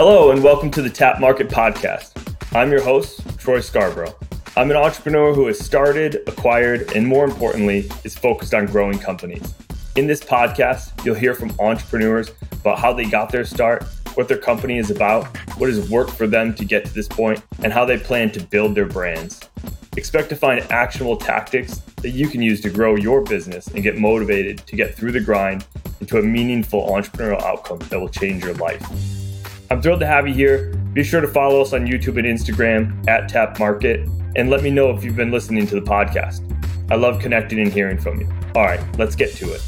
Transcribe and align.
Hello, 0.00 0.30
and 0.30 0.44
welcome 0.44 0.70
to 0.70 0.80
the 0.80 0.88
Tap 0.88 1.18
Market 1.18 1.48
Podcast. 1.48 2.12
I'm 2.54 2.70
your 2.70 2.80
host, 2.80 3.20
Troy 3.36 3.58
Scarborough. 3.58 4.14
I'm 4.56 4.70
an 4.70 4.76
entrepreneur 4.76 5.34
who 5.34 5.48
has 5.48 5.58
started, 5.58 6.22
acquired, 6.28 6.92
and 6.94 7.04
more 7.04 7.24
importantly, 7.24 7.90
is 8.04 8.16
focused 8.16 8.54
on 8.54 8.66
growing 8.66 9.00
companies. 9.00 9.54
In 9.96 10.06
this 10.06 10.20
podcast, 10.20 11.04
you'll 11.04 11.16
hear 11.16 11.34
from 11.34 11.50
entrepreneurs 11.58 12.30
about 12.52 12.78
how 12.78 12.92
they 12.92 13.06
got 13.06 13.32
their 13.32 13.44
start, 13.44 13.82
what 14.14 14.28
their 14.28 14.38
company 14.38 14.78
is 14.78 14.92
about, 14.92 15.36
what 15.58 15.68
has 15.68 15.90
worked 15.90 16.12
for 16.12 16.28
them 16.28 16.54
to 16.54 16.64
get 16.64 16.84
to 16.84 16.94
this 16.94 17.08
point, 17.08 17.42
and 17.64 17.72
how 17.72 17.84
they 17.84 17.98
plan 17.98 18.30
to 18.30 18.40
build 18.40 18.76
their 18.76 18.86
brands. 18.86 19.40
Expect 19.96 20.28
to 20.28 20.36
find 20.36 20.60
actionable 20.70 21.16
tactics 21.16 21.78
that 22.02 22.10
you 22.10 22.28
can 22.28 22.40
use 22.40 22.60
to 22.60 22.70
grow 22.70 22.94
your 22.94 23.20
business 23.22 23.66
and 23.66 23.82
get 23.82 23.98
motivated 23.98 24.58
to 24.58 24.76
get 24.76 24.94
through 24.94 25.10
the 25.10 25.20
grind 25.20 25.66
into 25.98 26.18
a 26.18 26.22
meaningful 26.22 26.86
entrepreneurial 26.88 27.42
outcome 27.42 27.80
that 27.90 27.98
will 27.98 28.08
change 28.08 28.44
your 28.44 28.54
life. 28.54 28.80
I'm 29.70 29.82
thrilled 29.82 30.00
to 30.00 30.06
have 30.06 30.26
you 30.26 30.32
here. 30.32 30.72
Be 30.94 31.04
sure 31.04 31.20
to 31.20 31.28
follow 31.28 31.60
us 31.60 31.74
on 31.74 31.86
YouTube 31.86 32.16
and 32.18 32.26
Instagram 32.26 33.06
at 33.06 33.28
Tap 33.28 33.58
Market 33.58 34.08
and 34.34 34.48
let 34.48 34.62
me 34.62 34.70
know 34.70 34.88
if 34.96 35.04
you've 35.04 35.14
been 35.14 35.30
listening 35.30 35.66
to 35.66 35.74
the 35.74 35.82
podcast. 35.82 36.40
I 36.90 36.94
love 36.94 37.20
connecting 37.20 37.58
and 37.60 37.70
hearing 37.70 37.98
from 37.98 38.18
you. 38.18 38.26
All 38.54 38.62
right, 38.62 38.80
let's 38.96 39.14
get 39.14 39.34
to 39.34 39.52
it. 39.52 39.60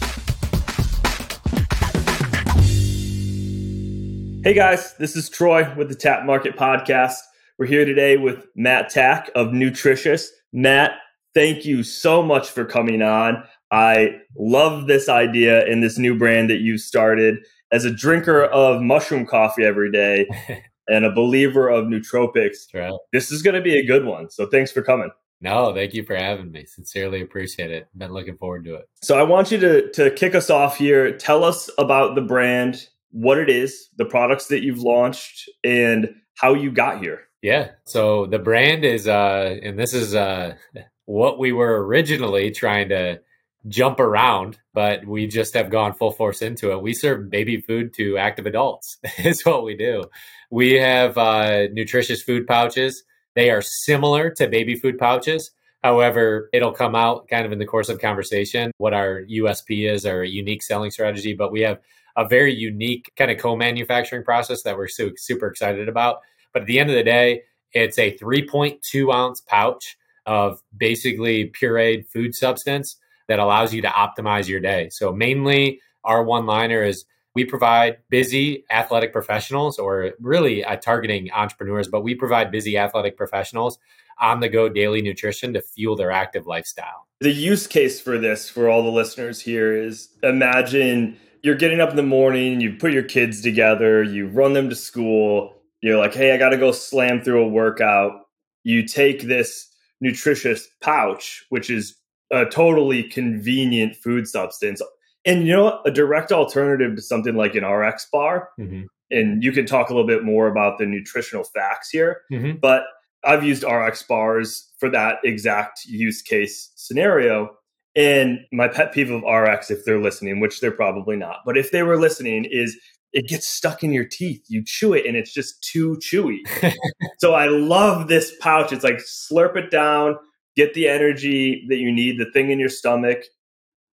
Hey 4.42 4.54
guys, 4.54 4.94
this 4.96 5.16
is 5.16 5.28
Troy 5.28 5.70
with 5.74 5.90
the 5.90 5.94
Tap 5.94 6.24
Market 6.24 6.56
Podcast. 6.56 7.18
We're 7.58 7.66
here 7.66 7.84
today 7.84 8.16
with 8.16 8.46
Matt 8.56 8.88
Tack 8.88 9.30
of 9.34 9.48
Nootricious. 9.48 10.28
Matt, 10.50 10.92
thank 11.34 11.66
you 11.66 11.82
so 11.82 12.22
much 12.22 12.48
for 12.48 12.64
coming 12.64 13.02
on. 13.02 13.44
I 13.70 14.20
love 14.34 14.86
this 14.86 15.10
idea 15.10 15.66
and 15.66 15.82
this 15.82 15.98
new 15.98 16.16
brand 16.16 16.48
that 16.48 16.60
you 16.60 16.78
started 16.78 17.44
as 17.72 17.84
a 17.84 17.90
drinker 17.90 18.44
of 18.44 18.82
mushroom 18.82 19.26
coffee 19.26 19.64
every 19.64 19.90
day 19.90 20.26
and 20.88 21.04
a 21.04 21.12
believer 21.12 21.68
of 21.68 21.86
nootropics, 21.86 22.72
right. 22.74 22.92
this 23.12 23.30
is 23.30 23.42
going 23.42 23.54
to 23.54 23.62
be 23.62 23.78
a 23.78 23.86
good 23.86 24.04
one. 24.04 24.30
So 24.30 24.46
thanks 24.46 24.72
for 24.72 24.82
coming. 24.82 25.10
No, 25.40 25.72
thank 25.74 25.94
you 25.94 26.04
for 26.04 26.14
having 26.14 26.50
me. 26.50 26.66
Sincerely 26.66 27.22
appreciate 27.22 27.70
it. 27.70 27.88
Been 27.96 28.12
looking 28.12 28.36
forward 28.36 28.64
to 28.66 28.74
it. 28.74 28.88
So 29.02 29.18
I 29.18 29.22
want 29.22 29.50
you 29.50 29.58
to 29.58 29.90
to 29.92 30.10
kick 30.10 30.34
us 30.34 30.50
off 30.50 30.76
here. 30.76 31.16
Tell 31.16 31.44
us 31.44 31.70
about 31.78 32.14
the 32.14 32.20
brand, 32.20 32.88
what 33.10 33.38
it 33.38 33.48
is, 33.48 33.88
the 33.96 34.04
products 34.04 34.48
that 34.48 34.62
you've 34.62 34.80
launched, 34.82 35.48
and 35.64 36.14
how 36.34 36.52
you 36.52 36.70
got 36.70 37.00
here. 37.00 37.20
Yeah. 37.40 37.70
So 37.84 38.26
the 38.26 38.38
brand 38.38 38.84
is 38.84 39.08
uh 39.08 39.58
and 39.62 39.78
this 39.78 39.94
is 39.94 40.14
uh 40.14 40.56
what 41.06 41.38
we 41.38 41.52
were 41.52 41.86
originally 41.86 42.50
trying 42.50 42.90
to 42.90 43.20
jump 43.68 44.00
around, 44.00 44.58
but 44.72 45.06
we 45.06 45.26
just 45.26 45.54
have 45.54 45.70
gone 45.70 45.92
full 45.92 46.12
force 46.12 46.42
into 46.42 46.72
it. 46.72 46.82
We 46.82 46.94
serve 46.94 47.30
baby 47.30 47.60
food 47.60 47.92
to 47.94 48.16
active 48.16 48.46
adults, 48.46 48.98
is 49.18 49.44
what 49.44 49.64
we 49.64 49.76
do. 49.76 50.04
We 50.50 50.74
have 50.74 51.18
uh, 51.18 51.68
nutritious 51.72 52.22
food 52.22 52.46
pouches. 52.46 53.02
They 53.34 53.50
are 53.50 53.62
similar 53.62 54.30
to 54.30 54.48
baby 54.48 54.74
food 54.74 54.98
pouches. 54.98 55.50
However, 55.82 56.50
it'll 56.52 56.72
come 56.72 56.94
out 56.94 57.28
kind 57.28 57.46
of 57.46 57.52
in 57.52 57.58
the 57.58 57.66
course 57.66 57.88
of 57.88 58.00
conversation 58.00 58.70
what 58.78 58.92
our 58.92 59.22
USP 59.22 59.90
is, 59.90 60.04
our 60.04 60.24
unique 60.24 60.62
selling 60.62 60.90
strategy. 60.90 61.34
But 61.34 61.52
we 61.52 61.62
have 61.62 61.78
a 62.16 62.28
very 62.28 62.54
unique 62.54 63.12
kind 63.16 63.30
of 63.30 63.38
co 63.38 63.56
manufacturing 63.56 64.24
process 64.24 64.62
that 64.64 64.76
we're 64.76 64.88
so, 64.88 65.10
super 65.16 65.46
excited 65.46 65.88
about. 65.88 66.18
But 66.52 66.62
at 66.62 66.68
the 66.68 66.78
end 66.80 66.90
of 66.90 66.96
the 66.96 67.04
day, 67.04 67.42
it's 67.72 67.98
a 67.98 68.16
3.2 68.18 69.14
ounce 69.14 69.40
pouch 69.46 69.96
of 70.26 70.60
basically 70.76 71.50
pureed 71.50 72.06
food 72.08 72.34
substance 72.34 72.96
that 73.30 73.38
allows 73.38 73.72
you 73.72 73.80
to 73.80 73.88
optimize 73.88 74.48
your 74.48 74.58
day. 74.58 74.88
So, 74.88 75.12
mainly, 75.12 75.80
our 76.02 76.24
one 76.24 76.46
liner 76.46 76.82
is 76.82 77.04
we 77.36 77.44
provide 77.44 77.98
busy 78.08 78.64
athletic 78.72 79.12
professionals, 79.12 79.78
or 79.78 80.14
really 80.20 80.64
uh, 80.64 80.74
targeting 80.74 81.30
entrepreneurs, 81.30 81.86
but 81.86 82.00
we 82.00 82.16
provide 82.16 82.50
busy 82.50 82.76
athletic 82.76 83.16
professionals 83.16 83.78
on 84.18 84.40
the 84.40 84.48
go 84.48 84.68
daily 84.68 85.00
nutrition 85.00 85.52
to 85.52 85.62
fuel 85.62 85.94
their 85.94 86.10
active 86.10 86.48
lifestyle. 86.48 87.06
The 87.20 87.30
use 87.30 87.68
case 87.68 88.00
for 88.00 88.18
this, 88.18 88.50
for 88.50 88.68
all 88.68 88.82
the 88.82 88.90
listeners 88.90 89.40
here, 89.40 89.80
is 89.80 90.08
imagine 90.24 91.16
you're 91.44 91.54
getting 91.54 91.80
up 91.80 91.90
in 91.90 91.96
the 91.96 92.02
morning, 92.02 92.60
you 92.60 92.72
put 92.72 92.92
your 92.92 93.04
kids 93.04 93.40
together, 93.40 94.02
you 94.02 94.26
run 94.26 94.54
them 94.54 94.68
to 94.70 94.74
school, 94.74 95.54
you're 95.82 95.98
like, 95.98 96.14
hey, 96.14 96.32
I 96.34 96.36
got 96.36 96.48
to 96.48 96.56
go 96.56 96.72
slam 96.72 97.22
through 97.22 97.44
a 97.44 97.48
workout. 97.48 98.22
You 98.64 98.88
take 98.88 99.22
this 99.22 99.68
nutritious 100.00 100.66
pouch, 100.80 101.46
which 101.50 101.70
is 101.70 101.94
a 102.30 102.46
totally 102.46 103.02
convenient 103.02 103.96
food 103.96 104.26
substance. 104.26 104.82
And 105.24 105.46
you 105.46 105.52
know, 105.52 105.80
a 105.84 105.90
direct 105.90 106.32
alternative 106.32 106.96
to 106.96 107.02
something 107.02 107.34
like 107.34 107.54
an 107.54 107.64
RX 107.64 108.06
bar. 108.12 108.50
Mm-hmm. 108.58 108.82
And 109.10 109.42
you 109.42 109.52
can 109.52 109.66
talk 109.66 109.90
a 109.90 109.92
little 109.92 110.06
bit 110.06 110.24
more 110.24 110.46
about 110.46 110.78
the 110.78 110.86
nutritional 110.86 111.44
facts 111.44 111.90
here. 111.90 112.22
Mm-hmm. 112.32 112.58
But 112.60 112.84
I've 113.24 113.44
used 113.44 113.64
RX 113.64 114.04
bars 114.04 114.70
for 114.78 114.88
that 114.90 115.16
exact 115.24 115.84
use 115.84 116.22
case 116.22 116.70
scenario. 116.76 117.50
And 117.96 118.38
my 118.52 118.68
pet 118.68 118.92
peeve 118.92 119.10
of 119.10 119.22
RX, 119.22 119.70
if 119.70 119.84
they're 119.84 120.00
listening, 120.00 120.40
which 120.40 120.60
they're 120.60 120.70
probably 120.70 121.16
not, 121.16 121.38
but 121.44 121.58
if 121.58 121.72
they 121.72 121.82
were 121.82 121.98
listening, 121.98 122.46
is 122.48 122.78
it 123.12 123.28
gets 123.28 123.48
stuck 123.48 123.82
in 123.82 123.92
your 123.92 124.04
teeth. 124.04 124.44
You 124.48 124.62
chew 124.64 124.92
it 124.92 125.06
and 125.06 125.16
it's 125.16 125.32
just 125.32 125.62
too 125.62 125.98
chewy. 125.98 126.38
so 127.18 127.34
I 127.34 127.46
love 127.46 128.08
this 128.08 128.32
pouch. 128.40 128.72
It's 128.72 128.84
like 128.84 128.98
slurp 128.98 129.56
it 129.56 129.70
down, 129.70 130.16
get 130.56 130.74
the 130.74 130.88
energy 130.88 131.64
that 131.68 131.76
you 131.76 131.92
need, 131.92 132.18
the 132.18 132.30
thing 132.32 132.50
in 132.50 132.58
your 132.58 132.68
stomach, 132.68 133.24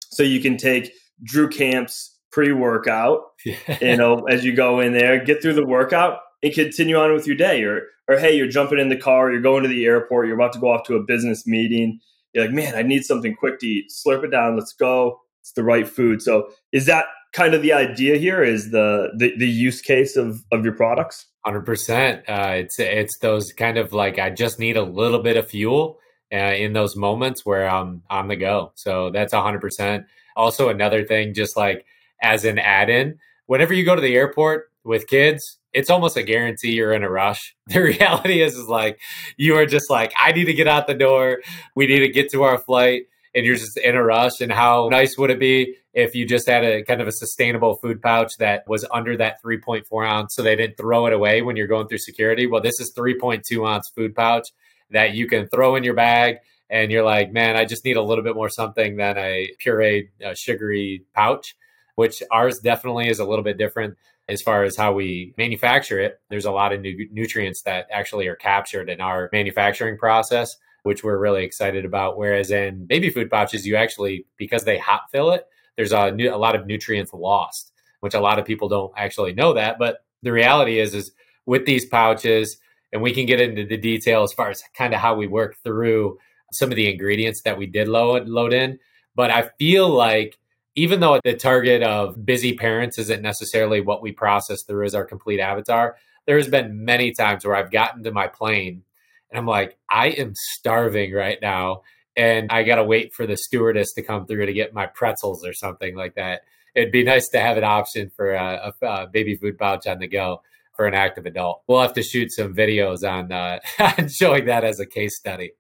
so 0.10 0.24
you 0.24 0.40
can 0.40 0.58
take 0.58 0.92
Drew 1.24 1.50
Camp's 1.50 2.18
pre 2.32 2.52
workout, 2.52 3.22
you 3.82 3.98
know, 3.98 4.26
as 4.26 4.44
you 4.44 4.56
go 4.56 4.80
in 4.80 4.94
there, 4.94 5.24
get 5.24 5.42
through 5.42 5.54
the 5.54 5.66
workout 5.66 6.20
and 6.44 6.54
continue 6.54 6.98
on 6.98 7.14
with 7.14 7.28
your 7.28 7.36
day. 7.36 7.64
Or, 7.64 7.84
or 8.08 8.18
hey, 8.18 8.36
you're 8.36 8.48
jumping 8.48 8.80
in 8.80 8.90
the 8.90 8.98
car, 8.98 9.32
you're 9.32 9.42
going 9.42 9.64
to 9.64 9.70
the 9.70 9.86
airport, 9.86 10.28
you're 10.28 10.36
about 10.36 10.54
to 10.54 10.60
go 10.60 10.72
off 10.72 10.86
to 10.88 10.96
a 10.96 11.04
business 11.04 11.46
meeting. 11.48 12.00
You're 12.34 12.46
like, 12.46 12.54
man, 12.54 12.76
I 12.76 12.84
need 12.84 13.04
something 13.04 13.36
quick 13.36 13.60
to 13.60 13.68
eat. 13.68 13.92
Slurp 13.92 14.24
it 14.24 14.32
down. 14.32 14.56
Let's 14.56 14.74
go. 14.74 15.20
It's 15.42 15.54
the 15.54 15.64
right 15.64 15.88
food. 15.88 16.22
So 16.22 16.50
is 16.72 16.86
that 16.86 17.06
kind 17.34 17.54
of 17.54 17.62
the 17.62 17.74
idea 17.74 18.18
here? 18.18 18.44
Is 18.44 18.72
the 18.72 19.10
the, 19.18 19.36
the 19.38 19.48
use 19.48 19.82
case 19.82 20.18
of 20.18 20.44
of 20.52 20.64
your 20.64 20.74
products? 20.74 21.26
Hundred 21.46 21.62
uh, 21.62 21.66
percent. 21.66 22.24
It's 22.28 22.80
it's 22.80 23.18
those 23.20 23.54
kind 23.54 23.78
of 23.78 23.94
like 23.94 24.20
I 24.20 24.30
just 24.30 24.60
need 24.60 24.78
a 24.78 24.84
little 24.84 25.24
bit 25.24 25.38
of 25.38 25.48
fuel 25.48 26.00
uh, 26.32 26.36
in 26.36 26.74
those 26.74 26.96
moments 26.96 27.46
where 27.46 27.68
I'm 27.68 28.04
on 28.10 28.28
the 28.28 28.36
go. 28.36 28.72
So 28.76 29.10
that's 29.12 29.34
100%. 29.34 30.06
Also, 30.36 30.70
another 30.70 31.04
thing, 31.04 31.34
just 31.34 31.58
like 31.58 31.86
as 32.22 32.46
an 32.46 32.60
add 32.60 32.90
in, 32.90 33.18
whenever 33.46 33.74
you 33.74 33.86
go 33.86 33.96
to 33.96 34.02
the 34.02 34.16
airport 34.16 34.66
with 34.84 35.08
kids, 35.08 35.58
it's 35.74 35.90
almost 35.90 36.18
a 36.18 36.24
guarantee 36.24 36.72
you're 36.72 36.94
in 36.94 37.04
a 37.04 37.10
rush. 37.10 37.56
The 37.68 37.82
reality 37.82 38.42
is, 38.42 38.56
is 38.56 38.68
like 38.68 39.00
you 39.36 39.56
are 39.58 39.66
just 39.66 39.90
like, 39.90 40.14
I 40.18 40.32
need 40.32 40.46
to 40.46 40.54
get 40.54 40.68
out 40.68 40.88
the 40.88 40.94
door. 40.94 41.42
We 41.76 41.88
need 41.88 42.00
to 42.00 42.10
get 42.10 42.32
to 42.32 42.44
our 42.44 42.58
flight. 42.58 43.04
And 43.36 43.46
you're 43.46 43.56
just 43.56 43.78
in 43.78 43.96
a 43.96 44.04
rush. 44.04 44.42
And 44.42 44.52
how 44.52 44.88
nice 44.90 45.18
would 45.18 45.30
it 45.30 45.40
be 45.40 45.76
if 45.94 46.16
you 46.16 46.26
just 46.26 46.48
had 46.48 46.64
a 46.64 46.84
kind 46.84 47.02
of 47.02 47.08
a 47.08 47.12
sustainable 47.12 47.76
food 47.76 48.02
pouch 48.02 48.38
that 48.40 48.64
was 48.68 48.86
under 48.92 49.16
that 49.18 49.44
3.4 49.44 50.08
ounce 50.08 50.34
so 50.34 50.42
they 50.42 50.56
didn't 50.56 50.78
throw 50.78 51.06
it 51.06 51.14
away 51.14 51.42
when 51.44 51.56
you're 51.56 51.68
going 51.68 51.88
through 51.88 52.00
security? 52.00 52.48
Well, 52.48 52.62
this 52.62 52.80
is 52.80 52.94
3.2 52.98 53.70
ounce 53.70 53.90
food 53.90 54.16
pouch 54.16 54.50
that 54.92 55.14
you 55.14 55.28
can 55.28 55.48
throw 55.48 55.76
in 55.76 55.84
your 55.84 55.94
bag 55.94 56.38
and 56.70 56.92
you're 56.92 57.04
like, 57.04 57.32
man, 57.32 57.56
I 57.56 57.66
just 57.66 57.86
need 57.86 57.98
a 57.98 58.02
little 58.02 58.24
bit 58.24 58.36
more 58.36 58.50
something 58.50 58.98
than 58.98 59.18
a 59.18 59.52
pureed 59.64 60.10
uh, 60.26 60.34
sugary 60.34 61.06
pouch, 61.14 61.56
which 61.96 62.22
ours 62.32 62.60
definitely 62.60 63.10
is 63.10 63.20
a 63.20 63.26
little 63.26 63.44
bit 63.44 63.58
different 63.58 63.98
as 64.30 64.42
far 64.42 64.64
as 64.64 64.76
how 64.76 64.92
we 64.92 65.34
manufacture 65.38 66.00
it. 66.00 66.20
There's 66.30 66.46
a 66.46 66.52
lot 66.52 66.74
of 66.74 66.82
nu- 66.82 67.08
nutrients 67.12 67.62
that 67.62 67.88
actually 67.92 68.28
are 68.28 68.36
captured 68.36 68.90
in 68.90 69.00
our 69.00 69.30
manufacturing 69.32 69.98
process, 69.98 70.58
which 70.84 71.04
we're 71.04 71.18
really 71.18 71.46
excited 71.46 71.86
about. 71.86 72.18
Whereas 72.18 72.52
in 72.52 72.86
baby 72.86 73.10
food 73.10 73.30
pouches, 73.30 73.66
you 73.66 73.78
actually, 73.78 74.26
because 74.38 74.66
they 74.66 74.78
hot 74.78 75.04
fill 75.12 75.32
it, 75.32 75.46
there's 75.78 75.94
a, 75.94 76.12
new, 76.12 76.34
a 76.34 76.36
lot 76.36 76.56
of 76.56 76.66
nutrients 76.66 77.14
lost, 77.14 77.72
which 78.02 78.14
a 78.14 78.20
lot 78.20 78.40
of 78.40 78.46
people 78.46 78.68
don't 78.68 78.92
actually 78.98 79.34
know 79.34 79.54
that. 79.54 79.80
But 79.80 80.04
the 80.24 80.32
reality 80.34 80.80
is, 80.80 80.94
is 80.94 81.12
with 81.46 81.66
these 81.66 81.86
pouches, 81.86 82.58
and 82.92 83.02
we 83.02 83.14
can 83.14 83.26
get 83.26 83.42
into 83.42 83.66
the 83.66 83.78
detail 83.78 84.24
as 84.24 84.34
far 84.34 84.50
as 84.50 84.64
kind 84.76 84.94
of 84.94 85.00
how 85.00 85.16
we 85.16 85.28
work 85.28 85.56
through 85.64 86.18
some 86.54 86.70
of 86.70 86.76
the 86.76 86.90
ingredients 86.92 87.42
that 87.44 87.58
we 87.58 87.66
did 87.66 87.88
load 87.88 88.28
load 88.28 88.54
in. 88.54 88.80
But 89.16 89.32
I 89.32 89.50
feel 89.60 89.90
like 89.90 90.38
even 90.76 91.00
though 91.00 91.20
the 91.24 91.34
target 91.34 91.82
of 91.82 92.24
busy 92.24 92.54
parents 92.54 93.00
isn't 93.00 93.22
necessarily 93.22 93.82
what 93.82 94.02
we 94.02 94.12
process 94.12 94.64
through 94.64 94.86
as 94.86 94.96
our 94.96 95.06
complete 95.06 95.40
avatar, 95.40 95.98
there's 96.28 96.48
been 96.48 96.86
many 96.86 97.12
times 97.12 97.44
where 97.44 97.56
I've 97.56 97.72
gotten 97.72 98.04
to 98.04 98.12
my 98.12 98.28
plane 98.28 98.84
and 99.32 99.40
I'm 99.40 99.46
like, 99.46 99.78
I 99.90 100.10
am 100.10 100.34
starving 100.36 101.14
right 101.14 101.40
now. 101.42 101.82
And 102.16 102.52
I 102.52 102.64
got 102.64 102.76
to 102.76 102.84
wait 102.84 103.14
for 103.14 103.28
the 103.28 103.38
stewardess 103.38 103.94
to 103.94 104.02
come 104.02 104.26
through 104.26 104.46
to 104.46 104.54
get 104.54 104.74
my 104.74 104.88
pretzels 104.88 105.46
or 105.46 105.54
something 105.54 105.96
like 105.96 106.16
that. 106.16 106.42
It'd 106.76 106.92
be 106.92 107.04
nice 107.04 107.30
to 107.30 107.40
have 107.40 107.58
an 107.58 107.64
option 107.64 108.12
for 108.16 108.34
a, 108.34 108.74
a, 108.82 108.86
a 108.86 109.08
baby 109.08 109.36
food 109.36 109.58
pouch 109.58 109.88
on 109.88 110.00
the 110.00 110.08
go 110.08 110.42
for 110.78 110.86
an 110.86 110.94
active 110.94 111.26
adult. 111.26 111.64
We'll 111.68 111.82
have 111.82 111.94
to 111.94 112.04
shoot 112.04 112.32
some 112.32 112.54
videos 112.54 113.04
on 113.04 113.32
uh, 113.32 113.60
showing 114.08 114.46
that 114.46 114.64
as 114.64 114.80
a 114.80 114.86
case 114.86 115.18
study. 115.18 115.52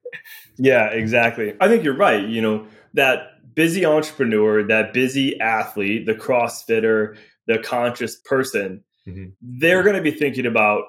Yeah, 0.57 0.85
exactly. 0.87 1.55
I 1.59 1.67
think 1.67 1.83
you're 1.83 1.97
right. 1.97 2.25
You 2.25 2.41
know, 2.41 2.67
that 2.93 3.55
busy 3.55 3.85
entrepreneur, 3.85 4.63
that 4.67 4.93
busy 4.93 5.39
athlete, 5.41 6.05
the 6.05 6.13
CrossFitter, 6.13 7.17
the 7.47 7.57
conscious 7.57 8.15
person, 8.15 8.83
mm-hmm. 9.07 9.29
they're 9.41 9.83
going 9.83 9.95
to 9.95 10.01
be 10.01 10.11
thinking 10.11 10.45
about 10.45 10.83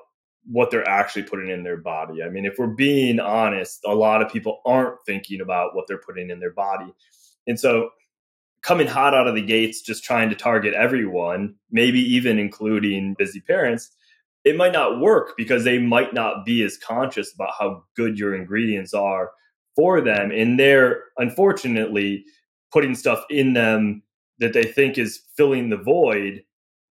what 0.45 0.71
they're 0.71 0.89
actually 0.89 1.23
putting 1.23 1.51
in 1.51 1.63
their 1.63 1.77
body. 1.77 2.23
I 2.23 2.29
mean, 2.29 2.45
if 2.45 2.55
we're 2.59 2.69
being 2.69 3.21
honest, 3.21 3.81
a 3.85 3.95
lot 3.95 4.23
of 4.23 4.31
people 4.31 4.61
aren't 4.65 4.97
thinking 5.07 5.41
about 5.41 5.75
what 5.75 5.87
they're 5.89 5.99
putting 5.99 6.31
in 6.31 6.41
their 6.41 6.53
body. 6.53 6.93
And 7.47 7.59
so 7.59 7.91
coming 8.63 8.87
hot 8.87 9.15
out 9.15 9.27
of 9.27 9.35
the 9.35 9.43
gates, 9.43 9.83
just 9.83 10.05
trying 10.05 10.31
to 10.31 10.37
target 10.37 10.75
everyone, 10.75 11.55
maybe 11.71 12.01
even 12.01 12.39
including 12.39 13.15
busy 13.19 13.41
parents, 13.41 13.91
it 14.49 14.57
might 14.57 14.73
not 14.73 15.01
work 15.01 15.35
because 15.37 15.65
they 15.65 15.79
might 15.79 16.15
not 16.15 16.45
be 16.45 16.63
as 16.63 16.77
conscious 16.77 17.33
about 17.35 17.55
how 17.59 17.85
good 17.97 18.19
your 18.19 18.35
ingredients 18.35 18.95
are 18.95 19.31
for 19.77 20.01
them. 20.01 20.31
And 20.31 20.59
they're 20.59 21.05
unfortunately 21.17 22.25
putting 22.73 22.95
stuff 22.95 23.25
in 23.31 23.53
them 23.53 24.03
that 24.39 24.53
they 24.53 24.65
think 24.65 24.99
is 24.99 25.23
filling 25.37 25.71
the 25.71 25.77
void 25.77 26.43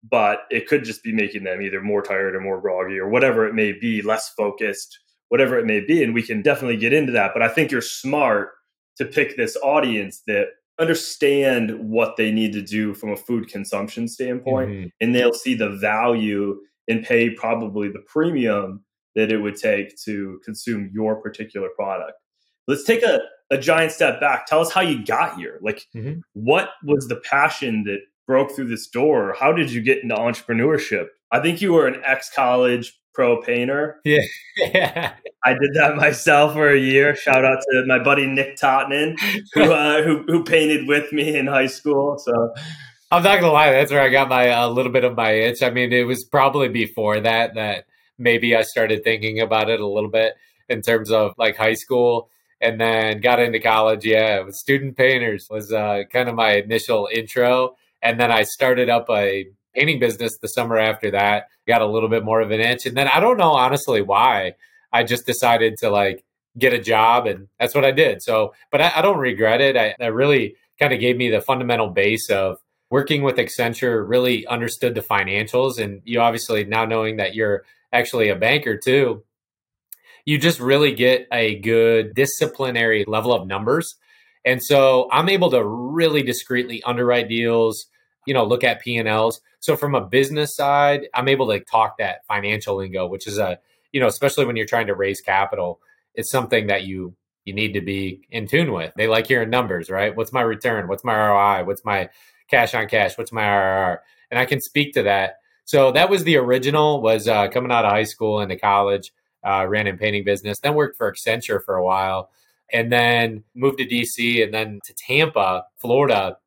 but 0.10 0.42
it 0.50 0.68
could 0.68 0.84
just 0.84 1.04
be 1.04 1.12
making 1.12 1.44
them 1.44 1.62
either 1.62 1.82
more 1.82 2.02
tired 2.02 2.36
or 2.36 2.42
more 2.42 2.62
groggy 2.62 2.98
or 2.98 3.10
whatever 3.10 3.48
it 3.48 3.54
may 3.54 3.72
be, 3.72 4.02
less 4.02 4.30
focused, 4.30 5.00
whatever 5.30 5.58
it 5.58 5.66
may 5.66 5.80
be. 5.80 6.04
And 6.04 6.14
we 6.14 6.24
can 6.24 6.42
definitely 6.42 6.78
get 6.78 6.94
into 6.94 7.12
that. 7.14 7.32
But 7.34 7.44
I 7.44 7.50
think 7.50 7.72
you're 7.72 7.82
smart 7.82 8.52
to 8.98 9.06
pick 9.06 9.36
this 9.36 9.58
audience 9.64 10.22
that 10.28 10.48
understand 10.80 11.72
what 11.80 12.18
they 12.18 12.32
need 12.32 12.54
to 12.54 12.62
do 12.62 12.94
from 12.94 13.12
a 13.12 13.18
food 13.18 13.48
consumption 13.50 14.08
standpoint 14.08 14.70
mm-hmm. 14.70 14.88
and 15.02 15.16
they'll 15.16 15.34
see 15.34 15.56
the 15.56 15.72
value 15.72 16.56
and 16.88 17.04
pay 17.04 17.30
probably 17.30 17.90
the 17.90 18.04
premium 18.08 18.84
that 19.16 19.32
it 19.32 19.38
would 19.38 19.56
take 19.56 19.98
to 20.04 20.40
consume 20.46 20.92
your 20.94 21.22
particular 21.22 21.70
product. 21.76 22.14
Let's 22.68 22.84
take 22.84 23.04
a, 23.04 23.20
a 23.50 23.58
giant 23.58 23.92
step 23.92 24.20
back. 24.20 24.46
Tell 24.46 24.62
us 24.62 24.72
how 24.72 24.82
you 24.82 25.06
got 25.06 25.38
here. 25.38 25.60
Like, 25.62 25.86
mm-hmm. 25.96 26.20
what 26.34 26.70
was 26.84 27.08
the 27.08 27.16
passion 27.16 27.84
that 27.86 28.00
broke 28.28 28.52
through 28.52 28.68
this 28.68 28.88
door? 28.88 29.36
How 29.40 29.52
did 29.54 29.72
you 29.72 29.82
get 29.82 30.04
into 30.04 30.16
entrepreneurship? 30.16 31.08
I 31.32 31.40
think 31.40 31.62
you 31.62 31.74
were 31.74 31.88
an 31.88 32.02
ex 32.04 32.30
college 32.34 32.98
pro 33.14 33.42
painter. 33.42 34.00
Yeah. 34.06 34.22
yeah. 34.58 35.14
I 35.44 35.54
did 35.54 35.74
that 35.74 35.96
myself 35.96 36.54
for 36.54 36.70
a 36.70 36.80
year. 36.80 37.16
Shout 37.16 37.44
out 37.44 37.58
to 37.72 37.86
my 37.88 37.98
buddy 37.98 38.28
Nick 38.28 38.58
Tottenham, 38.58 39.16
who, 39.54 39.62
uh, 39.74 40.04
who, 40.04 40.24
who 40.28 40.44
painted 40.44 40.88
with 40.88 41.12
me 41.12 41.36
in 41.36 41.48
high 41.48 41.66
school. 41.66 42.20
So 42.20 42.54
I'm 43.10 43.24
not 43.24 43.40
gonna 43.40 43.54
lie, 43.54 43.72
that's 43.72 43.92
where 43.92 44.02
I 44.02 44.10
got 44.10 44.28
my 44.28 44.46
a 44.46 44.70
little 44.70 44.92
bit 44.92 45.06
of 45.06 45.16
my 45.16 45.32
itch. 45.32 45.64
I 45.64 45.70
mean, 45.70 45.94
it 45.94 46.04
was 46.04 46.26
probably 46.26 46.68
before 46.68 47.22
that 47.22 47.56
that 47.56 47.86
maybe 48.18 48.54
I 48.54 48.64
started 48.64 49.04
thinking 49.04 49.40
about 49.40 49.70
it 49.70 49.80
a 49.80 49.88
little 49.88 50.10
bit 50.10 50.34
in 50.68 50.82
terms 50.82 51.10
of 51.10 51.34
like 51.38 51.56
high 51.56 51.76
school 51.76 52.30
and 52.60 52.82
then 52.82 53.22
got 53.22 53.40
into 53.40 53.60
college. 53.60 54.06
Yeah, 54.06 54.42
with 54.42 54.56
student 54.56 54.98
painters 54.98 55.48
was 55.50 55.72
uh, 55.72 56.04
kind 56.12 56.28
of 56.28 56.36
my 56.36 56.56
initial 56.56 57.08
intro 57.12 57.78
and 58.02 58.20
then 58.20 58.30
I 58.30 58.44
started 58.44 58.90
up 58.90 59.10
a 59.10 59.48
painting 59.74 60.00
business 60.00 60.38
the 60.40 60.50
summer 60.50 60.78
after 60.78 61.12
that, 61.12 61.48
got 61.66 61.82
a 61.82 61.88
little 61.88 62.10
bit 62.10 62.26
more 62.26 62.42
of 62.42 62.52
an 62.52 62.60
itch, 62.60 62.86
And 62.86 62.98
then 62.98 63.08
I 63.08 63.22
don't 63.22 63.38
know 63.38 63.52
honestly 63.52 64.02
why. 64.02 64.56
I 64.92 65.04
just 65.04 65.26
decided 65.26 65.78
to 65.78 65.90
like 65.90 66.26
get 66.58 66.74
a 66.74 66.80
job 66.80 67.26
and 67.26 67.48
that's 67.58 67.76
what 67.76 67.86
I 67.86 67.92
did. 67.92 68.22
So, 68.22 68.54
but 68.70 68.82
I, 68.82 68.94
I 68.98 69.02
don't 69.02 69.18
regret 69.18 69.62
it. 69.62 69.78
I, 69.78 69.96
that 70.00 70.14
really 70.14 70.56
kind 70.80 70.94
of 70.94 71.00
gave 71.00 71.16
me 71.16 71.30
the 71.30 71.42
fundamental 71.42 71.90
base 71.90 72.30
of 72.30 72.58
working 72.90 73.24
with 73.24 73.36
Accenture, 73.36 74.08
really 74.08 74.46
understood 74.48 74.96
the 74.96 75.02
financials. 75.02 75.80
And 75.80 76.02
you 76.06 76.22
obviously 76.22 76.64
now 76.66 76.86
knowing 76.86 77.18
that 77.18 77.36
you're 77.36 77.66
actually 77.92 78.30
a 78.30 78.36
banker 78.36 78.78
too, 78.78 79.24
you 80.26 80.38
just 80.38 80.60
really 80.60 80.94
get 80.94 81.28
a 81.32 81.60
good 81.60 82.14
disciplinary 82.14 83.06
level 83.08 83.34
of 83.34 83.48
numbers 83.48 83.96
and 84.48 84.64
so 84.64 85.10
I'm 85.12 85.28
able 85.28 85.52
to 85.52 85.62
really 85.62 86.24
discreetly 86.24 86.82
underwrite 86.84 87.28
deals, 87.28 87.88
you 88.26 88.34
know, 88.34 88.46
look 88.46 88.64
at 88.64 88.80
P&Ls. 88.80 89.42
So 89.60 89.76
from 89.76 89.94
a 89.94 90.00
business 90.00 90.56
side, 90.56 91.10
I'm 91.14 91.28
able 91.28 91.50
to 91.50 91.60
talk 91.60 91.98
that 91.98 92.26
financial 92.28 92.78
lingo, 92.78 93.08
which 93.08 93.28
is 93.28 93.40
a, 93.40 93.60
you 93.92 94.00
know, 94.00 94.08
especially 94.08 94.46
when 94.46 94.56
you're 94.56 94.66
trying 94.66 94.88
to 94.88 94.96
raise 94.96 95.20
capital, 95.20 95.82
it's 96.16 96.32
something 96.32 96.68
that 96.68 96.84
you 96.84 97.14
you 97.44 97.54
need 97.54 97.74
to 97.74 97.82
be 97.82 98.22
in 98.30 98.48
tune 98.48 98.72
with. 98.72 98.94
They 98.96 99.08
like 99.08 99.28
hearing 99.28 99.50
numbers, 99.50 99.90
right? 99.90 100.16
What's 100.16 100.34
my 100.34 100.42
return? 100.42 100.88
What's 100.88 101.04
my 101.06 101.16
ROI? 101.16 101.66
What's 101.66 101.84
my 101.84 102.10
cash 102.50 102.74
on 102.74 102.88
cash? 102.88 103.18
What's 103.18 103.32
my 103.32 103.44
RRR? 103.44 104.00
And 104.32 104.40
I 104.40 104.46
can 104.46 104.62
speak 104.62 104.94
to 104.94 105.04
that. 105.04 105.38
So 105.66 105.92
that 105.92 106.10
was 106.10 106.24
the 106.24 106.38
original. 106.38 107.02
Was 107.02 107.28
uh, 107.28 107.50
coming 107.50 107.72
out 107.72 107.86
of 107.86 107.92
high 107.92 108.04
school 108.04 108.40
into 108.40 108.58
college, 108.58 109.12
uh, 109.46 109.66
ran 109.68 109.88
in 109.88 109.98
painting 109.98 110.24
business, 110.24 110.60
then 110.60 110.76
worked 110.76 110.98
for 110.98 111.12
Accenture 111.12 111.64
for 111.64 111.76
a 111.76 111.84
while, 111.84 112.30
and 112.72 112.92
then 112.92 113.44
moved 113.54 113.80
to 113.80 113.86
DC 113.86 114.44
and 114.44 114.54
then 114.54 114.80
to 114.86 114.94
Tampa, 114.94 115.66
Florida. 115.78 116.38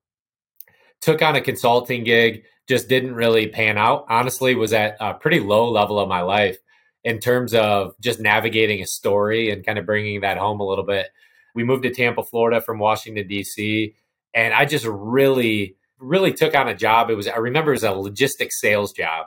Took 1.01 1.23
on 1.23 1.37
a 1.37 1.41
consulting 1.41 2.05
gig, 2.05 2.45
just 2.69 2.89
didn't 2.89 3.15
really 3.15 3.49
pan 3.49 3.79
out. 3.79 4.07
Honestly, 4.09 4.55
was 4.55 4.73
at 4.73 4.97
a 5.01 5.15
pretty 5.15 5.41
low 5.41 5.71
level 5.71 5.99
of 5.99 6.09
my 6.09 6.21
life 6.21 6.59
in 7.05 7.19
terms 7.19 7.55
of 7.55 7.95
just 8.01 8.21
navigating 8.21 8.83
a 8.83 8.87
story 8.87 9.51
and 9.51 9.65
kind 9.65 9.79
of 9.79 9.87
bringing 9.87 10.21
that 10.21 10.37
home 10.39 10.61
a 10.61 10.67
little 10.67 10.85
bit. 10.85 11.09
We 11.55 11.65
moved 11.65 11.83
to 11.85 11.91
Tampa, 11.91 12.23
Florida 12.23 12.61
from 12.61 12.79
Washington, 12.79 13.27
D.C., 13.27 13.95
and 14.35 14.55
I 14.55 14.65
just 14.65 14.85
really, 14.85 15.77
really 16.01 16.33
took 16.33 16.55
on 16.55 16.69
a 16.69 16.75
job. 16.75 17.11
It 17.11 17.15
was, 17.15 17.29
I 17.29 17.37
remember 17.37 17.73
it 17.73 17.77
was 17.77 17.85
a 17.85 17.93
logistics 17.93 18.61
sales 18.61 18.93
job. 18.93 19.27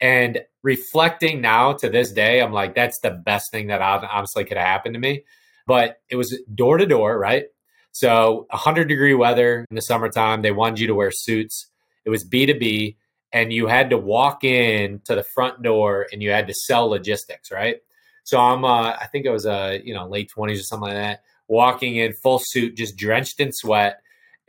And 0.00 0.42
reflecting 0.62 1.40
now 1.40 1.72
to 1.72 1.88
this 1.88 2.12
day, 2.12 2.40
I'm 2.40 2.52
like, 2.52 2.74
that's 2.74 3.00
the 3.00 3.10
best 3.10 3.50
thing 3.50 3.68
that 3.68 3.80
honestly 3.80 4.44
could 4.44 4.56
have 4.56 4.66
happened 4.66 4.94
to 4.94 5.00
me 5.00 5.24
but 5.68 6.00
it 6.08 6.16
was 6.16 6.36
door 6.52 6.78
to 6.78 6.86
door, 6.86 7.16
right? 7.18 7.44
So 7.92 8.46
100 8.50 8.88
degree 8.88 9.14
weather 9.14 9.66
in 9.70 9.76
the 9.76 9.82
summertime, 9.82 10.40
they 10.40 10.50
wanted 10.50 10.80
you 10.80 10.86
to 10.88 10.94
wear 10.94 11.10
suits. 11.12 11.70
It 12.06 12.10
was 12.10 12.26
B2B 12.26 12.96
and 13.32 13.52
you 13.52 13.66
had 13.66 13.90
to 13.90 13.98
walk 13.98 14.44
in 14.44 15.00
to 15.04 15.14
the 15.14 15.22
front 15.22 15.62
door 15.62 16.06
and 16.10 16.22
you 16.22 16.30
had 16.30 16.46
to 16.48 16.54
sell 16.54 16.88
logistics, 16.88 17.52
right? 17.52 17.76
So 18.24 18.40
I'm 18.40 18.64
uh, 18.64 18.92
I 18.92 19.08
think 19.12 19.26
it 19.26 19.30
was 19.30 19.44
uh, 19.44 19.78
you 19.84 19.92
know, 19.92 20.08
late 20.08 20.30
20s 20.34 20.58
or 20.58 20.62
something 20.62 20.88
like 20.88 20.96
that, 20.96 21.22
walking 21.48 21.96
in 21.96 22.14
full 22.14 22.40
suit 22.42 22.74
just 22.74 22.96
drenched 22.96 23.38
in 23.38 23.52
sweat 23.52 24.00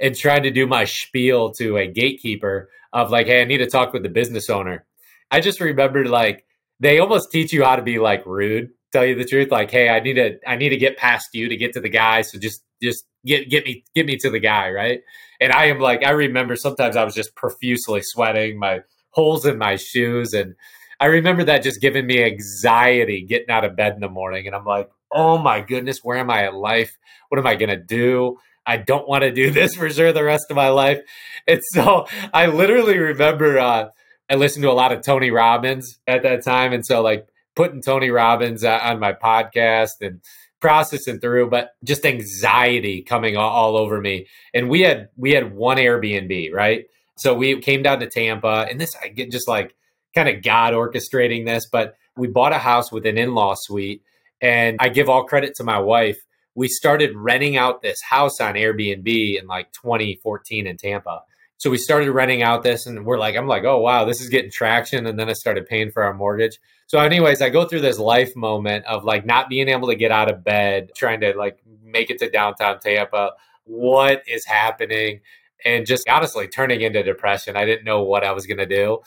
and 0.01 0.15
trying 0.15 0.43
to 0.43 0.51
do 0.51 0.65
my 0.65 0.85
spiel 0.85 1.51
to 1.53 1.77
a 1.77 1.87
gatekeeper 1.87 2.69
of 2.93 3.11
like, 3.11 3.27
"Hey, 3.27 3.41
I 3.41 3.45
need 3.45 3.57
to 3.57 3.69
talk 3.69 3.93
with 3.93 4.03
the 4.03 4.09
business 4.09 4.49
owner." 4.49 4.85
I 5.31 5.41
just 5.41 5.59
remembered 5.59 6.07
like 6.07 6.45
they 6.79 6.99
almost 6.99 7.31
teach 7.31 7.53
you 7.53 7.63
how 7.63 7.75
to 7.75 7.81
be 7.81 7.99
like 7.99 8.25
rude 8.25 8.69
tell 8.91 9.05
you 9.05 9.15
the 9.15 9.25
truth 9.25 9.51
like 9.51 9.69
hey 9.71 9.89
i 9.89 9.99
need 9.99 10.15
to 10.15 10.37
i 10.47 10.55
need 10.55 10.69
to 10.69 10.77
get 10.77 10.97
past 10.97 11.29
you 11.33 11.49
to 11.49 11.57
get 11.57 11.73
to 11.73 11.79
the 11.79 11.89
guy 11.89 12.21
so 12.21 12.39
just 12.39 12.63
just 12.81 13.05
get 13.25 13.49
get 13.49 13.65
me 13.65 13.83
get 13.95 14.05
me 14.05 14.17
to 14.17 14.29
the 14.29 14.39
guy 14.39 14.69
right? 14.69 15.01
And 15.41 15.53
i 15.53 15.65
am 15.65 15.79
like 15.79 16.03
i 16.03 16.11
remember 16.11 16.55
sometimes 16.55 16.95
i 16.95 17.03
was 17.03 17.13
just 17.13 17.35
profusely 17.35 18.01
sweating 18.03 18.57
my 18.57 18.81
holes 19.11 19.45
in 19.45 19.57
my 19.57 19.75
shoes 19.75 20.33
and 20.33 20.55
i 20.99 21.05
remember 21.05 21.43
that 21.43 21.63
just 21.63 21.81
giving 21.81 22.07
me 22.07 22.23
anxiety 22.23 23.25
getting 23.27 23.49
out 23.49 23.65
of 23.65 23.75
bed 23.75 23.93
in 23.93 24.01
the 24.01 24.09
morning 24.09 24.47
and 24.47 24.55
i'm 24.55 24.65
like 24.65 24.89
oh 25.11 25.37
my 25.37 25.61
goodness 25.61 26.03
where 26.03 26.17
am 26.17 26.29
i 26.29 26.47
in 26.47 26.55
life? 26.55 26.97
What 27.29 27.39
am 27.39 27.47
i 27.47 27.55
to 27.55 27.77
do 27.77 28.37
i 28.65 28.77
don't 28.77 29.07
want 29.07 29.23
to 29.23 29.31
do 29.31 29.51
this 29.51 29.75
for 29.75 29.89
sure 29.89 30.11
the 30.11 30.23
rest 30.23 30.45
of 30.49 30.55
my 30.55 30.69
life 30.69 30.99
and 31.47 31.61
so 31.73 32.05
i 32.33 32.45
literally 32.45 32.97
remember 32.97 33.59
uh, 33.59 33.89
i 34.29 34.35
listened 34.35 34.63
to 34.63 34.71
a 34.71 34.73
lot 34.73 34.91
of 34.91 35.01
tony 35.01 35.31
robbins 35.31 35.99
at 36.07 36.23
that 36.23 36.43
time 36.43 36.73
and 36.73 36.85
so 36.85 37.01
like 37.01 37.27
putting 37.59 37.81
Tony 37.81 38.09
Robbins 38.09 38.63
uh, 38.63 38.79
on 38.81 39.01
my 39.01 39.11
podcast 39.11 39.99
and 39.99 40.21
processing 40.61 41.19
through, 41.19 41.49
but 41.49 41.71
just 41.83 42.05
anxiety 42.05 43.01
coming 43.01 43.35
all, 43.35 43.49
all, 43.49 43.77
over 43.77 43.99
me. 43.99 44.27
And 44.53 44.69
we 44.69 44.79
had 44.79 45.09
we 45.17 45.31
had 45.31 45.53
one 45.53 45.75
Airbnb, 45.75 46.53
right? 46.53 46.85
So 47.17 47.33
we 47.33 47.59
came 47.59 47.83
down 47.83 47.99
to 47.99 48.07
Tampa, 48.07 48.65
and 48.69 48.79
this 48.79 48.95
I 49.03 49.09
get 49.09 49.29
just 49.29 49.49
like 49.49 49.75
kind 50.15 50.29
of 50.29 50.41
God 50.41 50.73
orchestrating 50.73 51.45
this, 51.45 51.67
but 51.69 51.95
we 52.15 52.27
bought 52.27 52.53
a 52.53 52.57
house 52.57 52.93
with 52.93 53.05
an 53.05 53.17
in-law 53.17 53.55
suite, 53.57 54.03
and 54.41 54.77
I 54.79 54.87
give 54.87 55.09
all 55.09 55.25
credit 55.25 55.55
to 55.55 55.65
my 55.65 55.79
wife. 55.79 56.17
We 56.59 56.67
started 56.67 57.15
renting 57.15 57.55
out 57.55 57.81
this 57.81 58.01
house 58.01 58.41
on 58.41 58.55
Airbnb 58.55 59.39
in 59.39 59.47
like 59.47 59.71
2014 59.71 60.67
in 60.67 60.75
Tampa. 60.75 61.21
So 61.55 61.69
we 61.69 61.77
started 61.77 62.11
renting 62.11 62.43
out 62.43 62.63
this, 62.63 62.85
and 62.85 63.05
we're 63.05 63.17
like, 63.17 63.37
I'm 63.37 63.47
like, 63.47 63.63
oh 63.63 63.79
wow, 63.79 64.03
this 64.03 64.19
is 64.19 64.27
getting 64.27 64.51
traction. 64.51 65.07
And 65.07 65.17
then 65.17 65.29
I 65.29 65.33
started 65.33 65.67
paying 65.67 65.89
for 65.89 66.03
our 66.03 66.13
mortgage. 66.13 66.59
So, 66.87 66.99
anyways, 66.99 67.41
I 67.41 67.49
go 67.49 67.63
through 67.63 67.79
this 67.79 67.97
life 67.97 68.35
moment 68.35 68.85
of 68.87 69.05
like 69.05 69.25
not 69.25 69.47
being 69.47 69.69
able 69.69 69.87
to 69.87 69.95
get 69.95 70.11
out 70.11 70.29
of 70.29 70.43
bed, 70.43 70.91
trying 70.97 71.21
to 71.21 71.33
like 71.37 71.59
make 71.81 72.09
it 72.09 72.19
to 72.19 72.29
downtown 72.29 72.81
Tampa. 72.81 73.31
What 73.63 74.23
is 74.27 74.43
happening? 74.45 75.21
And 75.63 75.85
just 75.85 76.09
honestly 76.09 76.49
turning 76.49 76.81
into 76.81 77.03
depression. 77.03 77.55
I 77.55 77.63
didn't 77.63 77.85
know 77.85 78.03
what 78.03 78.25
I 78.25 78.33
was 78.33 78.45
gonna 78.45 78.65
do. 78.65 78.99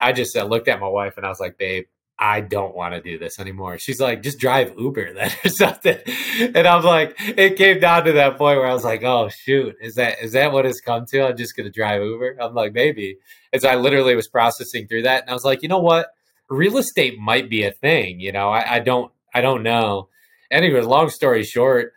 I 0.00 0.12
just 0.12 0.36
uh, 0.36 0.44
looked 0.44 0.68
at 0.68 0.78
my 0.78 0.86
wife 0.86 1.16
and 1.16 1.26
I 1.26 1.28
was 1.28 1.40
like, 1.40 1.58
babe, 1.58 1.86
I 2.22 2.42
don't 2.42 2.76
want 2.76 2.92
to 2.92 3.00
do 3.00 3.18
this 3.18 3.40
anymore. 3.40 3.78
She's 3.78 3.98
like, 3.98 4.22
just 4.22 4.38
drive 4.38 4.74
Uber 4.78 5.14
then 5.14 5.32
or 5.44 5.48
something. 5.48 5.98
And 6.38 6.66
I'm 6.66 6.84
like, 6.84 7.16
it 7.18 7.56
came 7.56 7.80
down 7.80 8.04
to 8.04 8.12
that 8.12 8.36
point 8.36 8.58
where 8.58 8.66
I 8.66 8.74
was 8.74 8.84
like, 8.84 9.02
oh 9.02 9.30
shoot, 9.30 9.76
is 9.80 9.94
that 9.94 10.22
is 10.22 10.32
that 10.32 10.52
what 10.52 10.66
it's 10.66 10.80
come 10.80 11.06
to? 11.06 11.28
I'm 11.28 11.36
just 11.36 11.56
gonna 11.56 11.70
drive 11.70 12.02
Uber. 12.02 12.36
I'm 12.40 12.54
like, 12.54 12.74
maybe. 12.74 13.16
As 13.52 13.64
I 13.64 13.74
literally 13.74 14.14
was 14.14 14.28
processing 14.28 14.86
through 14.86 15.02
that, 15.02 15.22
and 15.22 15.30
I 15.30 15.32
was 15.32 15.44
like, 15.44 15.62
you 15.62 15.68
know 15.68 15.80
what? 15.80 16.08
Real 16.48 16.76
estate 16.78 17.18
might 17.18 17.48
be 17.48 17.64
a 17.64 17.72
thing. 17.72 18.20
You 18.20 18.32
know, 18.32 18.50
I, 18.50 18.76
I 18.76 18.78
don't 18.80 19.10
I 19.34 19.40
don't 19.40 19.62
know. 19.62 20.08
Anyway, 20.50 20.80
long 20.82 21.08
story 21.08 21.42
short, 21.42 21.94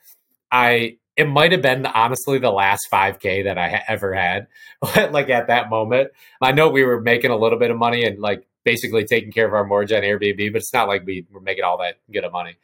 I 0.52 0.98
it 1.18 1.26
might 1.26 1.52
have 1.52 1.62
been 1.62 1.86
honestly 1.86 2.40
the 2.40 2.52
last 2.52 2.88
5k 2.92 3.44
that 3.44 3.58
I 3.60 3.84
ever 3.88 4.14
had 4.14 4.48
but 4.82 5.12
like 5.12 5.30
at 5.30 5.48
that 5.48 5.70
moment. 5.70 6.12
I 6.42 6.52
know 6.52 6.70
we 6.70 6.84
were 6.84 7.02
making 7.02 7.32
a 7.32 7.38
little 7.38 7.60
bit 7.60 7.72
of 7.72 7.78
money 7.78 8.04
and 8.04 8.20
like 8.20 8.46
basically 8.64 9.06
taking 9.06 9.32
care 9.32 9.48
of 9.48 9.54
our 9.54 9.66
mortgage 9.66 9.92
on 9.96 10.04
Airbnb, 10.04 10.52
but 10.54 10.62
it's 10.62 10.74
not 10.74 10.88
like 10.88 11.06
we 11.06 11.26
were 11.32 11.42
making 11.42 11.64
all 11.64 11.78
that 11.80 11.98
good 12.12 12.24
of 12.24 12.32
money. 12.32 12.56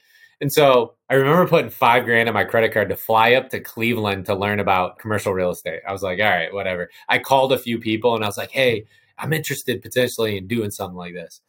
And 0.42 0.52
so 0.52 0.94
I 1.10 1.16
remember 1.16 1.48
putting 1.48 1.70
five 1.70 2.06
grand 2.06 2.30
on 2.30 2.34
my 2.34 2.46
credit 2.46 2.72
card 2.72 2.90
to 2.90 2.96
fly 2.96 3.34
up 3.34 3.50
to 3.50 3.60
Cleveland 3.60 4.26
to 4.28 4.36
learn 4.36 4.60
about 4.60 4.98
commercial 4.98 5.34
real 5.34 5.52
estate. 5.52 5.82
I 5.88 5.92
was 5.92 6.02
like, 6.02 6.20
all 6.20 6.26
right, 6.26 6.54
whatever. 6.54 6.90
I 7.10 7.20
called 7.20 7.52
a 7.52 7.60
few 7.60 7.78
people 7.80 8.16
and 8.16 8.24
I 8.24 8.28
was 8.28 8.38
like, 8.38 8.52
hey, 8.52 8.86
I'm 9.18 9.34
interested 9.34 9.82
potentially 9.82 10.38
in 10.38 10.48
doing 10.48 10.72
something 10.72 10.96
like 10.96 11.14
this. 11.14 11.42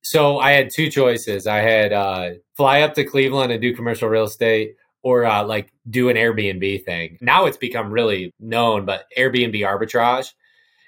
So 0.00 0.38
I 0.38 0.52
had 0.52 0.70
two 0.74 0.90
choices. 0.90 1.46
I 1.46 1.58
had 1.58 1.92
uh, 1.92 2.30
fly 2.56 2.80
up 2.80 2.94
to 2.94 3.04
Cleveland 3.04 3.52
and 3.52 3.60
do 3.60 3.76
commercial 3.76 4.08
real 4.08 4.24
estate, 4.24 4.76
or 5.02 5.24
uh, 5.24 5.44
like 5.44 5.72
do 5.88 6.08
an 6.08 6.16
Airbnb 6.16 6.84
thing. 6.84 7.18
Now 7.20 7.46
it's 7.46 7.56
become 7.56 7.92
really 7.92 8.32
known, 8.40 8.84
but 8.84 9.04
Airbnb 9.16 9.54
arbitrage. 9.60 10.32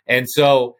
And 0.07 0.29
so 0.29 0.77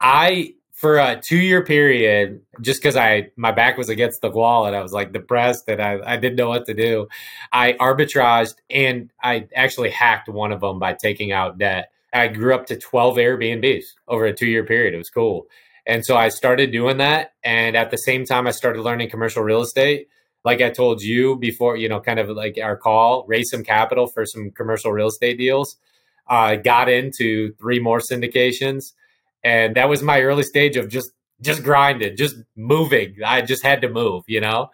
I 0.00 0.54
for 0.76 0.98
a 0.98 1.18
two 1.18 1.38
year 1.38 1.64
period, 1.64 2.42
just 2.60 2.80
because 2.80 2.96
I 2.96 3.30
my 3.36 3.50
back 3.50 3.78
was 3.78 3.88
against 3.88 4.20
the 4.20 4.30
wall 4.30 4.66
and 4.66 4.76
I 4.76 4.82
was 4.82 4.92
like 4.92 5.12
depressed 5.12 5.68
and 5.68 5.80
I, 5.80 5.98
I 6.04 6.16
didn't 6.18 6.36
know 6.36 6.50
what 6.50 6.66
to 6.66 6.74
do, 6.74 7.08
I 7.50 7.72
arbitraged 7.72 8.56
and 8.68 9.10
I 9.22 9.48
actually 9.56 9.90
hacked 9.90 10.28
one 10.28 10.52
of 10.52 10.60
them 10.60 10.78
by 10.78 10.92
taking 10.92 11.32
out 11.32 11.58
debt. 11.58 11.90
I 12.12 12.28
grew 12.28 12.54
up 12.54 12.66
to 12.66 12.76
12 12.76 13.16
Airbnbs 13.16 13.84
over 14.06 14.26
a 14.26 14.34
two 14.34 14.46
year 14.46 14.64
period. 14.64 14.92
It 14.92 14.98
was 14.98 15.08
cool. 15.08 15.46
And 15.86 16.04
so 16.04 16.14
I 16.14 16.28
started 16.28 16.72
doing 16.72 16.98
that. 16.98 17.32
And 17.42 17.74
at 17.74 17.90
the 17.90 17.96
same 17.98 18.26
time, 18.26 18.46
I 18.46 18.50
started 18.50 18.82
learning 18.82 19.08
commercial 19.08 19.42
real 19.42 19.62
estate. 19.62 20.08
Like 20.44 20.60
I 20.60 20.70
told 20.70 21.00
you 21.00 21.36
before, 21.36 21.76
you 21.76 21.88
know, 21.88 22.00
kind 22.00 22.18
of 22.18 22.28
like 22.28 22.58
our 22.62 22.76
call, 22.76 23.24
raise 23.26 23.50
some 23.50 23.64
capital 23.64 24.06
for 24.06 24.26
some 24.26 24.50
commercial 24.50 24.92
real 24.92 25.08
estate 25.08 25.38
deals. 25.38 25.76
I 26.28 26.56
uh, 26.56 26.56
got 26.56 26.88
into 26.88 27.54
three 27.54 27.78
more 27.78 28.00
syndications 28.00 28.92
and 29.46 29.76
that 29.76 29.88
was 29.88 30.02
my 30.02 30.22
early 30.22 30.42
stage 30.42 30.76
of 30.76 30.88
just 30.88 31.12
just 31.40 31.62
grinding, 31.62 32.16
just 32.16 32.36
moving. 32.56 33.14
I 33.24 33.42
just 33.42 33.62
had 33.62 33.80
to 33.82 33.88
move, 33.88 34.24
you 34.26 34.40
know. 34.40 34.70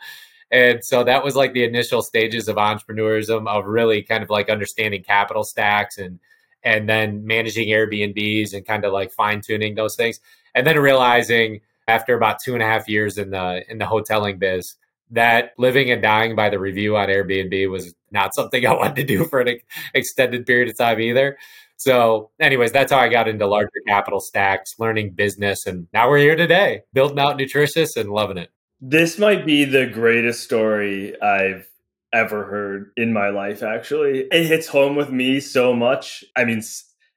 And 0.51 0.83
so 0.83 1.05
that 1.05 1.23
was 1.23 1.37
like 1.37 1.53
the 1.53 1.65
initial 1.65 2.01
stages 2.01 2.49
of 2.49 2.57
entrepreneurism 2.57 3.47
of 3.49 3.67
really 3.67 4.03
kind 4.03 4.23
of 4.23 4.31
like 4.31 4.49
understanding 4.49 5.03
capital 5.03 5.45
stacks 5.45 5.99
and 5.99 6.19
and 6.65 6.89
then 6.89 7.27
managing 7.27 7.69
Airbnbs 7.69 8.55
and 8.55 8.67
kind 8.67 8.87
of 8.87 8.95
like 8.95 9.13
fine 9.13 9.43
tuning 9.43 9.75
those 9.75 9.95
things. 9.95 10.21
And 10.55 10.67
then 10.67 10.79
realizing 10.79 11.61
after 11.87 12.15
about 12.15 12.39
two 12.41 12.55
and 12.55 12.63
a 12.63 12.67
half 12.67 12.89
years 12.89 13.19
in 13.19 13.31
the 13.31 13.63
in 13.69 13.77
the 13.77 13.85
hoteling 13.85 14.39
biz 14.39 14.77
that 15.13 15.53
living 15.59 15.91
and 15.91 16.01
dying 16.01 16.35
by 16.35 16.49
the 16.49 16.59
review 16.59 16.97
on 16.97 17.09
Airbnb 17.09 17.71
was 17.71 17.95
not 18.11 18.35
something 18.35 18.67
I 18.67 18.73
wanted 18.73 18.97
to 18.97 19.05
do 19.05 19.25
for 19.27 19.41
an 19.41 19.59
extended 19.95 20.47
period 20.47 20.71
of 20.71 20.79
time 20.79 21.01
either. 21.01 21.37
So, 21.83 22.31
anyways, 22.39 22.71
that's 22.71 22.93
how 22.93 23.01
I 23.01 23.09
got 23.09 23.27
into 23.27 23.45
larger 23.45 23.83
capital 23.89 24.21
stacks, 24.21 24.77
learning 24.79 25.15
business, 25.15 25.67
and 25.67 25.89
now 25.93 26.09
we're 26.09 26.19
here 26.19 26.37
today, 26.37 26.83
building 26.93 27.19
out 27.19 27.37
Nootricious 27.37 27.97
and 27.97 28.09
loving 28.09 28.39
it. 28.39 28.51
This 28.81 29.19
might 29.19 29.45
be 29.45 29.65
the 29.65 29.87
greatest 29.87 30.45
story 30.45 31.21
I've 31.21 31.69
ever 32.13 32.45
heard 32.45 32.93
in 32.97 33.13
my 33.13 33.31
life, 33.31 33.65
actually. 33.65 34.29
It 34.31 34.47
hits 34.47 34.69
home 34.69 34.95
with 34.95 35.11
me 35.11 35.41
so 35.41 35.75
much. 35.75 36.23
I 36.37 36.45
mean, 36.45 36.63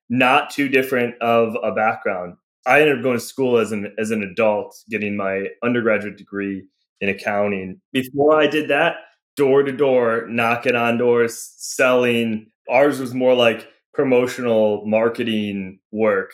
not 0.09 0.49
too 0.49 0.67
different 0.67 1.21
of 1.21 1.55
a 1.61 1.71
background. 1.71 2.33
I 2.65 2.81
ended 2.81 2.97
up 2.97 3.03
going 3.03 3.19
to 3.19 3.23
school 3.23 3.59
as 3.59 3.71
an 3.71 3.93
as 3.99 4.09
an 4.09 4.23
adult, 4.23 4.75
getting 4.89 5.15
my 5.15 5.49
undergraduate 5.63 6.17
degree 6.17 6.65
in 7.01 7.09
accounting. 7.09 7.81
Before 7.93 8.35
I 8.35 8.47
did 8.47 8.69
that, 8.69 8.95
door 9.35 9.61
to 9.61 9.71
door, 9.71 10.25
knocking 10.27 10.75
on 10.75 10.97
doors, 10.97 11.53
selling. 11.55 12.47
Ours 12.67 12.99
was 12.99 13.13
more 13.13 13.35
like 13.35 13.69
promotional 13.95 14.85
marketing 14.85 15.79
work. 15.91 16.33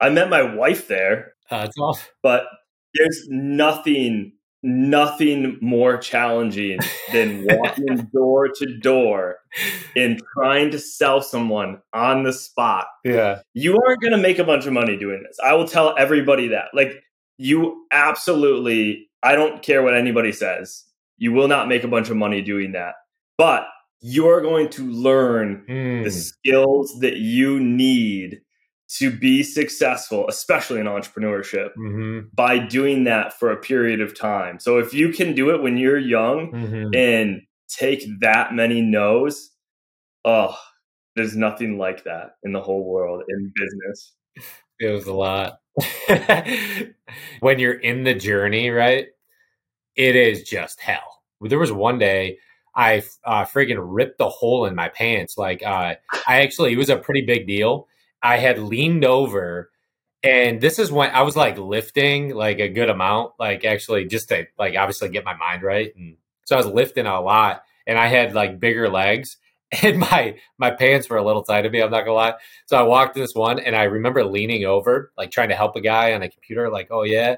I 0.00 0.10
met 0.10 0.28
my 0.28 0.42
wife 0.42 0.88
there. 0.88 1.34
Uh, 1.50 1.62
that's 1.62 1.78
awesome. 1.78 2.06
But 2.22 2.44
there's 2.94 3.26
nothing, 3.28 4.32
nothing 4.62 5.58
more 5.60 5.96
challenging 5.96 6.78
than 7.12 7.46
walking 7.50 8.08
door 8.12 8.48
to 8.56 8.78
door 8.78 9.38
and 9.96 10.20
trying 10.34 10.70
to 10.70 10.78
sell 10.78 11.22
someone 11.22 11.80
on 11.92 12.22
the 12.22 12.32
spot. 12.32 12.86
Yeah. 13.04 13.40
You 13.54 13.78
aren't 13.86 14.00
going 14.00 14.12
to 14.12 14.18
make 14.18 14.38
a 14.38 14.44
bunch 14.44 14.66
of 14.66 14.72
money 14.72 14.96
doing 14.96 15.22
this. 15.26 15.38
I 15.42 15.54
will 15.54 15.66
tell 15.66 15.94
everybody 15.98 16.48
that. 16.48 16.66
Like, 16.74 17.02
you 17.38 17.86
absolutely, 17.90 19.08
I 19.22 19.34
don't 19.34 19.62
care 19.62 19.82
what 19.82 19.96
anybody 19.96 20.32
says. 20.32 20.84
You 21.16 21.32
will 21.32 21.48
not 21.48 21.68
make 21.68 21.84
a 21.84 21.88
bunch 21.88 22.10
of 22.10 22.16
money 22.16 22.42
doing 22.42 22.72
that. 22.72 22.94
But 23.36 23.66
you're 24.00 24.40
going 24.40 24.68
to 24.70 24.90
learn 24.90 25.64
mm. 25.68 26.04
the 26.04 26.10
skills 26.10 26.98
that 27.00 27.16
you 27.16 27.58
need 27.58 28.40
to 28.88 29.10
be 29.10 29.42
successful, 29.42 30.26
especially 30.28 30.80
in 30.80 30.86
entrepreneurship, 30.86 31.70
mm-hmm. 31.76 32.28
by 32.32 32.58
doing 32.58 33.04
that 33.04 33.38
for 33.38 33.50
a 33.50 33.56
period 33.56 34.00
of 34.00 34.18
time. 34.18 34.58
So 34.58 34.78
if 34.78 34.94
you 34.94 35.10
can 35.10 35.34
do 35.34 35.50
it 35.50 35.62
when 35.62 35.76
you're 35.76 35.98
young 35.98 36.52
mm-hmm. 36.52 36.94
and 36.94 37.42
take 37.68 38.04
that 38.20 38.54
many 38.54 38.80
no's, 38.80 39.50
oh, 40.24 40.56
there's 41.16 41.36
nothing 41.36 41.76
like 41.76 42.04
that 42.04 42.36
in 42.42 42.52
the 42.52 42.62
whole 42.62 42.84
world 42.84 43.22
in 43.28 43.52
business. 43.54 44.14
It 44.80 44.90
was 44.90 45.06
a 45.06 45.12
lot. 45.12 45.58
when 47.40 47.58
you're 47.58 47.74
in 47.74 48.04
the 48.04 48.14
journey, 48.14 48.70
right? 48.70 49.06
It 49.96 50.16
is 50.16 50.44
just 50.44 50.80
hell. 50.80 51.22
There 51.40 51.58
was 51.58 51.72
one 51.72 51.98
day 51.98 52.38
I 52.78 53.02
uh, 53.24 53.44
friggin' 53.44 53.76
ripped 53.80 54.18
the 54.18 54.28
hole 54.28 54.64
in 54.64 54.76
my 54.76 54.88
pants. 54.88 55.36
Like, 55.36 55.64
uh, 55.64 55.96
I 56.28 56.42
actually, 56.42 56.72
it 56.72 56.78
was 56.78 56.88
a 56.88 56.96
pretty 56.96 57.22
big 57.22 57.48
deal. 57.48 57.88
I 58.22 58.36
had 58.36 58.60
leaned 58.60 59.04
over, 59.04 59.72
and 60.22 60.60
this 60.60 60.78
is 60.78 60.92
when 60.92 61.10
I 61.10 61.22
was 61.22 61.34
like 61.34 61.58
lifting 61.58 62.36
like 62.36 62.60
a 62.60 62.68
good 62.68 62.88
amount, 62.88 63.32
like 63.40 63.64
actually 63.64 64.04
just 64.04 64.28
to 64.28 64.46
like 64.60 64.76
obviously 64.76 65.08
get 65.08 65.24
my 65.24 65.34
mind 65.34 65.64
right. 65.64 65.92
And 65.96 66.18
so 66.44 66.54
I 66.54 66.58
was 66.58 66.68
lifting 66.68 67.06
a 67.06 67.20
lot, 67.20 67.64
and 67.84 67.98
I 67.98 68.06
had 68.06 68.32
like 68.32 68.60
bigger 68.60 68.88
legs, 68.88 69.38
and 69.82 69.98
my 69.98 70.36
my 70.56 70.70
pants 70.70 71.10
were 71.10 71.16
a 71.16 71.24
little 71.24 71.42
tight 71.42 71.62
to 71.62 71.70
me. 71.70 71.82
I'm 71.82 71.90
not 71.90 72.02
gonna 72.02 72.12
lie. 72.12 72.34
So 72.66 72.78
I 72.78 72.82
walked 72.82 73.16
in 73.16 73.22
this 73.24 73.34
one, 73.34 73.58
and 73.58 73.74
I 73.74 73.84
remember 73.84 74.24
leaning 74.24 74.64
over, 74.64 75.10
like 75.18 75.32
trying 75.32 75.48
to 75.48 75.56
help 75.56 75.74
a 75.74 75.80
guy 75.80 76.12
on 76.12 76.22
a 76.22 76.28
computer, 76.28 76.70
like, 76.70 76.88
oh 76.92 77.02
yeah. 77.02 77.36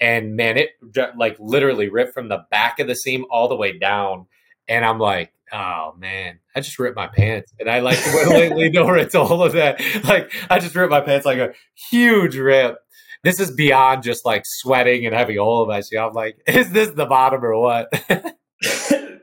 And 0.00 0.34
man, 0.34 0.58
it 0.58 0.70
like 1.16 1.36
literally 1.38 1.88
ripped 1.88 2.14
from 2.14 2.28
the 2.28 2.44
back 2.50 2.80
of 2.80 2.88
the 2.88 2.96
seam 2.96 3.24
all 3.30 3.46
the 3.46 3.54
way 3.54 3.78
down 3.78 4.26
and 4.68 4.84
I'm 4.84 4.98
like, 4.98 5.32
oh 5.52 5.94
man, 5.98 6.38
I 6.56 6.60
just 6.60 6.78
ripped 6.78 6.96
my 6.96 7.06
pants. 7.06 7.52
And 7.60 7.68
I 7.70 7.80
like 7.80 7.98
went 8.06 8.56
leaned 8.56 8.76
over 8.76 8.96
and 8.96 9.10
told 9.10 9.46
him 9.46 9.58
that. 9.58 9.80
Like, 10.04 10.32
I 10.50 10.58
just 10.58 10.74
ripped 10.74 10.90
my 10.90 11.00
pants 11.00 11.26
like 11.26 11.38
a 11.38 11.52
huge 11.90 12.36
rip. 12.36 12.78
This 13.22 13.38
is 13.38 13.50
beyond 13.52 14.02
just 14.02 14.24
like 14.24 14.42
sweating 14.44 15.06
and 15.06 15.14
having 15.14 15.38
all 15.38 15.62
of 15.62 15.68
my 15.68 15.80
shoe. 15.80 15.98
I'm 15.98 16.12
like, 16.12 16.38
is 16.46 16.70
this 16.70 16.90
the 16.90 17.06
bottom 17.06 17.44
or 17.44 17.58
what? 17.58 17.92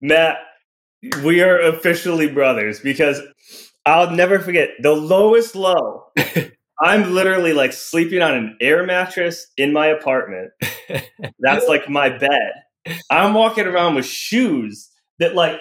Matt, 0.00 0.38
we 1.22 1.42
are 1.42 1.60
officially 1.60 2.30
brothers 2.32 2.80
because 2.80 3.20
I'll 3.84 4.10
never 4.10 4.38
forget 4.38 4.70
the 4.80 4.92
lowest 4.92 5.54
low. 5.54 6.04
I'm 6.82 7.12
literally 7.12 7.52
like 7.52 7.74
sleeping 7.74 8.22
on 8.22 8.34
an 8.34 8.56
air 8.62 8.86
mattress 8.86 9.46
in 9.58 9.74
my 9.74 9.88
apartment. 9.88 10.52
That's 11.38 11.66
like 11.68 11.90
my 11.90 12.08
bed 12.08 12.52
I'm 13.10 13.34
walking 13.34 13.66
around 13.66 13.94
with 13.94 14.06
shoes 14.06 14.90
that 15.18 15.34
like 15.34 15.58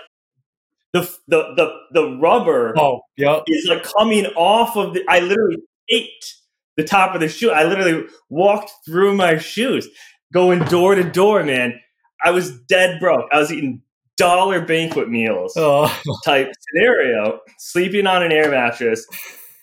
the 0.94 1.02
the 1.28 1.54
the 1.56 1.72
the 1.92 2.18
rubber 2.18 2.74
oh 2.78 3.02
yeah 3.18 3.42
is 3.48 3.68
like 3.68 3.84
coming 3.98 4.26
off 4.36 4.76
of 4.76 4.94
the 4.94 5.04
I 5.08 5.20
literally 5.20 5.58
ate 5.90 6.34
the 6.78 6.84
top 6.84 7.14
of 7.14 7.22
the 7.22 7.28
shoe. 7.28 7.52
I 7.52 7.66
literally 7.66 8.06
walked 8.30 8.72
through 8.86 9.16
my 9.16 9.38
shoes, 9.38 9.88
going 10.32 10.60
door 10.66 10.96
to 10.96 11.04
door, 11.04 11.44
man. 11.44 11.80
I 12.24 12.32
was 12.32 12.58
dead 12.62 13.00
broke. 13.00 13.26
I 13.32 13.40
was 13.40 13.52
eating 13.52 13.82
dollar 14.18 14.62
banquet 14.62 15.10
meals 15.10 15.54
oh. 15.58 15.88
type 16.26 16.52
scenario, 16.60 17.40
sleeping 17.58 18.08
on 18.08 18.24
an 18.24 18.32
air 18.32 18.50
mattress, 18.50 19.06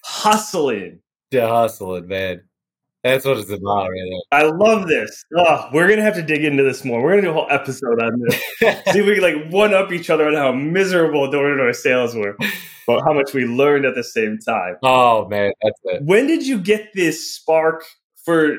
hustling. 0.05 1.01
Yeah, 1.31 1.49
hustling, 1.49 2.07
man. 2.07 2.43
That's 3.07 3.25
what 3.25 3.39
it's 3.39 3.51
about, 3.51 3.89
right 3.91 4.23
I 4.33 4.43
love 4.43 4.89
this. 4.89 5.25
Oh, 5.37 5.69
we're 5.73 5.89
gonna 5.89 6.03
have 6.03 6.17
to 6.17 6.23
dig 6.23 6.45
into 6.45 6.65
this 6.65 6.85
more. 6.85 7.01
We're 7.01 7.11
gonna 7.11 7.23
do 7.23 7.31
a 7.31 7.35
whole 7.35 7.47
episode 7.51 8.03
on 8.03 8.21
this. 8.21 8.35
See 8.93 8.99
if 8.99 9.07
we 9.07 9.15
can 9.15 9.23
like 9.23 9.53
one 9.53 9.73
up 9.73 9.93
each 9.93 10.11
other 10.11 10.27
on 10.27 10.35
how 10.35 10.51
miserable 10.51 11.31
door 11.31 11.51
to 11.51 11.57
door 11.57 11.73
sales 11.73 12.17
were, 12.17 12.37
but 12.87 13.03
how 13.05 13.13
much 13.13 13.33
we 13.33 13.45
learned 13.45 13.85
at 13.85 13.95
the 13.95 14.03
same 14.03 14.39
time. 14.39 14.77
Oh 14.83 15.29
man, 15.29 15.53
that's 15.63 15.81
it. 15.85 16.03
When 16.03 16.27
did 16.27 16.47
you 16.47 16.59
get 16.59 16.95
this 16.95 17.33
spark 17.33 17.85
for 18.25 18.57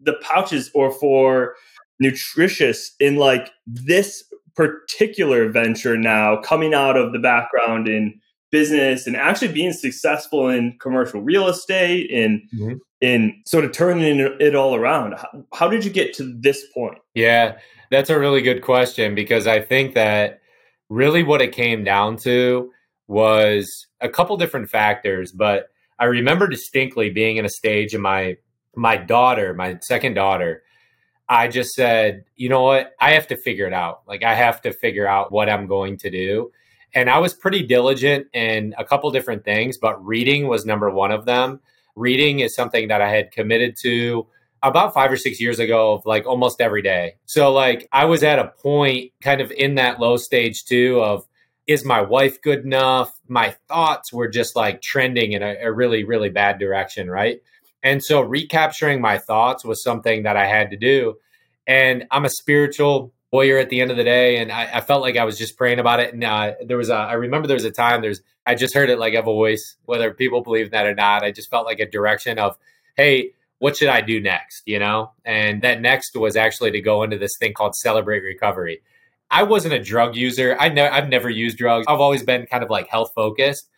the 0.00 0.14
pouches 0.22 0.70
or 0.74 0.90
for 0.92 1.54
Nootricious 2.02 2.92
in 2.98 3.16
like 3.16 3.50
this 3.66 4.24
particular 4.56 5.50
venture 5.50 5.98
now 5.98 6.40
coming 6.40 6.72
out 6.72 6.96
of 6.96 7.12
the 7.12 7.18
background 7.18 7.86
in 7.86 8.18
business 8.50 9.06
and 9.06 9.16
actually 9.16 9.52
being 9.52 9.72
successful 9.72 10.48
in 10.48 10.76
commercial 10.80 11.20
real 11.20 11.48
estate 11.48 12.10
and 12.10 12.42
mm-hmm. 12.54 12.74
in 13.00 13.40
sort 13.46 13.64
of 13.64 13.72
turning 13.72 14.18
it 14.40 14.54
all 14.54 14.74
around. 14.74 15.14
How, 15.14 15.44
how 15.54 15.68
did 15.68 15.84
you 15.84 15.90
get 15.90 16.14
to 16.14 16.36
this 16.40 16.64
point? 16.74 16.98
Yeah, 17.14 17.58
that's 17.90 18.10
a 18.10 18.18
really 18.18 18.42
good 18.42 18.62
question 18.62 19.14
because 19.14 19.46
I 19.46 19.60
think 19.60 19.94
that 19.94 20.40
really 20.88 21.22
what 21.22 21.42
it 21.42 21.52
came 21.52 21.84
down 21.84 22.16
to 22.18 22.70
was 23.08 23.86
a 24.00 24.08
couple 24.08 24.36
different 24.36 24.70
factors, 24.70 25.32
but 25.32 25.68
I 25.98 26.04
remember 26.04 26.46
distinctly 26.46 27.10
being 27.10 27.36
in 27.36 27.44
a 27.44 27.50
stage 27.50 27.94
in 27.94 28.00
my 28.00 28.36
my 28.76 28.96
daughter, 28.96 29.52
my 29.52 29.78
second 29.82 30.14
daughter, 30.14 30.62
I 31.28 31.48
just 31.48 31.74
said, 31.74 32.24
you 32.36 32.48
know 32.48 32.62
what? 32.62 32.92
I 33.00 33.12
have 33.12 33.26
to 33.28 33.36
figure 33.36 33.66
it 33.66 33.72
out. 33.72 34.02
Like, 34.06 34.22
I 34.22 34.34
have 34.34 34.60
to 34.62 34.72
figure 34.72 35.06
out 35.06 35.30
what 35.30 35.48
I'm 35.48 35.66
going 35.66 35.96
to 35.98 36.10
do. 36.10 36.50
And 36.94 37.08
I 37.08 37.18
was 37.18 37.34
pretty 37.34 37.62
diligent 37.62 38.26
in 38.32 38.74
a 38.78 38.84
couple 38.84 39.10
different 39.10 39.44
things, 39.44 39.78
but 39.78 40.04
reading 40.04 40.48
was 40.48 40.66
number 40.66 40.90
one 40.90 41.12
of 41.12 41.24
them. 41.24 41.60
Reading 41.96 42.40
is 42.40 42.54
something 42.54 42.88
that 42.88 43.00
I 43.00 43.10
had 43.10 43.30
committed 43.30 43.76
to 43.82 44.26
about 44.62 44.92
five 44.92 45.10
or 45.10 45.16
six 45.16 45.40
years 45.40 45.58
ago, 45.58 45.94
of 45.94 46.04
like 46.04 46.26
almost 46.26 46.60
every 46.60 46.82
day. 46.82 47.14
So, 47.24 47.52
like, 47.52 47.88
I 47.92 48.04
was 48.04 48.22
at 48.22 48.38
a 48.38 48.48
point 48.48 49.12
kind 49.22 49.40
of 49.40 49.50
in 49.50 49.76
that 49.76 50.00
low 50.00 50.16
stage 50.16 50.64
too 50.64 51.00
of, 51.00 51.26
is 51.66 51.84
my 51.84 52.02
wife 52.02 52.42
good 52.42 52.64
enough? 52.64 53.18
My 53.28 53.54
thoughts 53.68 54.12
were 54.12 54.28
just 54.28 54.56
like 54.56 54.82
trending 54.82 55.32
in 55.32 55.42
a, 55.42 55.56
a 55.62 55.72
really, 55.72 56.04
really 56.04 56.28
bad 56.28 56.58
direction, 56.58 57.08
right? 57.08 57.40
And 57.82 58.02
so 58.02 58.20
recapturing 58.20 59.00
my 59.00 59.18
thoughts 59.18 59.64
was 59.64 59.82
something 59.82 60.24
that 60.24 60.36
I 60.36 60.46
had 60.46 60.70
to 60.70 60.76
do. 60.76 61.16
And 61.66 62.06
I'm 62.10 62.24
a 62.24 62.30
spiritual 62.30 63.12
warrior 63.32 63.58
at 63.58 63.70
the 63.70 63.80
end 63.80 63.90
of 63.90 63.96
the 63.96 64.04
day. 64.04 64.38
And 64.38 64.50
I, 64.50 64.78
I 64.78 64.80
felt 64.80 65.02
like 65.02 65.16
I 65.16 65.24
was 65.24 65.38
just 65.38 65.56
praying 65.56 65.78
about 65.78 66.00
it. 66.00 66.12
And 66.12 66.24
uh, 66.24 66.54
there 66.64 66.76
was 66.76 66.90
a, 66.90 66.94
I 66.94 67.12
remember 67.14 67.46
there 67.46 67.54
was 67.54 67.64
a 67.64 67.70
time 67.70 68.02
there's, 68.02 68.22
I 68.46 68.54
just 68.54 68.74
heard 68.74 68.90
it 68.90 68.98
like 68.98 69.14
a 69.14 69.22
voice, 69.22 69.76
whether 69.84 70.12
people 70.12 70.42
believe 70.42 70.72
that 70.72 70.86
or 70.86 70.94
not. 70.94 71.22
I 71.22 71.30
just 71.30 71.50
felt 71.50 71.66
like 71.66 71.80
a 71.80 71.88
direction 71.88 72.38
of, 72.38 72.56
hey, 72.96 73.32
what 73.58 73.76
should 73.76 73.88
I 73.88 74.00
do 74.00 74.20
next? 74.20 74.62
You 74.66 74.78
know? 74.78 75.12
And 75.24 75.62
that 75.62 75.80
next 75.80 76.16
was 76.16 76.36
actually 76.36 76.72
to 76.72 76.80
go 76.80 77.02
into 77.02 77.18
this 77.18 77.36
thing 77.38 77.52
called 77.52 77.74
Celebrate 77.76 78.20
Recovery. 78.20 78.82
I 79.30 79.44
wasn't 79.44 79.74
a 79.74 79.82
drug 79.82 80.16
user. 80.16 80.56
I 80.58 80.68
ne- 80.70 80.88
I've 80.88 81.08
never 81.08 81.30
used 81.30 81.56
drugs. 81.56 81.86
I've 81.88 82.00
always 82.00 82.24
been 82.24 82.46
kind 82.46 82.64
of 82.64 82.70
like 82.70 82.88
health 82.88 83.12
focused. 83.14 83.68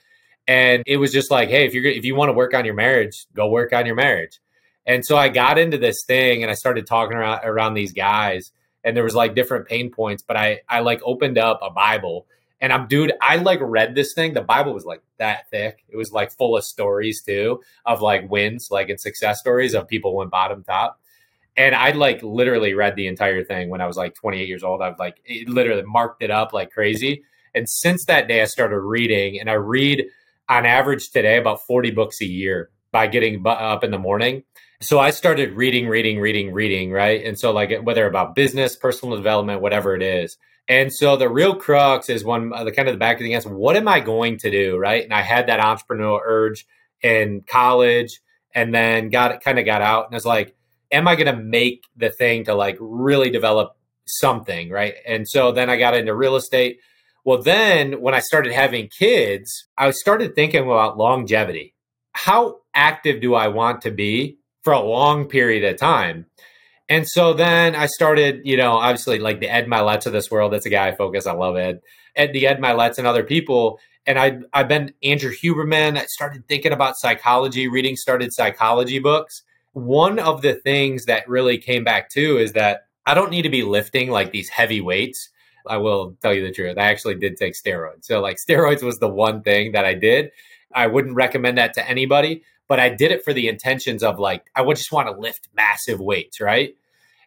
And 0.49 0.83
it 0.87 0.97
was 0.97 1.13
just 1.13 1.31
like, 1.31 1.51
hey, 1.51 1.67
if 1.67 1.75
you're 1.75 1.85
if 1.85 2.05
you 2.05 2.15
want 2.15 2.31
to 2.31 2.33
work 2.33 2.55
on 2.55 2.65
your 2.65 2.75
marriage, 2.75 3.27
go 3.35 3.49
work 3.49 3.73
on 3.73 3.87
your 3.87 3.95
marriage. 3.95 4.41
And 4.87 5.05
so 5.05 5.17
I 5.17 5.29
got 5.29 5.59
into 5.59 5.79
this 5.79 6.05
thing 6.07 6.43
and 6.43 6.51
I 6.51 6.55
started 6.55 6.87
talking 6.87 7.17
around 7.17 7.41
around 7.45 7.75
these 7.75 7.93
guys 7.93 8.51
and 8.85 8.97
there 8.97 9.05
was 9.05 9.15
like 9.15 9.35
different 9.35 9.67
pain 9.67 9.91
points, 9.91 10.23
but 10.23 10.37
I 10.37 10.61
I 10.69 10.81
like 10.81 11.01
opened 11.05 11.39
up 11.39 11.61
a 11.63 11.71
Bible 11.71 12.27
and 12.61 12.73
I'm 12.73 12.87
dude, 12.87 13.13
I 13.21 13.37
like 13.37 13.59
read 13.61 13.95
this 13.95 14.13
thing. 14.15 14.35
The 14.35 14.41
Bible 14.41 14.73
was 14.73 14.85
like 14.85 15.03
that 15.19 15.51
thick. 15.51 15.85
It 15.89 15.97
was 15.97 16.13
like 16.13 16.31
full 16.31 16.57
of 16.57 16.65
stories 16.65 17.23
too 17.23 17.61
of 17.85 18.01
like 18.01 18.31
wins, 18.31 18.69
like 18.71 18.89
in 18.89 18.99
success 18.99 19.41
stories 19.41 19.75
of 19.75 19.89
people 19.89 20.15
went 20.17 20.31
bottom 20.31 20.63
top. 20.63 21.01
And 21.57 21.75
I 21.75 21.91
like 21.91 22.23
literally 22.23 22.73
read 22.73 22.97
the 22.97 23.09
entire 23.09 23.45
thing 23.45 23.69
when 23.69 23.81
I 23.81 23.87
was 23.87 23.97
like 23.97 24.15
28 24.15 24.49
years 24.49 24.63
old. 24.63 24.81
I've 24.81 24.99
like 24.99 25.17
literally 25.47 25.83
marked 25.83 26.23
it 26.23 26.31
up 26.31 26.53
like 26.53 26.71
crazy. 26.71 27.25
And 27.55 27.69
since 27.69 28.07
that 28.07 28.29
day, 28.29 28.41
I 28.41 28.47
started 28.47 28.81
reading, 28.81 29.39
and 29.39 29.51
I 29.51 29.55
read 29.55 30.07
on 30.49 30.65
average 30.65 31.11
today 31.11 31.37
about 31.37 31.67
40 31.67 31.91
books 31.91 32.21
a 32.23 32.27
year 32.27 32.71
by 32.93 33.07
getting 33.07 33.43
up 33.47 33.85
in 33.85 33.91
the 33.91 33.99
morning. 33.99 34.45
So 34.83 34.99
I 34.99 35.11
started 35.11 35.53
reading, 35.55 35.89
reading, 35.89 36.19
reading, 36.19 36.53
reading, 36.53 36.91
right? 36.91 37.25
And 37.25 37.39
so, 37.39 37.53
like, 37.53 37.73
whether 37.83 38.07
about 38.07 38.35
business, 38.35 38.77
personal 38.77 39.17
development, 39.17 39.63
whatever 39.63 39.95
it 39.95 40.03
is. 40.03 40.37
And 40.69 40.93
so 40.93 41.17
the 41.17 41.29
real 41.29 41.55
crux 41.55 42.09
is 42.09 42.25
one, 42.25 42.53
uh, 42.53 42.65
the 42.65 42.73
kind 42.73 42.89
of 42.89 42.95
the 42.95 42.99
back 42.99 43.17
of 43.17 43.25
the 43.25 43.35
answer, 43.35 43.55
what 43.55 43.77
am 43.77 43.89
I 43.89 44.01
going 44.01 44.39
to 44.39 44.51
do, 44.51 44.77
right? 44.77 45.05
And 45.05 45.15
I 45.15 45.23
had 45.23 45.47
that 45.47 45.61
entrepreneurial 45.61 46.21
urge 46.25 46.67
in 47.01 47.43
college 47.49 48.21
and 48.55 48.75
then 48.75 49.09
got 49.11 49.41
kind 49.43 49.59
of 49.59 49.65
got 49.65 49.83
out 49.83 50.07
and 50.07 50.15
I 50.15 50.17
was 50.17 50.27
like, 50.27 50.55
am 50.91 51.09
I 51.09 51.17
going 51.17 51.35
to 51.35 51.43
make 51.43 51.85
the 51.97 52.11
thing 52.11 52.45
to 52.45 52.55
like 52.55 52.77
really 52.81 53.31
develop 53.31 53.77
something, 54.07 54.71
right? 54.71 54.95
And 55.07 55.29
so 55.29 55.51
then 55.51 55.69
I 55.69 55.77
got 55.79 55.97
into 55.97 56.15
real 56.15 56.37
estate 56.37 56.79
well, 57.25 57.41
then 57.41 58.01
when 58.01 58.15
I 58.15 58.19
started 58.19 58.53
having 58.53 58.89
kids, 58.89 59.67
I 59.79 59.93
started 59.93 60.35
thinking 60.35 60.65
about 60.65 60.99
longevity. 60.99 61.75
How 62.15 62.59
active 62.75 63.21
do 63.21 63.35
I 63.35 63.47
want 63.49 63.83
to 63.83 63.93
be 63.93 64.39
for 64.63 64.73
a 64.73 64.81
long 64.81 65.27
period 65.27 65.65
of 65.65 65.79
time? 65.79 66.27
And 66.89 67.09
so 67.09 67.33
then 67.33 67.75
I 67.75 67.87
started, 67.87 68.43
you 68.45 68.57
know, 68.57 68.73
obviously 68.73 69.19
like 69.19 69.41
the 69.41 69.49
Ed 69.49 69.67
Mylett's 69.69 70.07
of 70.07 70.13
this 70.13 70.31
world. 70.31 70.53
That's 70.53 70.67
a 70.67 70.71
guy 70.71 70.89
I 70.89 70.95
focus. 70.95 71.27
I 71.27 71.33
love 71.33 71.57
Ed. 71.57 71.81
Ed, 72.17 72.33
the 72.33 72.47
Ed 72.47 72.61
Mylett's 72.61 72.99
and 72.99 73.07
other 73.07 73.23
people. 73.23 73.79
And 74.05 74.19
I, 74.19 74.39
I've 74.53 74.69
been 74.69 74.93
Andrew 75.03 75.33
Huberman. 75.33 75.97
I 75.97 76.05
started 76.07 76.47
thinking 76.49 76.73
about 76.73 76.99
psychology, 76.99 77.69
reading 77.69 77.97
started 77.97 78.33
psychology 78.33 78.99
books. 78.99 79.43
One 79.73 80.19
of 80.19 80.43
the 80.43 80.55
things 80.55 81.07
that 81.07 81.29
really 81.29 81.57
came 81.57 81.85
back 81.85 82.11
to 82.11 82.37
is 82.37 82.53
that 82.53 82.83
I 83.07 83.15
don't 83.15 83.31
need 83.31 83.43
to 83.43 83.49
be 83.49 83.63
lifting 83.63 84.11
like 84.11 84.33
these 84.33 84.49
heavy 84.49 84.81
weights 84.81 85.31
I 85.67 85.77
will 85.79 86.17
tell 86.23 86.35
you 86.35 86.43
the 86.43 86.53
truth. 86.53 86.79
I 86.79 86.91
actually 86.91 87.17
did 87.17 87.37
take 87.37 87.55
steroids. 87.55 88.05
So, 88.05 88.21
like, 88.21 88.37
steroids 88.49 88.83
was 88.83 88.99
the 88.99 89.09
one 89.09 89.43
thing 89.43 89.73
that 89.73 89.85
I 89.85 89.95
did. 89.95 90.31
I 90.75 90.87
wouldn't 90.87 91.15
recommend 91.15 91.59
that 91.59 91.75
to 91.75 91.89
anybody, 91.89 92.43
but 92.73 92.81
I 92.81 92.89
did 92.89 93.11
it 93.11 93.23
for 93.23 93.35
the 93.35 93.49
intentions 93.49 94.03
of 94.03 94.19
like, 94.19 94.47
I 94.57 94.63
would 94.63 94.79
just 94.79 94.93
want 94.93 95.07
to 95.07 95.21
lift 95.21 95.47
massive 95.55 96.01
weights, 96.01 96.41
right? 96.41 96.75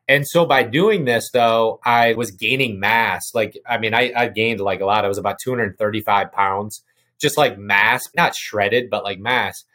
And 0.08 0.28
so 0.28 0.44
by 0.44 0.64
doing 0.64 1.06
this, 1.06 1.30
though, 1.32 1.80
I 1.86 2.16
was 2.16 2.32
gaining 2.32 2.80
mass. 2.80 3.30
Like, 3.36 3.56
I 3.64 3.78
mean, 3.78 3.94
I, 3.94 4.12
I 4.18 4.28
gained 4.30 4.60
like 4.60 4.82
a 4.82 4.88
lot. 4.88 5.06
I 5.06 5.08
was 5.08 5.20
about 5.20 5.38
235 5.38 6.32
pounds, 6.32 6.82
just 7.22 7.38
like 7.38 7.60
mass, 7.60 8.02
not 8.18 8.36
shredded, 8.36 8.90
but 8.90 9.04
like 9.04 9.20
mass. 9.20 9.66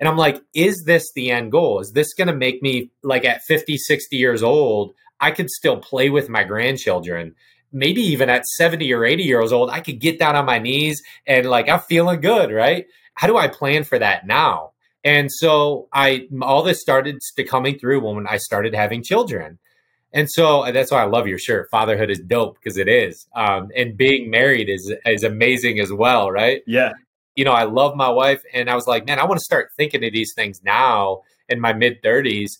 And 0.00 0.08
I'm 0.08 0.16
like, 0.16 0.42
is 0.52 0.82
this 0.84 1.12
the 1.14 1.30
end 1.30 1.52
goal? 1.52 1.78
Is 1.78 1.92
this 1.92 2.12
going 2.12 2.26
to 2.26 2.34
make 2.34 2.60
me 2.60 2.90
like 3.04 3.24
at 3.24 3.44
50, 3.44 3.76
60 3.76 4.16
years 4.16 4.42
old? 4.42 4.94
I 5.20 5.30
could 5.30 5.48
still 5.48 5.76
play 5.76 6.10
with 6.10 6.28
my 6.28 6.42
grandchildren 6.42 7.36
maybe 7.72 8.02
even 8.02 8.28
at 8.28 8.46
70 8.46 8.92
or 8.92 9.04
80 9.04 9.22
years 9.22 9.52
old, 9.52 9.70
I 9.70 9.78
could 9.78 10.00
get 10.00 10.18
down 10.18 10.34
on 10.34 10.44
my 10.44 10.58
knees 10.58 11.04
and 11.24 11.48
like 11.48 11.68
I'm 11.68 11.78
feeling 11.78 12.20
good, 12.20 12.50
right? 12.50 12.86
How 13.14 13.28
do 13.28 13.36
I 13.36 13.46
plan 13.46 13.84
for 13.84 13.96
that 13.96 14.26
now? 14.26 14.72
And 15.04 15.30
so 15.32 15.88
I 15.92 16.28
all 16.42 16.62
this 16.62 16.80
started 16.80 17.20
to 17.36 17.44
coming 17.44 17.78
through 17.78 18.00
when 18.00 18.26
I 18.26 18.36
started 18.36 18.74
having 18.74 19.02
children. 19.02 19.58
And 20.12 20.28
so 20.30 20.70
that's 20.72 20.90
why 20.90 21.02
I 21.02 21.06
love 21.06 21.28
your 21.28 21.38
shirt. 21.38 21.68
Fatherhood 21.70 22.10
is 22.10 22.18
dope 22.20 22.56
because 22.56 22.76
it 22.76 22.88
is. 22.88 23.26
Um, 23.34 23.68
and 23.76 23.96
being 23.96 24.30
married 24.30 24.68
is 24.68 24.92
is 25.06 25.24
amazing 25.24 25.80
as 25.80 25.92
well, 25.92 26.30
right? 26.30 26.62
Yeah. 26.66 26.92
You 27.36 27.44
know, 27.44 27.52
I 27.52 27.64
love 27.64 27.96
my 27.96 28.10
wife 28.10 28.42
and 28.52 28.68
I 28.68 28.74
was 28.74 28.86
like, 28.86 29.06
man, 29.06 29.18
I 29.18 29.24
want 29.24 29.38
to 29.38 29.44
start 29.44 29.70
thinking 29.76 30.04
of 30.04 30.12
these 30.12 30.34
things 30.34 30.60
now 30.62 31.22
in 31.48 31.60
my 31.60 31.72
mid 31.72 32.02
30s 32.02 32.50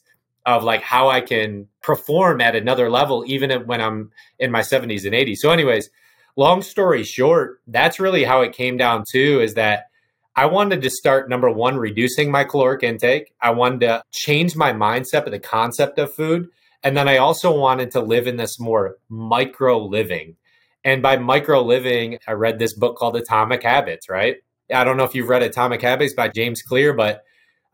of 0.46 0.64
like 0.64 0.82
how 0.82 1.08
I 1.08 1.20
can 1.20 1.66
perform 1.82 2.40
at 2.40 2.56
another 2.56 2.90
level, 2.90 3.24
even 3.26 3.50
when 3.66 3.80
I'm 3.80 4.10
in 4.38 4.50
my 4.50 4.60
70s 4.60 5.04
and 5.04 5.14
80s. 5.14 5.36
So, 5.36 5.50
anyways, 5.50 5.90
long 6.36 6.62
story 6.62 7.04
short, 7.04 7.60
that's 7.66 8.00
really 8.00 8.24
how 8.24 8.40
it 8.40 8.52
came 8.52 8.76
down 8.76 9.04
to 9.12 9.40
is 9.40 9.54
that 9.54 9.89
I 10.36 10.46
wanted 10.46 10.82
to 10.82 10.90
start 10.90 11.28
number 11.28 11.50
one, 11.50 11.76
reducing 11.76 12.30
my 12.30 12.44
caloric 12.44 12.82
intake. 12.82 13.34
I 13.40 13.50
wanted 13.50 13.80
to 13.80 14.02
change 14.12 14.56
my 14.56 14.72
mindset 14.72 15.26
of 15.26 15.32
the 15.32 15.40
concept 15.40 15.98
of 15.98 16.14
food. 16.14 16.48
And 16.82 16.96
then 16.96 17.08
I 17.08 17.18
also 17.18 17.56
wanted 17.56 17.90
to 17.92 18.00
live 18.00 18.26
in 18.26 18.36
this 18.36 18.58
more 18.58 18.96
micro 19.08 19.78
living. 19.78 20.36
And 20.84 21.02
by 21.02 21.18
micro 21.18 21.62
living, 21.62 22.18
I 22.26 22.32
read 22.32 22.58
this 22.58 22.74
book 22.74 22.96
called 22.96 23.16
Atomic 23.16 23.62
Habits, 23.62 24.08
right? 24.08 24.36
I 24.72 24.84
don't 24.84 24.96
know 24.96 25.04
if 25.04 25.14
you've 25.14 25.28
read 25.28 25.42
Atomic 25.42 25.82
Habits 25.82 26.14
by 26.14 26.28
James 26.28 26.62
Clear, 26.62 26.94
but 26.94 27.24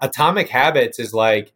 Atomic 0.00 0.48
Habits 0.48 0.98
is 0.98 1.12
like 1.12 1.52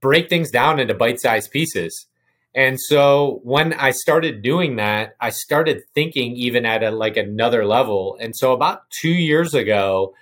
break 0.00 0.28
things 0.28 0.50
down 0.50 0.80
into 0.80 0.94
bite 0.94 1.20
sized 1.20 1.50
pieces. 1.50 2.06
And 2.54 2.80
so 2.80 3.40
when 3.44 3.74
I 3.74 3.90
started 3.90 4.42
doing 4.42 4.76
that, 4.76 5.14
I 5.20 5.30
started 5.30 5.82
thinking 5.94 6.34
even 6.36 6.64
at 6.64 6.82
a, 6.82 6.90
like 6.90 7.16
another 7.16 7.64
level. 7.64 8.16
And 8.20 8.34
so 8.34 8.52
about 8.52 8.82
two 9.00 9.10
years 9.10 9.54
ago, 9.54 10.14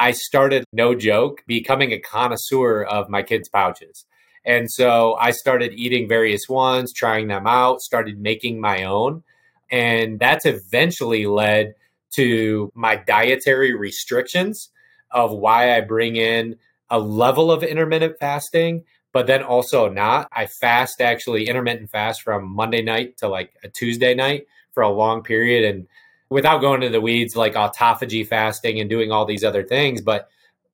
I 0.00 0.12
started, 0.12 0.64
no 0.72 0.94
joke, 0.94 1.42
becoming 1.46 1.92
a 1.92 2.00
connoisseur 2.00 2.82
of 2.82 3.10
my 3.10 3.22
kids' 3.22 3.50
pouches. 3.50 4.06
And 4.46 4.70
so 4.70 5.14
I 5.20 5.32
started 5.32 5.74
eating 5.74 6.08
various 6.08 6.48
ones, 6.48 6.94
trying 6.94 7.28
them 7.28 7.46
out, 7.46 7.82
started 7.82 8.18
making 8.18 8.62
my 8.62 8.84
own. 8.84 9.22
And 9.70 10.18
that's 10.18 10.46
eventually 10.46 11.26
led 11.26 11.74
to 12.14 12.72
my 12.74 12.96
dietary 12.96 13.74
restrictions 13.74 14.70
of 15.10 15.32
why 15.32 15.76
I 15.76 15.82
bring 15.82 16.16
in 16.16 16.56
a 16.88 16.98
level 16.98 17.52
of 17.52 17.62
intermittent 17.62 18.16
fasting, 18.18 18.84
but 19.12 19.26
then 19.26 19.42
also 19.42 19.90
not. 19.90 20.28
I 20.32 20.46
fast 20.46 21.02
actually 21.02 21.46
intermittent 21.46 21.90
fast 21.90 22.22
from 22.22 22.50
Monday 22.50 22.82
night 22.82 23.18
to 23.18 23.28
like 23.28 23.52
a 23.62 23.68
Tuesday 23.68 24.14
night 24.14 24.46
for 24.72 24.82
a 24.82 24.88
long 24.88 25.22
period. 25.22 25.74
And 25.74 25.86
without 26.30 26.60
going 26.60 26.82
into 26.82 26.92
the 26.92 27.00
weeds, 27.00 27.36
like 27.36 27.54
autophagy 27.54 28.26
fasting 28.26 28.80
and 28.80 28.88
doing 28.88 29.10
all 29.12 29.26
these 29.26 29.44
other 29.44 29.62
things, 29.62 30.00
but 30.00 30.28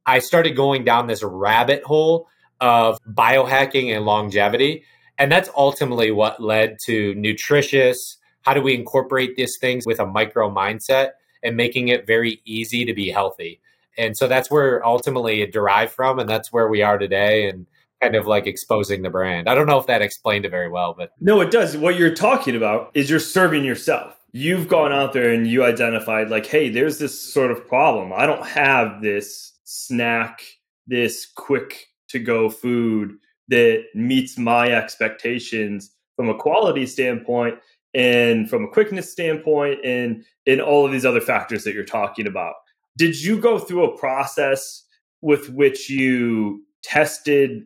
I 0.04 0.20
started 0.20 0.54
going 0.54 0.84
down 0.84 1.06
this 1.06 1.22
rabbit 1.24 1.82
hole 1.82 2.28
of 2.60 2.98
biohacking 3.10 3.94
and 3.94 4.04
longevity. 4.04 4.84
And 5.18 5.32
that's 5.32 5.50
ultimately 5.56 6.10
what 6.10 6.40
led 6.40 6.76
to 6.84 7.14
Nootricious. 7.14 7.96
How 8.42 8.54
do 8.54 8.62
we 8.62 8.74
incorporate 8.74 9.34
these 9.34 9.56
things 9.60 9.84
with 9.86 9.98
a 9.98 10.06
micro 10.06 10.48
mindset 10.48 11.12
and 11.42 11.56
making 11.56 11.88
it 11.88 12.06
very 12.06 12.40
easy 12.44 12.84
to 12.84 12.94
be 12.94 13.10
healthy? 13.10 13.60
And 13.98 14.16
so 14.16 14.28
that's 14.28 14.50
where 14.50 14.86
ultimately 14.86 15.40
it 15.40 15.52
derived 15.52 15.92
from. 15.92 16.18
And 16.18 16.28
that's 16.28 16.52
where 16.52 16.68
we 16.68 16.82
are 16.82 16.98
today. 16.98 17.48
And 17.48 17.66
kind 18.00 18.14
of 18.14 18.26
like 18.26 18.46
exposing 18.46 19.02
the 19.02 19.10
brand. 19.10 19.48
I 19.48 19.54
don't 19.54 19.66
know 19.66 19.78
if 19.78 19.86
that 19.86 20.02
explained 20.02 20.44
it 20.44 20.50
very 20.50 20.68
well, 20.68 20.94
but 20.96 21.12
no, 21.20 21.40
it 21.40 21.50
does. 21.50 21.76
What 21.76 21.96
you're 21.96 22.14
talking 22.14 22.54
about 22.54 22.90
is 22.94 23.08
you're 23.08 23.18
serving 23.18 23.64
yourself. 23.64 24.15
You've 24.38 24.68
gone 24.68 24.92
out 24.92 25.14
there 25.14 25.33
and 25.33 25.46
you 25.46 25.64
identified 25.64 26.29
like, 26.29 26.44
hey, 26.44 26.68
there's 26.68 26.99
this 26.99 27.18
sort 27.18 27.51
of 27.51 27.66
problem. 27.66 28.12
I 28.12 28.27
don't 28.27 28.44
have 28.44 29.01
this 29.01 29.55
snack, 29.64 30.42
this 30.87 31.27
quick 31.35 31.87
to 32.09 32.18
go 32.18 32.51
food 32.51 33.16
that 33.49 33.85
meets 33.94 34.37
my 34.37 34.68
expectations 34.72 35.90
from 36.16 36.29
a 36.29 36.35
quality 36.35 36.85
standpoint 36.85 37.55
and 37.94 38.51
from 38.51 38.64
a 38.64 38.68
quickness 38.68 39.11
standpoint 39.11 39.83
and 39.83 40.22
in 40.44 40.61
all 40.61 40.85
of 40.85 40.92
these 40.92 41.07
other 41.07 41.22
factors 41.22 41.64
that 41.64 41.72
you're 41.72 41.83
talking 41.83 42.27
about. 42.27 42.57
Did 42.99 43.18
you 43.18 43.40
go 43.40 43.59
through 43.59 43.85
a 43.85 43.96
process 43.96 44.85
with 45.22 45.49
which 45.49 45.88
you 45.88 46.62
tested 46.83 47.62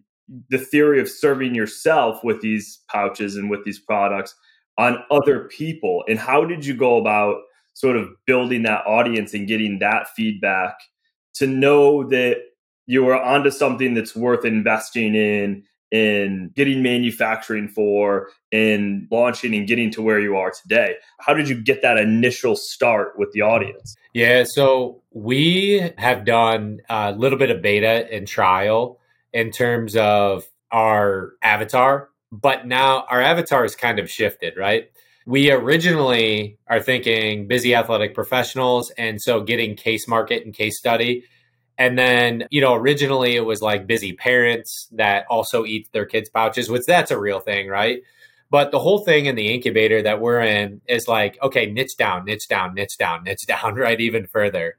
the 0.51 0.59
theory 0.59 1.01
of 1.01 1.09
serving 1.09 1.53
yourself 1.53 2.23
with 2.23 2.41
these 2.43 2.79
pouches 2.89 3.35
and 3.35 3.51
with 3.51 3.65
these 3.65 3.81
products 3.81 4.37
on 4.81 5.05
other 5.11 5.41
people? 5.41 6.03
And 6.09 6.19
how 6.19 6.45
did 6.45 6.65
you 6.65 6.75
go 6.75 6.97
about 6.97 7.43
sort 7.75 7.97
of 7.97 8.09
building 8.27 8.63
that 8.63 8.87
audience 8.87 9.35
and 9.35 9.47
getting 9.47 9.79
that 9.81 10.09
feedback 10.17 10.75
to 11.35 11.47
know 11.47 12.09
that 12.09 12.39
you 12.87 13.07
are 13.09 13.23
onto 13.23 13.51
something 13.51 13.95
that's 13.95 14.17
worth 14.17 14.45
investing 14.45 15.15
in 15.15 15.63
in 15.93 16.53
getting 16.55 16.83
manufacturing 16.83 17.69
for 17.69 18.29
and 18.53 19.09
launching 19.11 19.55
and 19.57 19.67
getting 19.67 19.91
to 19.91 20.01
where 20.01 20.21
you 20.21 20.37
are 20.37 20.53
today? 20.63 20.95
How 21.19 21.35
did 21.35 21.49
you 21.49 21.61
get 21.61 21.83
that 21.83 21.99
initial 21.99 22.57
start 22.57 23.19
with 23.19 23.33
the 23.33 23.43
audience? 23.43 23.97
Yeah 24.15 24.45
so 24.47 25.03
we 25.13 25.93
have 25.99 26.25
done 26.25 26.81
a 26.89 27.13
little 27.13 27.39
bit 27.39 27.51
of 27.51 27.61
beta 27.61 28.11
and 28.11 28.27
trial 28.27 28.99
in 29.33 29.51
terms 29.51 29.95
of 29.97 30.49
our 30.73 31.33
avatar 31.43 32.10
but 32.33 32.67
now 32.67 33.05
our 33.09 33.21
avatar 33.21 33.65
is 33.65 33.77
kind 33.77 33.99
of 33.99 34.11
shifted 34.11 34.55
right 34.57 34.91
we 35.27 35.51
originally 35.51 36.59
are 36.67 36.81
thinking 36.81 37.47
busy 37.47 37.75
athletic 37.75 38.15
professionals 38.15 38.91
and 38.99 39.21
so 39.21 39.41
getting 39.41 39.77
case 39.77 40.09
market 40.09 40.45
and 40.45 40.55
case 40.55 40.79
study 40.79 41.25
and 41.81 41.99
then, 41.99 42.47
you 42.51 42.61
know, 42.61 42.75
originally 42.75 43.37
it 43.37 43.47
was 43.47 43.63
like 43.63 43.87
busy 43.87 44.13
parents 44.13 44.87
that 44.93 45.25
also 45.31 45.65
eat 45.65 45.89
their 45.93 46.05
kids' 46.05 46.29
pouches, 46.29 46.69
which 46.69 46.85
that's 46.87 47.11
a 47.11 47.19
real 47.19 47.41
thing, 47.41 47.69
right? 47.69 48.03
But 48.51 48.71
the 48.71 48.79
whole 48.79 48.99
thing 48.99 49.25
in 49.25 49.35
the 49.35 49.49
incubator 49.55 50.03
that 50.03 50.21
we're 50.21 50.43
in 50.43 50.83
is 50.87 51.09
like, 51.09 51.39
okay, 51.43 51.65
niche 51.65 51.97
down, 51.97 52.27
niche 52.27 52.49
down, 52.49 52.75
niche 52.75 52.99
down, 52.99 53.23
niche 53.25 53.47
down, 53.47 53.77
right? 53.77 53.99
Even 53.99 54.27
further. 54.27 54.77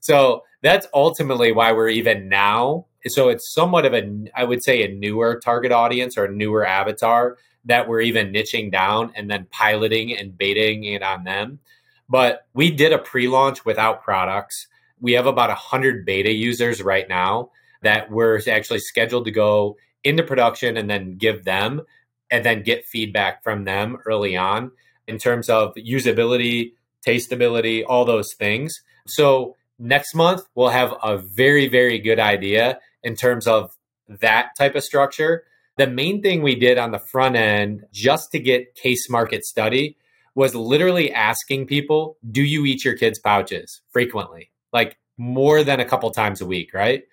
So 0.00 0.42
that's 0.60 0.88
ultimately 0.92 1.52
why 1.52 1.70
we're 1.70 1.90
even 1.90 2.28
now. 2.28 2.86
So 3.06 3.28
it's 3.28 3.52
somewhat 3.52 3.86
of 3.86 3.94
a, 3.94 4.26
I 4.34 4.44
would 4.44 4.62
say, 4.62 4.82
a 4.82 4.88
newer 4.88 5.40
target 5.42 5.72
audience 5.72 6.18
or 6.18 6.26
a 6.26 6.32
newer 6.32 6.66
avatar 6.66 7.38
that 7.64 7.88
we're 7.88 8.00
even 8.00 8.32
niching 8.32 8.70
down 8.70 9.12
and 9.14 9.30
then 9.30 9.46
piloting 9.50 10.16
and 10.16 10.36
baiting 10.36 10.84
it 10.84 11.02
on 11.02 11.24
them. 11.24 11.60
But 12.08 12.46
we 12.54 12.70
did 12.70 12.92
a 12.92 12.98
pre 12.98 13.28
launch 13.28 13.64
without 13.64 14.02
products 14.02 14.66
we 15.00 15.12
have 15.12 15.26
about 15.26 15.48
100 15.48 16.04
beta 16.04 16.32
users 16.32 16.82
right 16.82 17.08
now 17.08 17.50
that 17.82 18.10
we're 18.10 18.40
actually 18.48 18.78
scheduled 18.78 19.24
to 19.24 19.30
go 19.30 19.76
into 20.04 20.22
production 20.22 20.76
and 20.76 20.88
then 20.88 21.16
give 21.16 21.44
them 21.44 21.82
and 22.30 22.44
then 22.44 22.62
get 22.62 22.86
feedback 22.86 23.42
from 23.42 23.64
them 23.64 23.96
early 24.06 24.36
on 24.36 24.70
in 25.06 25.18
terms 25.18 25.48
of 25.48 25.74
usability, 25.74 26.72
tasteability, 27.06 27.82
all 27.86 28.04
those 28.04 28.34
things. 28.34 28.82
So 29.06 29.56
next 29.78 30.14
month 30.14 30.42
we'll 30.54 30.68
have 30.68 30.94
a 31.02 31.16
very 31.16 31.66
very 31.66 31.98
good 31.98 32.20
idea 32.20 32.78
in 33.02 33.16
terms 33.16 33.46
of 33.46 33.76
that 34.08 34.50
type 34.56 34.74
of 34.74 34.84
structure. 34.84 35.44
The 35.76 35.86
main 35.86 36.22
thing 36.22 36.42
we 36.42 36.54
did 36.54 36.78
on 36.78 36.90
the 36.90 36.98
front 36.98 37.36
end 37.36 37.84
just 37.92 38.32
to 38.32 38.38
get 38.38 38.74
case 38.74 39.08
market 39.08 39.44
study 39.44 39.96
was 40.34 40.54
literally 40.54 41.12
asking 41.12 41.66
people, 41.66 42.16
do 42.30 42.42
you 42.42 42.64
eat 42.64 42.84
your 42.84 42.96
kids 42.96 43.18
pouches 43.18 43.80
frequently? 43.90 44.50
like 44.72 44.96
more 45.16 45.62
than 45.62 45.80
a 45.80 45.84
couple 45.84 46.10
times 46.10 46.40
a 46.40 46.46
week, 46.46 46.72
right? 46.72 47.04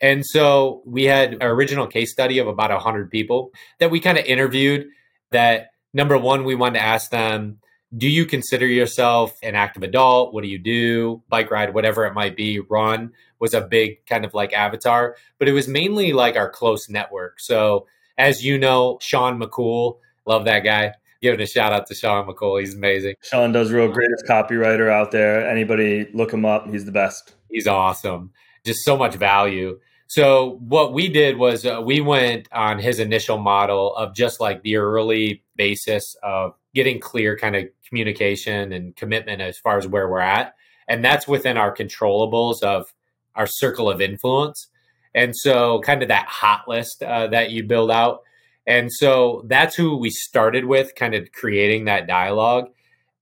And 0.00 0.24
so 0.24 0.82
we 0.86 1.04
had 1.04 1.34
an 1.34 1.42
original 1.42 1.86
case 1.86 2.12
study 2.12 2.38
of 2.38 2.46
about 2.46 2.70
100 2.70 3.10
people 3.10 3.52
that 3.78 3.90
we 3.90 4.00
kind 4.00 4.18
of 4.18 4.24
interviewed. 4.24 4.88
That 5.30 5.70
number 5.92 6.16
one, 6.18 6.44
we 6.44 6.54
wanted 6.54 6.78
to 6.78 6.84
ask 6.84 7.10
them, 7.10 7.58
do 7.96 8.08
you 8.08 8.24
consider 8.24 8.66
yourself 8.66 9.36
an 9.42 9.54
active 9.54 9.82
adult? 9.82 10.32
What 10.32 10.42
do 10.42 10.48
you 10.48 10.58
do? 10.58 11.22
Bike 11.28 11.50
ride, 11.50 11.74
whatever 11.74 12.04
it 12.06 12.14
might 12.14 12.36
be, 12.36 12.60
run 12.60 13.12
was 13.40 13.54
a 13.54 13.60
big 13.60 14.04
kind 14.06 14.24
of 14.24 14.34
like 14.34 14.52
avatar, 14.52 15.16
but 15.38 15.48
it 15.48 15.52
was 15.52 15.66
mainly 15.66 16.12
like 16.12 16.36
our 16.36 16.48
close 16.48 16.88
network. 16.88 17.40
So, 17.40 17.86
as 18.16 18.44
you 18.44 18.58
know, 18.58 18.98
Sean 19.00 19.40
McCool, 19.40 19.98
love 20.26 20.44
that 20.44 20.60
guy 20.60 20.92
giving 21.20 21.40
a 21.40 21.46
shout 21.46 21.72
out 21.72 21.86
to 21.86 21.94
Sean 21.94 22.26
McCool. 22.26 22.60
He's 22.60 22.74
amazing. 22.74 23.14
Sean 23.22 23.52
does 23.52 23.72
real 23.72 23.88
greatest 23.88 24.24
copywriter 24.26 24.90
out 24.90 25.10
there. 25.10 25.46
Anybody 25.48 26.08
look 26.14 26.32
him 26.32 26.44
up. 26.44 26.68
He's 26.68 26.84
the 26.84 26.92
best. 26.92 27.34
He's 27.50 27.66
awesome. 27.66 28.30
Just 28.64 28.84
so 28.84 28.96
much 28.96 29.16
value. 29.16 29.78
So 30.06 30.58
what 30.60 30.92
we 30.92 31.08
did 31.08 31.38
was 31.38 31.64
uh, 31.64 31.80
we 31.84 32.00
went 32.00 32.48
on 32.52 32.78
his 32.78 32.98
initial 32.98 33.38
model 33.38 33.94
of 33.96 34.14
just 34.14 34.40
like 34.40 34.62
the 34.62 34.76
early 34.76 35.42
basis 35.56 36.16
of 36.22 36.54
getting 36.74 37.00
clear 37.00 37.36
kind 37.36 37.56
of 37.56 37.64
communication 37.88 38.72
and 38.72 38.96
commitment 38.96 39.40
as 39.40 39.58
far 39.58 39.78
as 39.78 39.86
where 39.86 40.08
we're 40.08 40.20
at. 40.20 40.54
And 40.88 41.04
that's 41.04 41.26
within 41.28 41.56
our 41.56 41.74
controllables 41.74 42.62
of 42.62 42.92
our 43.34 43.46
circle 43.46 43.90
of 43.90 44.00
influence. 44.00 44.68
And 45.14 45.36
so 45.36 45.80
kind 45.80 46.02
of 46.02 46.08
that 46.08 46.26
hot 46.26 46.68
list 46.68 47.02
uh, 47.02 47.28
that 47.28 47.50
you 47.50 47.64
build 47.64 47.90
out 47.90 48.20
and 48.66 48.92
so 48.92 49.42
that's 49.46 49.74
who 49.74 49.96
we 49.96 50.10
started 50.10 50.64
with, 50.64 50.94
kind 50.94 51.14
of 51.14 51.32
creating 51.32 51.86
that 51.86 52.06
dialogue. 52.06 52.68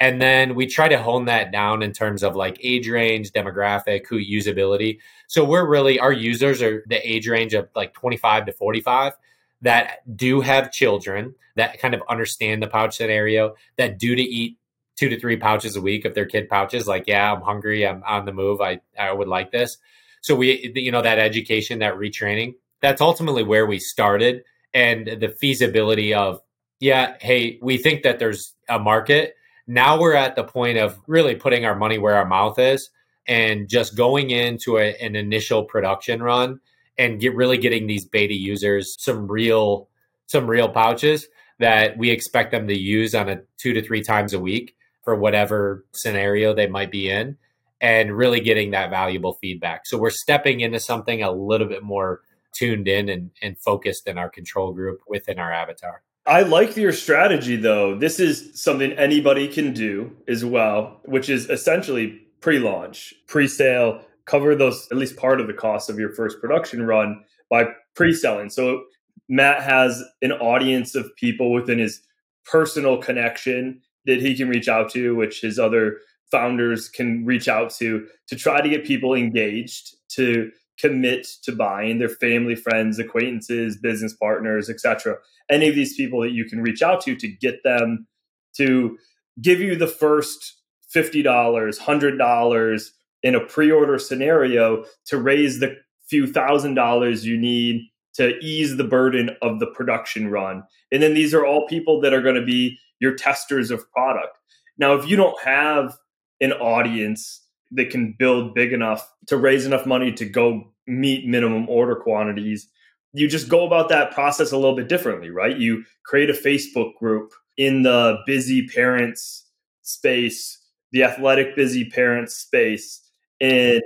And 0.01 0.21
then 0.21 0.55
we 0.55 0.67
try 0.67 0.89
to 0.89 1.03
hone 1.03 1.25
that 1.25 1.51
down 1.51 1.83
in 1.83 1.93
terms 1.93 2.23
of 2.23 2.37
like 2.37 2.59
age 2.63 2.89
range, 2.89 3.33
demographic, 3.33 4.07
who 4.07 4.19
usability. 4.19 4.99
So 5.27 5.45
we're 5.45 5.67
really, 5.67 5.99
our 5.99 6.13
users 6.13 6.63
are 6.63 6.85
the 6.87 7.01
age 7.09 7.27
range 7.27 7.55
of 7.55 7.69
like 7.75 7.95
25 7.95 8.47
to 8.47 8.53
45 8.53 9.15
that 9.63 10.17
do 10.17 10.41
have 10.41 10.73
children 10.73 11.35
that 11.57 11.81
kind 11.81 11.95
of 11.95 12.03
understand 12.09 12.63
the 12.63 12.69
pouch 12.69 12.97
scenario, 12.97 13.55
that 13.77 13.99
do 13.99 14.15
to 14.15 14.23
eat 14.23 14.57
two 14.97 15.09
to 15.09 15.19
three 15.19 15.37
pouches 15.37 15.77
a 15.77 15.81
week 15.81 16.05
of 16.05 16.15
their 16.15 16.27
kid 16.27 16.49
pouches. 16.49 16.87
Like, 16.87 17.05
yeah, 17.07 17.33
I'm 17.33 17.43
hungry, 17.43 17.87
I'm 17.87 18.03
on 18.05 18.25
the 18.25 18.33
move, 18.33 18.61
I, 18.61 18.81
I 18.99 19.13
would 19.13 19.29
like 19.29 19.51
this. 19.51 19.79
So 20.21 20.35
we, 20.35 20.73
you 20.75 20.93
know, 20.93 21.03
that 21.03 21.19
education, 21.19 21.81
that 21.81 21.95
retraining, 21.95 22.55
that's 22.81 23.01
ultimately 23.01 23.43
where 23.43 23.67
we 23.67 23.79
started 23.79 24.45
and 24.75 25.21
the 25.21 25.29
feasibility 25.29 26.15
of 26.15 26.41
yeah 26.81 27.17
hey 27.21 27.59
we 27.63 27.79
think 27.79 28.03
that 28.03 28.19
there's 28.19 28.55
a 28.69 28.79
market 28.79 29.35
now 29.67 30.01
we're 30.01 30.15
at 30.15 30.37
the 30.37 30.45
point 30.45 30.79
of 30.79 30.99
really 31.07 31.35
putting 31.35 31.65
our 31.65 31.75
money 31.75 31.99
where 31.99 32.15
our 32.15 32.27
mouth 32.27 32.59
is 32.59 32.91
and 33.27 33.69
just 33.69 33.97
going 33.97 34.31
into 34.31 34.79
a, 34.79 34.95
an 34.97 35.17
initial 35.17 35.65
production 35.65 36.23
run 36.23 36.61
and 36.99 37.21
get 37.21 37.35
really 37.35 37.59
getting 37.59 37.87
these 37.87 38.05
beta 38.05 38.35
users 38.35 38.97
some 38.99 39.31
real 39.31 39.89
some 40.27 40.47
real 40.47 40.69
pouches 40.69 41.27
that 41.59 41.97
we 41.97 42.11
expect 42.11 42.51
them 42.51 42.69
to 42.69 42.79
use 42.79 43.15
on 43.15 43.29
a 43.29 43.41
two 43.59 43.73
to 43.73 43.83
three 43.83 44.03
times 44.03 44.33
a 44.33 44.41
week 44.41 44.77
for 45.05 45.17
whatever 45.17 45.85
scenario 45.93 46.55
they 46.55 46.67
might 46.67 46.91
be 46.91 47.09
in 47.09 47.37
and 47.81 48.17
really 48.17 48.41
getting 48.41 48.73
that 48.73 48.91
valuable 48.91 49.35
feedback 49.41 49.87
so 49.87 49.97
we're 49.97 50.11
stepping 50.11 50.61
into 50.61 50.81
something 50.81 51.23
a 51.23 51.31
little 51.31 51.69
bit 51.69 51.83
more 51.83 52.21
tuned 52.59 52.89
in 52.89 53.09
and, 53.09 53.31
and 53.43 53.59
focused 53.59 54.07
in 54.07 54.19
our 54.19 54.29
control 54.29 54.73
group 54.73 55.01
within 55.07 55.39
our 55.39 55.53
avatar. 55.53 56.03
I 56.27 56.43
like 56.43 56.77
your 56.77 56.93
strategy 56.93 57.57
though. 57.57 57.97
This 57.97 58.21
is 58.21 58.61
something 58.61 58.93
anybody 58.93 59.49
can 59.49 59.73
do 59.73 60.17
as 60.27 60.45
well, 60.45 61.01
which 61.05 61.31
is 61.31 61.49
essentially 61.49 62.21
pre-launch, 62.41 63.15
pre-sale, 63.27 64.03
cover 64.29 64.55
those 64.55 64.89
at 64.91 64.99
least 64.99 65.17
part 65.17 65.41
of 65.41 65.47
the 65.47 65.53
cost 65.53 65.91
of 65.91 65.99
your 65.99 66.13
first 66.15 66.41
production 66.41 66.87
run 66.87 67.25
by 67.51 67.67
pre-selling. 67.95 68.51
So 68.51 68.85
Matt 69.29 69.63
has 69.63 70.03
an 70.23 70.33
audience 70.33 70.95
of 70.95 71.15
people 71.17 71.53
within 71.53 71.79
his 71.79 72.01
personal 72.45 72.99
connection 72.99 73.81
that 74.07 74.21
he 74.21 74.37
can 74.37 74.49
reach 74.49 74.69
out 74.69 74.91
to, 74.93 75.15
which 75.17 75.41
his 75.41 75.59
other 75.59 75.99
founders 76.31 76.89
can 76.89 77.25
reach 77.25 77.49
out 77.49 77.71
to 77.71 78.07
to 78.29 78.37
try 78.37 78.61
to 78.61 78.69
get 78.69 78.85
people 78.85 79.15
engaged 79.15 79.97
to 80.09 80.51
commit 80.79 81.27
to 81.43 81.53
buying 81.53 81.99
their 81.99 82.09
family 82.09 82.55
friends 82.55 82.99
acquaintances 82.99 83.77
business 83.79 84.15
partners 84.15 84.69
etc 84.69 85.17
any 85.51 85.69
of 85.69 85.75
these 85.75 85.97
people 85.97 86.21
that 86.21 86.33
you 86.33 86.45
can 86.45 86.61
reach 86.61 86.83
out 86.83 87.01
to 87.01 87.17
to 87.17 87.29
get 87.29 87.63
them 87.65 88.07
to 88.55 88.99
give 89.41 89.61
you 89.61 89.75
the 89.75 89.87
first 89.87 90.57
$50 90.95 91.25
$100 91.25 92.91
in 93.23 93.35
a 93.35 93.45
pre-order 93.45 93.99
scenario 93.99 94.85
to 95.07 95.19
raise 95.19 95.61
the 95.61 95.77
few 96.09 96.27
thousand 96.27 96.75
dollars 96.75 97.27
you 97.27 97.37
need 97.37 97.83
to 98.15 98.37
ease 98.39 98.77
the 98.77 98.85
burden 98.85 99.31
of 99.43 99.61
the 99.61 99.67
production 99.67 100.29
run. 100.29 100.63
And 100.91 101.03
then 101.03 101.15
these 101.15 101.35
are 101.35 101.45
all 101.45 101.67
people 101.69 102.01
that 102.01 102.13
are 102.13 102.23
going 102.23 102.35
to 102.35 102.45
be 102.45 102.79
your 102.99 103.15
testers 103.15 103.71
of 103.71 103.89
product. 103.93 104.37
Now 104.79 104.95
if 104.95 105.09
you 105.09 105.17
don't 105.17 105.41
have 105.43 105.97
an 106.41 106.53
audience 106.53 107.45
that 107.73 107.91
can 107.91 108.15
build 108.19 108.55
big 108.55 108.73
enough 108.73 109.09
to 109.27 109.37
raise 109.37 109.67
enough 109.67 109.87
money 109.87 110.13
to 110.13 110.25
go 110.25 110.73
meet 110.87 111.27
minimum 111.27 111.69
order 111.69 111.95
quantities 111.95 112.69
you 113.13 113.29
just 113.29 113.49
go 113.49 113.67
about 113.67 113.89
that 113.89 114.13
process 114.13 114.53
a 114.53 114.57
little 114.57 114.77
bit 114.77 114.89
differently 114.89 115.31
right? 115.31 115.59
You 115.59 115.85
create 116.05 116.31
a 116.31 116.35
facebook 116.35 116.95
group 116.97 117.33
in 117.57 117.83
the 117.83 118.19
busy 118.27 118.67
parents 118.69 119.47
space 119.83 120.59
the 120.93 121.05
athletic 121.05 121.55
busy 121.55 121.85
parents 121.91 122.37
space 122.37 123.03
and 123.41 123.83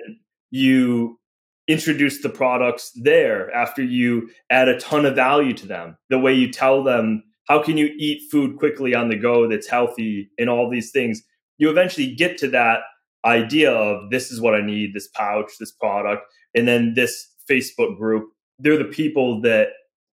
you 0.51 1.19
introduce 1.69 2.23
the 2.23 2.29
products 2.29 2.91
there 2.97 3.53
after 3.55 3.83
you 3.83 4.29
add 4.51 4.69
a 4.69 4.79
ton 4.79 5.07
of 5.07 5.15
value 5.15 5.53
to 5.55 5.67
them. 5.67 5.97
The 6.11 6.19
way 6.19 6.35
you 6.35 6.51
tell 6.51 6.83
them, 6.83 7.23
how 7.49 7.63
can 7.63 7.77
you 7.77 7.91
eat 7.99 8.31
food 8.31 8.59
quickly 8.59 8.95
on 8.95 9.09
the 9.09 9.17
go 9.17 9.49
that's 9.49 9.69
healthy 9.69 10.31
and 10.39 10.51
all 10.51 10.71
these 10.71 10.91
things, 10.91 11.23
you 11.59 11.71
eventually 11.71 12.15
get 12.15 12.39
to 12.39 12.49
that 12.49 12.81
idea 13.25 13.71
of 13.71 14.11
this 14.11 14.33
is 14.33 14.41
what 14.41 14.55
I 14.55 14.61
need, 14.61 14.95
this 14.95 15.09
pouch, 15.09 15.53
this 15.61 15.73
product, 15.73 16.23
and 16.55 16.67
then 16.67 16.95
this 16.95 17.29
Facebook 17.49 17.97
group. 17.97 18.29
They're 18.59 18.77
the 18.77 18.85
people 18.85 19.41
that 19.43 19.69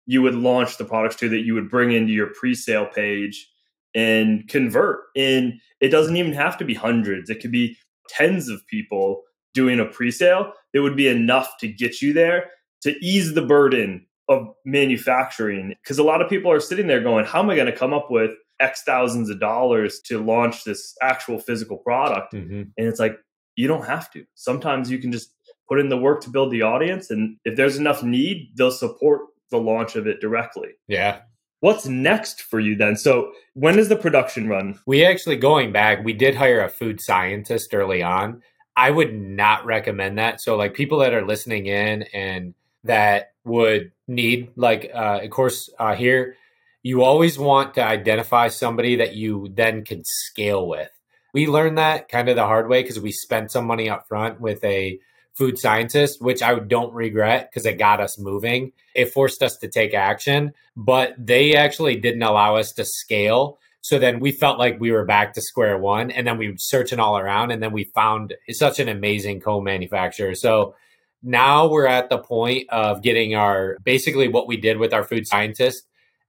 you 0.05 0.21
would 0.21 0.35
launch 0.35 0.77
the 0.77 0.85
products 0.85 1.15
to 1.17 1.29
that 1.29 1.41
you 1.41 1.53
would 1.53 1.69
bring 1.69 1.91
into 1.91 2.11
your 2.11 2.27
pre-sale 2.27 2.87
page 2.87 3.47
and 3.95 4.47
convert. 4.47 5.01
And 5.15 5.53
it 5.81 5.89
doesn't 5.89 6.17
even 6.17 6.33
have 6.33 6.57
to 6.57 6.65
be 6.65 6.73
hundreds. 6.73 7.29
It 7.29 7.41
could 7.41 7.51
be 7.51 7.77
tens 8.07 8.49
of 8.49 8.65
people 8.67 9.23
doing 9.53 9.79
a 9.79 9.85
pre-sale 9.85 10.53
that 10.73 10.81
would 10.81 10.95
be 10.95 11.07
enough 11.07 11.57
to 11.59 11.67
get 11.67 12.01
you 12.01 12.13
there 12.13 12.49
to 12.81 12.95
ease 13.01 13.33
the 13.33 13.41
burden 13.41 14.05
of 14.27 14.47
manufacturing 14.63 15.75
because 15.81 15.97
a 15.97 16.03
lot 16.03 16.21
of 16.21 16.29
people 16.29 16.51
are 16.51 16.59
sitting 16.59 16.87
there 16.87 17.01
going 17.01 17.25
how 17.25 17.39
am 17.39 17.49
i 17.49 17.55
going 17.55 17.65
to 17.65 17.75
come 17.75 17.93
up 17.93 18.11
with 18.11 18.31
x 18.59 18.83
thousands 18.83 19.29
of 19.29 19.39
dollars 19.39 19.99
to 20.01 20.23
launch 20.23 20.63
this 20.63 20.95
actual 21.01 21.39
physical 21.39 21.77
product 21.77 22.33
mm-hmm. 22.33 22.61
and 22.61 22.87
it's 22.87 22.99
like 22.99 23.17
you 23.55 23.67
don't 23.67 23.85
have 23.85 24.11
to 24.11 24.23
sometimes 24.35 24.91
you 24.91 24.99
can 24.99 25.11
just 25.11 25.33
put 25.67 25.79
in 25.79 25.89
the 25.89 25.97
work 25.97 26.21
to 26.21 26.29
build 26.29 26.51
the 26.51 26.61
audience 26.61 27.09
and 27.09 27.37
if 27.43 27.55
there's 27.55 27.77
enough 27.77 28.03
need 28.03 28.51
they'll 28.55 28.71
support 28.71 29.21
the 29.49 29.57
launch 29.57 29.95
of 29.95 30.05
it 30.05 30.21
directly 30.21 30.69
yeah 30.87 31.21
What's 31.61 31.85
next 31.85 32.41
for 32.41 32.59
you 32.59 32.75
then? 32.75 32.95
So, 32.95 33.33
when 33.53 33.77
is 33.79 33.89
the 33.89 33.97
production 33.97 34.47
run? 34.47 34.79
We 34.85 35.05
actually, 35.05 35.35
going 35.35 35.73
back, 35.73 36.03
we 36.05 36.13
did 36.13 36.35
hire 36.35 36.63
a 36.63 36.69
food 36.69 37.01
scientist 37.01 37.73
early 37.73 38.01
on. 38.01 38.41
I 38.79 38.91
would 38.91 39.13
not 39.13 39.65
recommend 39.65 40.19
that. 40.19 40.39
So, 40.39 40.55
like 40.55 40.73
people 40.73 40.99
that 40.99 41.13
are 41.13 41.25
listening 41.25 41.65
in 41.65 42.03
and 42.13 42.53
that 42.85 43.33
would 43.43 43.91
need, 44.07 44.51
like, 44.55 44.89
uh, 44.95 45.19
of 45.21 45.29
course, 45.31 45.69
uh, 45.77 45.95
here, 45.95 46.37
you 46.81 47.03
always 47.03 47.37
want 47.37 47.73
to 47.73 47.83
identify 47.83 48.47
somebody 48.47 48.95
that 48.95 49.15
you 49.15 49.49
then 49.53 49.83
can 49.83 50.03
scale 50.05 50.65
with. 50.65 50.89
We 51.33 51.45
learned 51.45 51.77
that 51.77 52.07
kind 52.07 52.29
of 52.29 52.37
the 52.37 52.45
hard 52.45 52.69
way 52.69 52.81
because 52.81 53.01
we 53.01 53.11
spent 53.11 53.51
some 53.51 53.67
money 53.67 53.89
up 53.89 54.07
front 54.07 54.39
with 54.39 54.63
a 54.63 54.97
food 55.33 55.59
scientist, 55.59 56.21
which 56.21 56.41
I 56.41 56.57
don't 56.57 56.93
regret 56.93 57.49
because 57.51 57.65
it 57.65 57.79
got 57.79 57.99
us 57.99 58.17
moving. 58.17 58.71
It 58.95 59.11
forced 59.11 59.43
us 59.43 59.57
to 59.57 59.67
take 59.67 59.93
action, 59.93 60.53
but 60.77 61.15
they 61.17 61.53
actually 61.53 61.97
didn't 61.97 62.23
allow 62.23 62.55
us 62.55 62.71
to 62.73 62.85
scale. 62.85 63.59
So 63.81 63.97
then 63.97 64.19
we 64.19 64.31
felt 64.31 64.59
like 64.59 64.79
we 64.79 64.91
were 64.91 65.05
back 65.05 65.33
to 65.33 65.41
square 65.41 65.77
one. 65.77 66.11
And 66.11 66.27
then 66.27 66.37
we 66.37 66.49
were 66.49 66.57
searching 66.57 66.99
all 66.99 67.17
around 67.17 67.51
and 67.51 67.63
then 67.63 67.71
we 67.71 67.85
found 67.95 68.33
such 68.51 68.79
an 68.79 68.89
amazing 68.89 69.39
co 69.39 69.61
manufacturer. 69.61 70.35
So 70.35 70.75
now 71.23 71.67
we're 71.67 71.87
at 71.87 72.09
the 72.09 72.17
point 72.17 72.69
of 72.69 73.01
getting 73.01 73.35
our 73.35 73.77
basically 73.83 74.27
what 74.27 74.47
we 74.47 74.57
did 74.57 74.77
with 74.77 74.93
our 74.93 75.03
food 75.03 75.27
scientist 75.27 75.85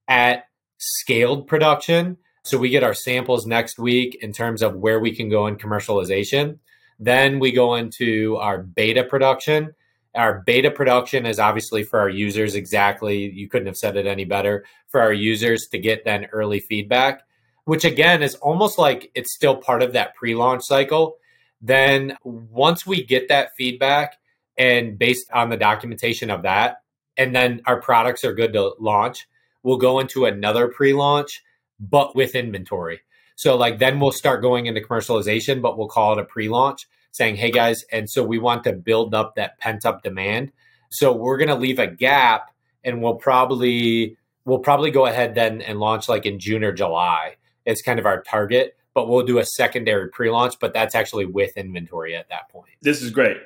at 0.09 0.45
scaled 0.79 1.47
production. 1.47 2.17
So 2.45 2.59
we 2.59 2.71
get 2.71 2.83
our 2.83 2.95
samples 2.95 3.47
next 3.47 3.79
week 3.79 4.19
in 4.21 4.33
terms 4.33 4.63
of 4.63 4.77
where 4.77 4.99
we 4.99 5.15
can 5.15 5.29
go 5.29 5.47
in 5.47 5.57
commercialization. 5.57 6.59
Then 6.99 7.39
we 7.39 7.53
go 7.53 7.75
into 7.75 8.37
our 8.37 8.59
beta 8.63 9.05
production. 9.05 9.75
Our 10.15 10.43
beta 10.45 10.71
production 10.71 11.27
is 11.27 11.39
obviously 11.39 11.85
for 11.85 12.01
our 12.01 12.09
users 12.09 12.55
exactly. 12.55 13.31
You 13.31 13.49
couldn't 13.49 13.69
have 13.69 13.77
said 13.77 13.97
it 13.97 14.07
any 14.07 14.25
better 14.25 14.65
for 14.89 15.01
our 15.01 15.13
users 15.13 15.69
to 15.69 15.79
get 15.79 16.05
then 16.05 16.27
early 16.33 16.61
feedback, 16.61 17.23
which 17.71 17.85
again 17.85 18.21
is 18.21 18.35
almost 18.35 18.79
like 18.79 19.13
it's 19.15 19.33
still 19.33 19.55
part 19.55 19.81
of 19.81 19.93
that 19.93 20.13
pre 20.17 20.35
launch 20.35 20.65
cycle. 20.65 21.19
Then 21.63 22.17
once 22.25 22.85
we 22.85 23.05
get 23.05 23.29
that 23.29 23.51
feedback 23.57 24.17
and 24.59 24.99
based 24.99 25.31
on 25.33 25.51
the 25.51 25.57
documentation 25.57 26.33
of 26.33 26.43
that, 26.43 26.83
and 27.17 27.33
then 27.33 27.63
our 27.67 27.81
products 27.81 28.25
are 28.25 28.35
good 28.35 28.55
to 28.55 28.75
launch, 28.81 29.29
we'll 29.63 29.77
go 29.77 30.01
into 30.01 30.25
another 30.25 30.67
pre 30.67 30.93
launch, 30.93 31.45
but 31.79 32.17
with 32.17 32.35
inventory. 32.35 33.03
So 33.37 33.57
like 33.57 33.79
then 33.79 34.01
we'll 34.01 34.11
start 34.11 34.43
going 34.43 34.67
into 34.67 34.81
commercialization, 34.81 35.63
but 35.63 35.79
we'll 35.79 35.87
call 35.87 36.15
it 36.15 36.19
a 36.19 36.25
pre-launch 36.25 36.89
saying, 37.13 37.37
"Hey 37.37 37.53
guys, 37.53 37.85
and 37.93 38.11
so 38.11 38.25
we 38.25 38.41
want 38.41 38.65
to 38.65 38.73
build 38.73 39.15
up 39.15 39.37
that 39.37 39.61
pent-up 39.61 40.03
demand. 40.03 40.51
So 40.89 41.13
we're 41.13 41.39
going 41.39 41.51
to 41.51 41.55
leave 41.55 41.79
a 41.79 41.87
gap 41.87 42.51
and 42.83 43.01
we'll 43.01 43.15
probably 43.15 44.17
we'll 44.45 44.59
probably 44.59 44.91
go 44.91 45.07
ahead 45.07 45.37
then 45.37 45.63
and 45.63 45.79
launch 45.79 46.09
like 46.09 46.27
in 46.27 46.41
June 46.41 46.65
or 46.65 46.73
July. 46.73 47.37
It's 47.67 47.83
kind 47.83 47.99
of 47.99 48.07
our 48.07 48.23
target, 48.23 48.77
but 48.95 49.09
we'll 49.09 49.25
do 49.25 49.39
a 49.39 49.45
secondary 49.45 50.09
pre-launch, 50.09 50.55
but 50.61 50.73
that's 50.73 50.95
actually 50.95 51.27
with 51.27 51.57
inventory 51.57 52.17
at 52.17 52.29
that 52.29 52.49
point. 52.51 52.73
This 52.83 53.03
is 53.03 53.11
great. 53.11 53.39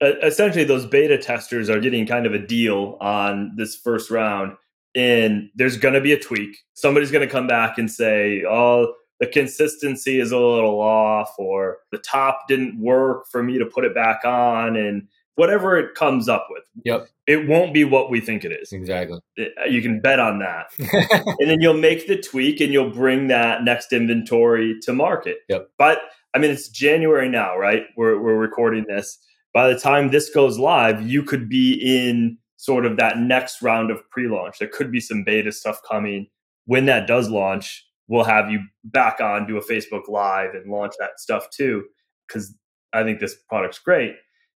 Uh, 0.00 0.18
essentially 0.22 0.64
those 0.64 0.86
beta 0.86 1.16
testers 1.16 1.70
are 1.70 1.80
getting 1.80 2.06
kind 2.06 2.26
of 2.26 2.34
a 2.34 2.38
deal 2.38 2.96
on 3.00 3.52
this 3.56 3.76
first 3.76 4.10
round 4.10 4.56
and 4.94 5.48
there's 5.54 5.76
going 5.76 5.94
to 5.94 6.00
be 6.00 6.12
a 6.12 6.18
tweak. 6.18 6.56
Somebody's 6.74 7.10
going 7.10 7.26
to 7.26 7.32
come 7.32 7.46
back 7.46 7.78
and 7.78 7.90
say, 7.90 8.44
"Oh, 8.46 8.94
the 9.20 9.26
consistency 9.26 10.20
is 10.20 10.32
a 10.32 10.38
little 10.38 10.80
off 10.80 11.34
or 11.38 11.78
the 11.92 11.98
top 11.98 12.48
didn't 12.48 12.78
work 12.80 13.26
for 13.30 13.42
me 13.42 13.58
to 13.58 13.64
put 13.64 13.84
it 13.84 13.94
back 13.94 14.24
on 14.24 14.76
and 14.76 15.08
whatever 15.36 15.76
it 15.78 15.94
comes 15.94 16.28
up 16.28 16.48
with. 16.50 16.64
Yep. 16.84 17.08
It 17.26 17.48
won't 17.48 17.72
be 17.72 17.84
what 17.84 18.10
we 18.10 18.20
think 18.20 18.44
it 18.44 18.52
is. 18.52 18.72
Exactly. 18.72 19.20
Eh, 19.38 19.46
you 19.68 19.80
can 19.80 20.00
bet 20.00 20.18
on 20.20 20.38
that. 20.40 20.66
and 21.40 21.48
then 21.48 21.60
you'll 21.60 21.74
make 21.74 22.06
the 22.06 22.20
tweak 22.20 22.60
and 22.60 22.72
you'll 22.72 22.90
bring 22.90 23.28
that 23.28 23.64
next 23.64 23.92
inventory 23.92 24.78
to 24.82 24.92
market. 24.92 25.38
Yep. 25.48 25.70
But 25.78 26.00
I 26.34 26.38
mean, 26.38 26.50
it's 26.50 26.68
January 26.68 27.28
now, 27.28 27.56
right? 27.56 27.84
We're, 27.96 28.20
we're 28.20 28.38
recording 28.38 28.84
this. 28.88 29.18
By 29.54 29.72
the 29.72 29.78
time 29.78 30.10
this 30.10 30.30
goes 30.30 30.58
live, 30.58 31.06
you 31.06 31.22
could 31.22 31.48
be 31.48 31.74
in 31.74 32.38
sort 32.56 32.86
of 32.86 32.96
that 32.96 33.18
next 33.18 33.60
round 33.60 33.90
of 33.90 34.08
pre 34.10 34.28
launch. 34.28 34.58
There 34.58 34.68
could 34.68 34.90
be 34.90 35.00
some 35.00 35.24
beta 35.24 35.52
stuff 35.52 35.80
coming. 35.88 36.28
When 36.66 36.86
that 36.86 37.06
does 37.06 37.28
launch, 37.28 37.84
we'll 38.08 38.24
have 38.24 38.50
you 38.50 38.60
back 38.84 39.20
on, 39.20 39.46
do 39.46 39.56
a 39.56 39.64
Facebook 39.64 40.08
Live 40.08 40.54
and 40.54 40.70
launch 40.70 40.94
that 40.98 41.18
stuff 41.18 41.50
too, 41.50 41.84
because 42.26 42.54
I 42.92 43.02
think 43.02 43.20
this 43.20 43.36
product's 43.48 43.78
great. 43.78 44.14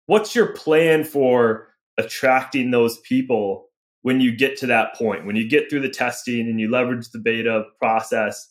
What's 0.07 0.35
your 0.35 0.53
plan 0.53 1.05
for 1.05 1.69
attracting 1.99 2.71
those 2.71 2.99
people 3.01 3.69
when 4.03 4.21
you 4.21 4.37
get 4.37 4.59
to 4.59 4.67
that 4.67 4.95
point? 4.95 5.25
When 5.27 5.37
you 5.37 5.49
get 5.49 5.71
through 5.71 5.81
the 5.81 5.89
testing 5.89 6.41
and 6.41 6.61
you 6.61 6.71
leverage 6.71 7.11
the 7.11 7.19
beta 7.19 7.65
process, 7.79 8.51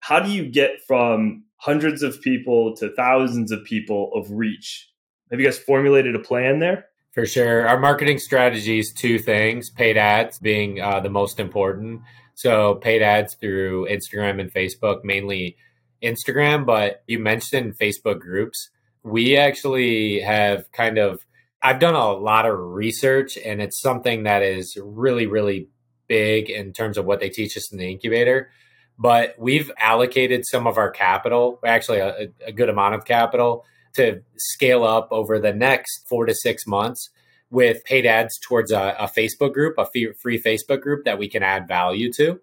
how 0.00 0.20
do 0.20 0.30
you 0.30 0.46
get 0.46 0.82
from 0.86 1.44
hundreds 1.56 2.02
of 2.02 2.20
people 2.20 2.76
to 2.76 2.94
thousands 2.94 3.50
of 3.52 3.64
people 3.64 4.10
of 4.14 4.30
reach? 4.30 4.90
Have 5.30 5.40
you 5.40 5.46
guys 5.46 5.58
formulated 5.58 6.14
a 6.14 6.20
plan 6.20 6.58
there? 6.58 6.86
For 7.12 7.26
sure. 7.26 7.66
Our 7.66 7.78
marketing 7.78 8.18
strategy 8.18 8.78
is 8.78 8.92
two 8.92 9.18
things 9.18 9.70
paid 9.70 9.96
ads 9.96 10.38
being 10.38 10.80
uh, 10.80 11.00
the 11.00 11.10
most 11.10 11.38
important. 11.38 12.02
So 12.34 12.74
paid 12.76 13.02
ads 13.02 13.34
through 13.34 13.86
Instagram 13.88 14.40
and 14.40 14.52
Facebook, 14.52 15.04
mainly 15.04 15.56
Instagram, 16.02 16.66
but 16.66 17.02
you 17.06 17.18
mentioned 17.18 17.78
Facebook 17.78 18.20
groups. 18.20 18.70
We 19.04 19.36
actually 19.36 20.20
have 20.20 20.70
kind 20.72 20.98
of, 20.98 21.24
I've 21.62 21.78
done 21.78 21.94
a 21.94 22.12
lot 22.12 22.46
of 22.46 22.58
research 22.58 23.38
and 23.38 23.62
it's 23.62 23.80
something 23.80 24.24
that 24.24 24.42
is 24.42 24.76
really, 24.82 25.26
really 25.26 25.68
big 26.08 26.50
in 26.50 26.72
terms 26.72 26.98
of 26.98 27.04
what 27.04 27.20
they 27.20 27.28
teach 27.28 27.56
us 27.56 27.70
in 27.72 27.78
the 27.78 27.90
incubator. 27.90 28.50
But 28.98 29.34
we've 29.38 29.70
allocated 29.78 30.44
some 30.46 30.66
of 30.66 30.78
our 30.78 30.90
capital, 30.90 31.60
actually 31.64 31.98
a, 31.98 32.28
a 32.46 32.52
good 32.52 32.68
amount 32.68 32.94
of 32.94 33.04
capital, 33.04 33.64
to 33.94 34.22
scale 34.36 34.84
up 34.84 35.08
over 35.10 35.38
the 35.38 35.52
next 35.52 36.06
four 36.08 36.26
to 36.26 36.34
six 36.34 36.66
months 36.66 37.10
with 37.50 37.84
paid 37.84 38.06
ads 38.06 38.38
towards 38.40 38.72
a, 38.72 38.96
a 38.98 39.06
Facebook 39.06 39.52
group, 39.52 39.78
a 39.78 39.86
free 39.86 40.40
Facebook 40.40 40.80
group 40.80 41.04
that 41.04 41.18
we 41.18 41.28
can 41.28 41.42
add 41.42 41.68
value 41.68 42.12
to. 42.12 42.40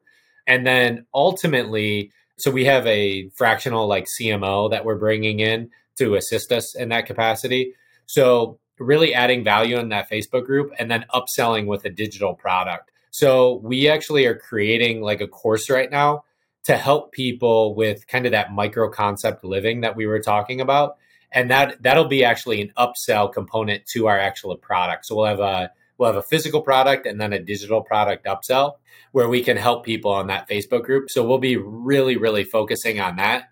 And 0.47 0.65
then 0.65 1.05
ultimately, 1.13 2.11
so 2.37 2.51
we 2.51 2.65
have 2.65 2.87
a 2.87 3.29
fractional 3.35 3.87
like 3.87 4.07
CMO 4.19 4.71
that 4.71 4.85
we're 4.85 4.97
bringing 4.97 5.39
in 5.39 5.69
to 5.97 6.15
assist 6.15 6.51
us 6.51 6.75
in 6.75 6.89
that 6.89 7.05
capacity. 7.05 7.73
So 8.05 8.59
really 8.79 9.13
adding 9.13 9.43
value 9.43 9.77
in 9.77 9.89
that 9.89 10.09
Facebook 10.09 10.45
group 10.45 10.71
and 10.79 10.89
then 10.89 11.05
upselling 11.13 11.67
with 11.67 11.85
a 11.85 11.89
digital 11.89 12.33
product. 12.33 12.91
So 13.11 13.61
we 13.63 13.89
actually 13.89 14.25
are 14.25 14.37
creating 14.37 15.01
like 15.01 15.21
a 15.21 15.27
course 15.27 15.69
right 15.69 15.91
now 15.91 16.23
to 16.65 16.77
help 16.77 17.11
people 17.11 17.75
with 17.75 18.07
kind 18.07 18.25
of 18.25 18.31
that 18.31 18.53
micro 18.53 18.89
concept 18.89 19.43
living 19.43 19.81
that 19.81 19.95
we 19.95 20.05
were 20.05 20.19
talking 20.19 20.61
about 20.61 20.97
and 21.31 21.49
that 21.49 21.81
that'll 21.81 22.07
be 22.07 22.23
actually 22.23 22.61
an 22.61 22.71
upsell 22.77 23.31
component 23.31 23.85
to 23.87 24.07
our 24.07 24.19
actual 24.19 24.55
product. 24.57 25.05
So 25.05 25.15
we'll 25.15 25.25
have 25.25 25.39
a 25.39 25.71
we'll 25.97 26.11
have 26.11 26.17
a 26.17 26.27
physical 26.27 26.61
product 26.61 27.05
and 27.05 27.19
then 27.19 27.33
a 27.33 27.39
digital 27.39 27.81
product 27.81 28.25
upsell 28.25 28.73
where 29.11 29.29
we 29.29 29.43
can 29.43 29.57
help 29.57 29.85
people 29.85 30.11
on 30.11 30.27
that 30.27 30.49
Facebook 30.49 30.83
group. 30.83 31.09
So 31.09 31.25
we'll 31.25 31.37
be 31.37 31.57
really 31.57 32.17
really 32.17 32.43
focusing 32.43 32.99
on 32.99 33.15
that. 33.17 33.45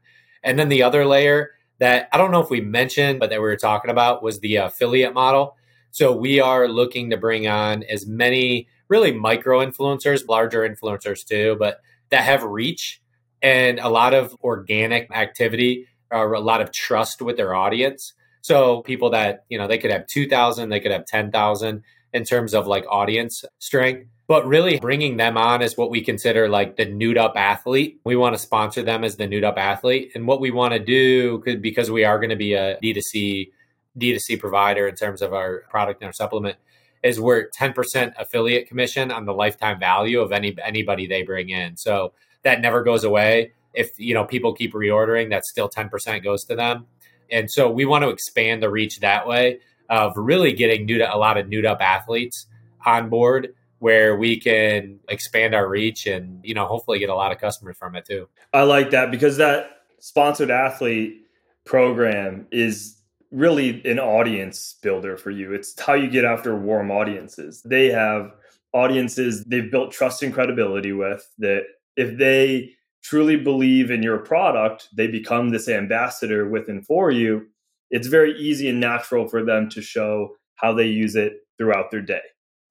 And 0.43 0.57
then 0.57 0.69
the 0.69 0.83
other 0.83 1.05
layer 1.05 1.51
that 1.79 2.09
I 2.11 2.17
don't 2.17 2.31
know 2.31 2.41
if 2.41 2.49
we 2.49 2.61
mentioned 2.61 3.19
but 3.19 3.29
that 3.29 3.39
we 3.39 3.47
were 3.47 3.55
talking 3.55 3.91
about 3.91 4.21
was 4.23 4.39
the 4.39 4.57
affiliate 4.57 5.13
model. 5.13 5.55
So 5.91 6.15
we 6.15 6.39
are 6.39 6.67
looking 6.67 7.09
to 7.09 7.17
bring 7.17 7.47
on 7.47 7.83
as 7.83 8.05
many 8.05 8.67
really 8.89 9.11
micro 9.11 9.59
influencers, 9.59 10.27
larger 10.27 10.67
influencers 10.67 11.25
too, 11.25 11.55
but 11.59 11.79
that 12.09 12.23
have 12.23 12.43
reach 12.43 13.01
and 13.41 13.79
a 13.79 13.89
lot 13.89 14.13
of 14.13 14.35
organic 14.43 15.09
activity 15.11 15.87
or 16.11 16.33
a 16.33 16.39
lot 16.39 16.61
of 16.61 16.71
trust 16.71 17.21
with 17.21 17.37
their 17.37 17.53
audience. 17.53 18.13
So 18.41 18.81
people 18.81 19.11
that, 19.11 19.45
you 19.49 19.57
know, 19.57 19.67
they 19.67 19.77
could 19.77 19.91
have 19.91 20.07
2,000, 20.07 20.69
they 20.69 20.79
could 20.79 20.91
have 20.91 21.05
10,000 21.05 21.83
in 22.13 22.23
terms 22.23 22.53
of 22.53 22.67
like 22.67 22.85
audience 22.89 23.43
strength. 23.59 24.07
But 24.29 24.45
really 24.45 24.79
bringing 24.79 25.17
them 25.17 25.37
on 25.37 25.63
is 25.63 25.75
what 25.75 25.89
we 25.89 26.01
consider 26.01 26.47
like 26.47 26.77
the 26.77 26.85
NootUp 26.85 27.35
athlete. 27.35 27.99
We 28.03 28.15
want 28.15 28.35
to 28.35 28.39
sponsor 28.39 28.83
them 28.83 29.03
as 29.03 29.15
the 29.15 29.27
NootUp 29.27 29.57
athlete. 29.57 30.11
And 30.13 30.27
what 30.27 30.39
we 30.39 30.51
want 30.51 30.73
to 30.73 30.79
do, 30.79 31.39
because 31.59 31.89
we 31.89 32.03
are 32.03 32.19
going 32.19 32.29
to 32.29 32.35
be 32.35 32.53
a 32.53 32.77
D2C, 32.77 33.49
D2C 33.97 34.39
provider 34.39 34.87
in 34.87 34.93
terms 34.93 35.23
of 35.23 35.33
our 35.33 35.63
product 35.71 36.01
and 36.01 36.07
our 36.09 36.13
supplement, 36.13 36.57
is 37.01 37.19
we're 37.19 37.49
10% 37.59 38.13
affiliate 38.19 38.67
commission 38.67 39.11
on 39.11 39.25
the 39.25 39.33
lifetime 39.33 39.79
value 39.79 40.19
of 40.19 40.31
any 40.31 40.55
anybody 40.63 41.07
they 41.07 41.23
bring 41.23 41.49
in. 41.49 41.75
So 41.75 42.13
that 42.43 42.61
never 42.61 42.83
goes 42.83 43.03
away. 43.03 43.53
If 43.73 43.97
you 43.97 44.13
know 44.13 44.25
people 44.25 44.53
keep 44.53 44.73
reordering, 44.73 45.31
that 45.31 45.43
still 45.45 45.69
10% 45.69 46.23
goes 46.23 46.43
to 46.45 46.55
them. 46.55 46.85
And 47.31 47.49
so 47.49 47.67
we 47.67 47.83
want 47.83 48.03
to 48.03 48.09
expand 48.09 48.61
the 48.61 48.69
reach 48.69 48.99
that 48.99 49.25
way 49.25 49.61
of 49.89 50.13
really 50.15 50.53
getting 50.53 50.85
new 50.85 50.99
to 50.99 51.11
a 51.11 51.17
lot 51.17 51.37
of 51.37 51.47
NootUp 51.47 51.81
athletes 51.81 52.45
on 52.85 53.09
board 53.09 53.55
where 53.79 54.15
we 54.15 54.39
can 54.39 54.99
expand 55.09 55.55
our 55.55 55.67
reach 55.67 56.05
and 56.05 56.39
you 56.43 56.53
know 56.53 56.65
hopefully 56.65 56.99
get 56.99 57.09
a 57.09 57.15
lot 57.15 57.31
of 57.31 57.39
customers 57.39 57.77
from 57.77 57.95
it 57.95 58.05
too. 58.05 58.27
I 58.53 58.63
like 58.63 58.91
that 58.91 59.11
because 59.11 59.37
that 59.37 59.81
sponsored 59.99 60.51
athlete 60.51 61.25
program 61.65 62.47
is 62.51 62.99
really 63.31 63.85
an 63.85 63.99
audience 63.99 64.75
builder 64.81 65.17
for 65.17 65.31
you. 65.31 65.53
It's 65.53 65.79
how 65.79 65.93
you 65.93 66.09
get 66.09 66.25
after 66.25 66.55
warm 66.55 66.91
audiences. 66.91 67.61
They 67.63 67.87
have 67.91 68.31
audiences 68.73 69.43
they've 69.45 69.71
built 69.71 69.91
trust 69.91 70.23
and 70.23 70.33
credibility 70.33 70.93
with 70.93 71.27
that 71.39 71.63
if 71.95 72.17
they 72.17 72.71
truly 73.01 73.35
believe 73.35 73.91
in 73.91 74.03
your 74.03 74.17
product, 74.17 74.89
they 74.95 75.07
become 75.07 75.49
this 75.49 75.67
ambassador 75.67 76.47
with 76.47 76.67
and 76.67 76.85
for 76.85 77.11
you. 77.11 77.47
It's 77.89 78.07
very 78.07 78.37
easy 78.37 78.69
and 78.69 78.79
natural 78.79 79.27
for 79.27 79.43
them 79.43 79.69
to 79.69 79.81
show 79.81 80.35
how 80.55 80.73
they 80.73 80.87
use 80.87 81.15
it 81.15 81.37
throughout 81.57 81.91
their 81.91 82.01
day. 82.01 82.21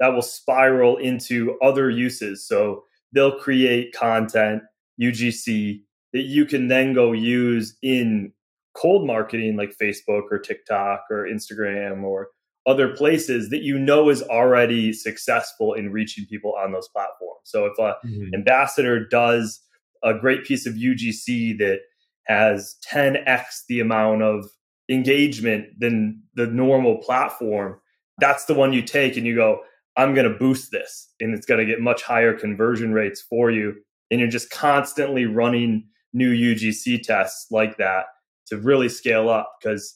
That 0.01 0.15
will 0.15 0.23
spiral 0.23 0.97
into 0.97 1.59
other 1.61 1.91
uses. 1.91 2.47
So 2.47 2.85
they'll 3.13 3.39
create 3.39 3.93
content, 3.93 4.63
UGC, 5.01 5.81
that 6.13 6.23
you 6.23 6.47
can 6.47 6.69
then 6.69 6.95
go 6.95 7.13
use 7.13 7.77
in 7.83 8.33
cold 8.75 9.07
marketing 9.07 9.57
like 9.57 9.77
Facebook 9.81 10.25
or 10.31 10.39
TikTok 10.39 11.05
or 11.11 11.27
Instagram 11.27 12.05
or 12.05 12.29
other 12.67 12.89
places 12.89 13.49
that 13.49 13.63
you 13.63 13.79
know 13.79 14.11
is 14.11 14.23
already 14.23 14.93
successful 14.93 15.73
in 15.73 15.91
reaching 15.91 16.27
people 16.27 16.55
on 16.63 16.71
those 16.73 16.89
platforms. 16.89 17.41
So 17.45 17.65
if 17.65 17.79
a 17.79 17.97
mm-hmm. 18.07 18.35
ambassador 18.35 19.07
does 19.07 19.61
a 20.05 20.15
great 20.15 20.45
piece 20.45 20.67
of 20.67 20.75
UGC 20.75 21.59
that 21.59 21.81
has 22.27 22.77
10x 22.93 23.65
the 23.69 23.81
amount 23.81 24.23
of 24.23 24.51
engagement 24.91 25.67
than 25.79 26.23
the 26.35 26.47
normal 26.47 26.99
platform, 26.99 27.81
that's 28.19 28.45
the 28.45 28.55
one 28.55 28.73
you 28.73 28.83
take 28.83 29.17
and 29.17 29.27
you 29.27 29.35
go, 29.35 29.61
I'm 29.99 30.15
going 30.15 30.33
to 30.33 30.39
boost 30.39 30.71
this 30.71 31.13
and 31.21 31.35
it's 31.35 31.45
going 31.45 31.59
to 31.59 31.67
get 31.67 31.81
much 31.81 32.03
higher 32.03 32.33
conversion 32.33 32.93
rates 32.93 33.21
for 33.21 33.51
you. 33.51 33.75
And 34.11 34.21
you're 34.21 34.31
just 34.31 34.51
constantly 34.51 35.27
running 35.27 35.89
new 36.13 36.33
UGC 36.33 37.03
tests 37.03 37.51
like 37.51 37.77
that 37.77 38.07
to 38.47 38.57
really 38.57 38.89
scale 38.89 39.29
up 39.29 39.57
because 39.61 39.95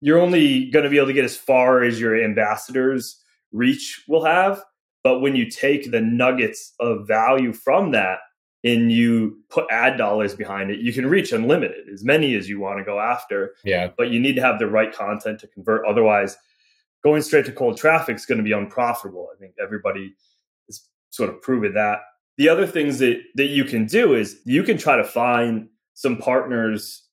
you're 0.00 0.20
only 0.20 0.70
going 0.70 0.84
to 0.84 0.88
be 0.88 0.96
able 0.96 1.08
to 1.08 1.12
get 1.12 1.24
as 1.24 1.36
far 1.36 1.82
as 1.82 2.00
your 2.00 2.22
ambassadors 2.22 3.20
reach 3.52 4.04
will 4.08 4.24
have. 4.24 4.62
But 5.02 5.18
when 5.18 5.34
you 5.34 5.50
take 5.50 5.90
the 5.90 6.00
nuggets 6.00 6.72
of 6.78 7.08
value 7.08 7.52
from 7.52 7.90
that 7.90 8.20
and 8.62 8.92
you 8.92 9.38
put 9.48 9.66
ad 9.70 9.96
dollars 9.96 10.34
behind 10.34 10.70
it 10.70 10.80
you 10.80 10.92
can 10.92 11.06
reach 11.06 11.32
unlimited 11.32 11.88
as 11.90 12.04
many 12.04 12.34
as 12.34 12.48
you 12.48 12.60
want 12.60 12.78
to 12.78 12.84
go 12.84 13.00
after. 13.00 13.54
Yeah. 13.64 13.90
But 13.98 14.10
you 14.10 14.20
need 14.20 14.36
to 14.36 14.42
have 14.42 14.58
the 14.58 14.68
right 14.68 14.94
content 14.94 15.40
to 15.40 15.48
convert. 15.48 15.84
Otherwise 15.86 16.36
going 17.02 17.22
straight 17.22 17.46
to 17.46 17.52
cold 17.52 17.76
traffic 17.76 18.16
is 18.16 18.26
going 18.26 18.38
to 18.38 18.44
be 18.44 18.52
unprofitable 18.52 19.28
i 19.34 19.38
think 19.38 19.54
everybody 19.62 20.14
has 20.66 20.82
sort 21.10 21.30
of 21.30 21.40
proven 21.42 21.74
that 21.74 22.00
the 22.40 22.48
other 22.48 22.66
things 22.66 22.98
that 23.00 23.20
that 23.34 23.48
you 23.48 23.64
can 23.64 23.84
do 23.84 24.14
is 24.14 24.40
you 24.44 24.62
can 24.62 24.78
try 24.78 24.96
to 24.96 25.04
find 25.04 25.68
some 25.92 26.16
partners 26.16 27.06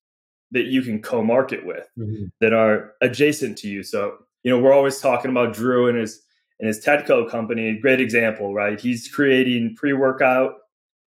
that 0.51 0.67
you 0.67 0.81
can 0.81 1.01
co-market 1.01 1.65
with 1.65 1.85
mm-hmm. 1.97 2.25
that 2.39 2.53
are 2.53 2.93
adjacent 3.01 3.57
to 3.57 3.67
you. 3.67 3.83
So, 3.83 4.17
you 4.43 4.51
know, 4.51 4.57
we're 4.57 4.71
always 4.71 5.01
talking 5.01 5.29
about 5.29 5.53
Drew 5.53 5.89
and 5.89 5.97
his 5.97 6.21
and 6.59 6.67
his 6.67 6.83
Tedco 6.83 7.29
company, 7.29 7.77
great 7.77 7.99
example, 7.99 8.53
right? 8.53 8.79
He's 8.79 9.07
creating 9.09 9.75
pre-workout. 9.75 10.53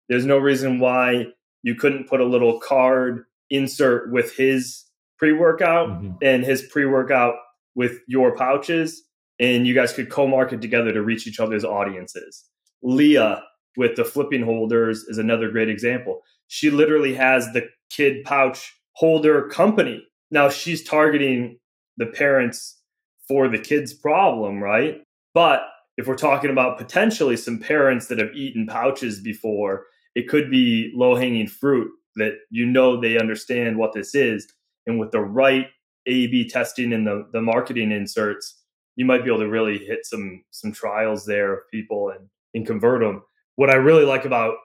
There's 0.07 0.25
no 0.25 0.37
reason 0.37 0.79
why 0.79 1.27
you 1.61 1.75
couldn't 1.75 2.07
put 2.07 2.21
a 2.21 2.25
little 2.25 2.59
card 2.61 3.25
insert 3.49 4.11
with 4.11 4.33
his 4.35 4.85
pre-workout 5.19 5.89
mm-hmm. 5.89 6.13
and 6.21 6.43
his 6.43 6.63
pre-workout 6.63 7.35
with 7.75 7.99
your 8.07 8.35
pouches 8.35 9.03
and 9.39 9.67
you 9.67 9.73
guys 9.73 9.93
could 9.93 10.09
co-market 10.09 10.61
together 10.61 10.93
to 10.93 11.01
reach 11.01 11.27
each 11.27 11.39
other's 11.39 11.65
audiences. 11.65 12.45
Leah 12.81 13.43
with 13.77 13.95
the 13.95 14.05
flipping 14.05 14.43
holders 14.43 15.03
is 15.03 15.17
another 15.17 15.49
great 15.49 15.69
example. 15.69 16.21
She 16.47 16.69
literally 16.69 17.13
has 17.15 17.51
the 17.51 17.67
kid 17.89 18.23
pouch 18.23 18.73
holder 18.93 19.47
company. 19.49 20.03
Now 20.31 20.49
she's 20.49 20.83
targeting 20.83 21.59
the 21.97 22.05
parents 22.05 22.79
for 23.27 23.47
the 23.47 23.57
kids' 23.57 23.93
problem, 23.93 24.61
right? 24.61 25.01
But 25.33 25.61
if 25.97 26.07
we're 26.07 26.15
talking 26.15 26.49
about 26.49 26.77
potentially 26.77 27.37
some 27.37 27.59
parents 27.59 28.07
that 28.07 28.19
have 28.19 28.33
eaten 28.33 28.67
pouches 28.67 29.19
before, 29.21 29.85
it 30.13 30.29
could 30.29 30.49
be 30.49 30.91
low 30.95 31.15
hanging 31.15 31.47
fruit 31.47 31.89
that 32.15 32.33
you 32.49 32.65
know 32.65 32.99
they 32.99 33.17
understand 33.17 33.77
what 33.77 33.93
this 33.93 34.15
is. 34.15 34.47
And 34.87 34.99
with 34.99 35.11
the 35.11 35.21
right 35.21 35.67
A 36.07 36.27
B 36.27 36.47
testing 36.49 36.93
and 36.93 37.05
the, 37.05 37.27
the 37.31 37.41
marketing 37.41 37.91
inserts, 37.91 38.61
you 38.95 39.05
might 39.05 39.23
be 39.23 39.29
able 39.29 39.39
to 39.39 39.49
really 39.49 39.77
hit 39.77 40.05
some 40.05 40.43
some 40.51 40.71
trials 40.71 41.25
there 41.25 41.53
of 41.53 41.59
people 41.71 42.09
and, 42.09 42.29
and 42.53 42.65
convert 42.65 43.01
them. 43.01 43.23
What 43.55 43.69
I 43.69 43.75
really 43.75 44.05
like 44.05 44.25
about 44.25 44.55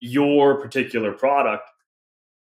your 0.00 0.60
particular 0.60 1.12
product 1.12 1.68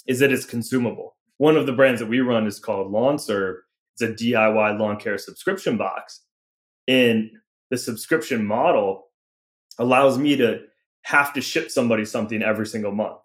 is 0.07 0.18
that 0.18 0.33
it's 0.33 0.44
consumable. 0.44 1.16
One 1.38 1.57
of 1.57 1.66
the 1.66 1.73
brands 1.73 2.01
that 2.01 2.09
we 2.09 2.20
run 2.20 2.47
is 2.47 2.59
called 2.59 2.92
LawnServe. 2.92 3.57
It's 3.94 4.03
a 4.03 4.09
DIY 4.09 4.79
lawn 4.79 4.99
care 4.99 5.18
subscription 5.18 5.77
box. 5.77 6.23
And 6.88 7.31
the 7.70 7.79
subscription 7.79 8.44
model 8.44 9.07
allows 9.79 10.18
me 10.18 10.37
to 10.37 10.62
have 11.03 11.33
to 11.35 11.40
ship 11.40 11.70
somebody 11.70 12.05
something 12.05 12.42
every 12.42 12.66
single 12.66 12.92
month. 12.92 13.18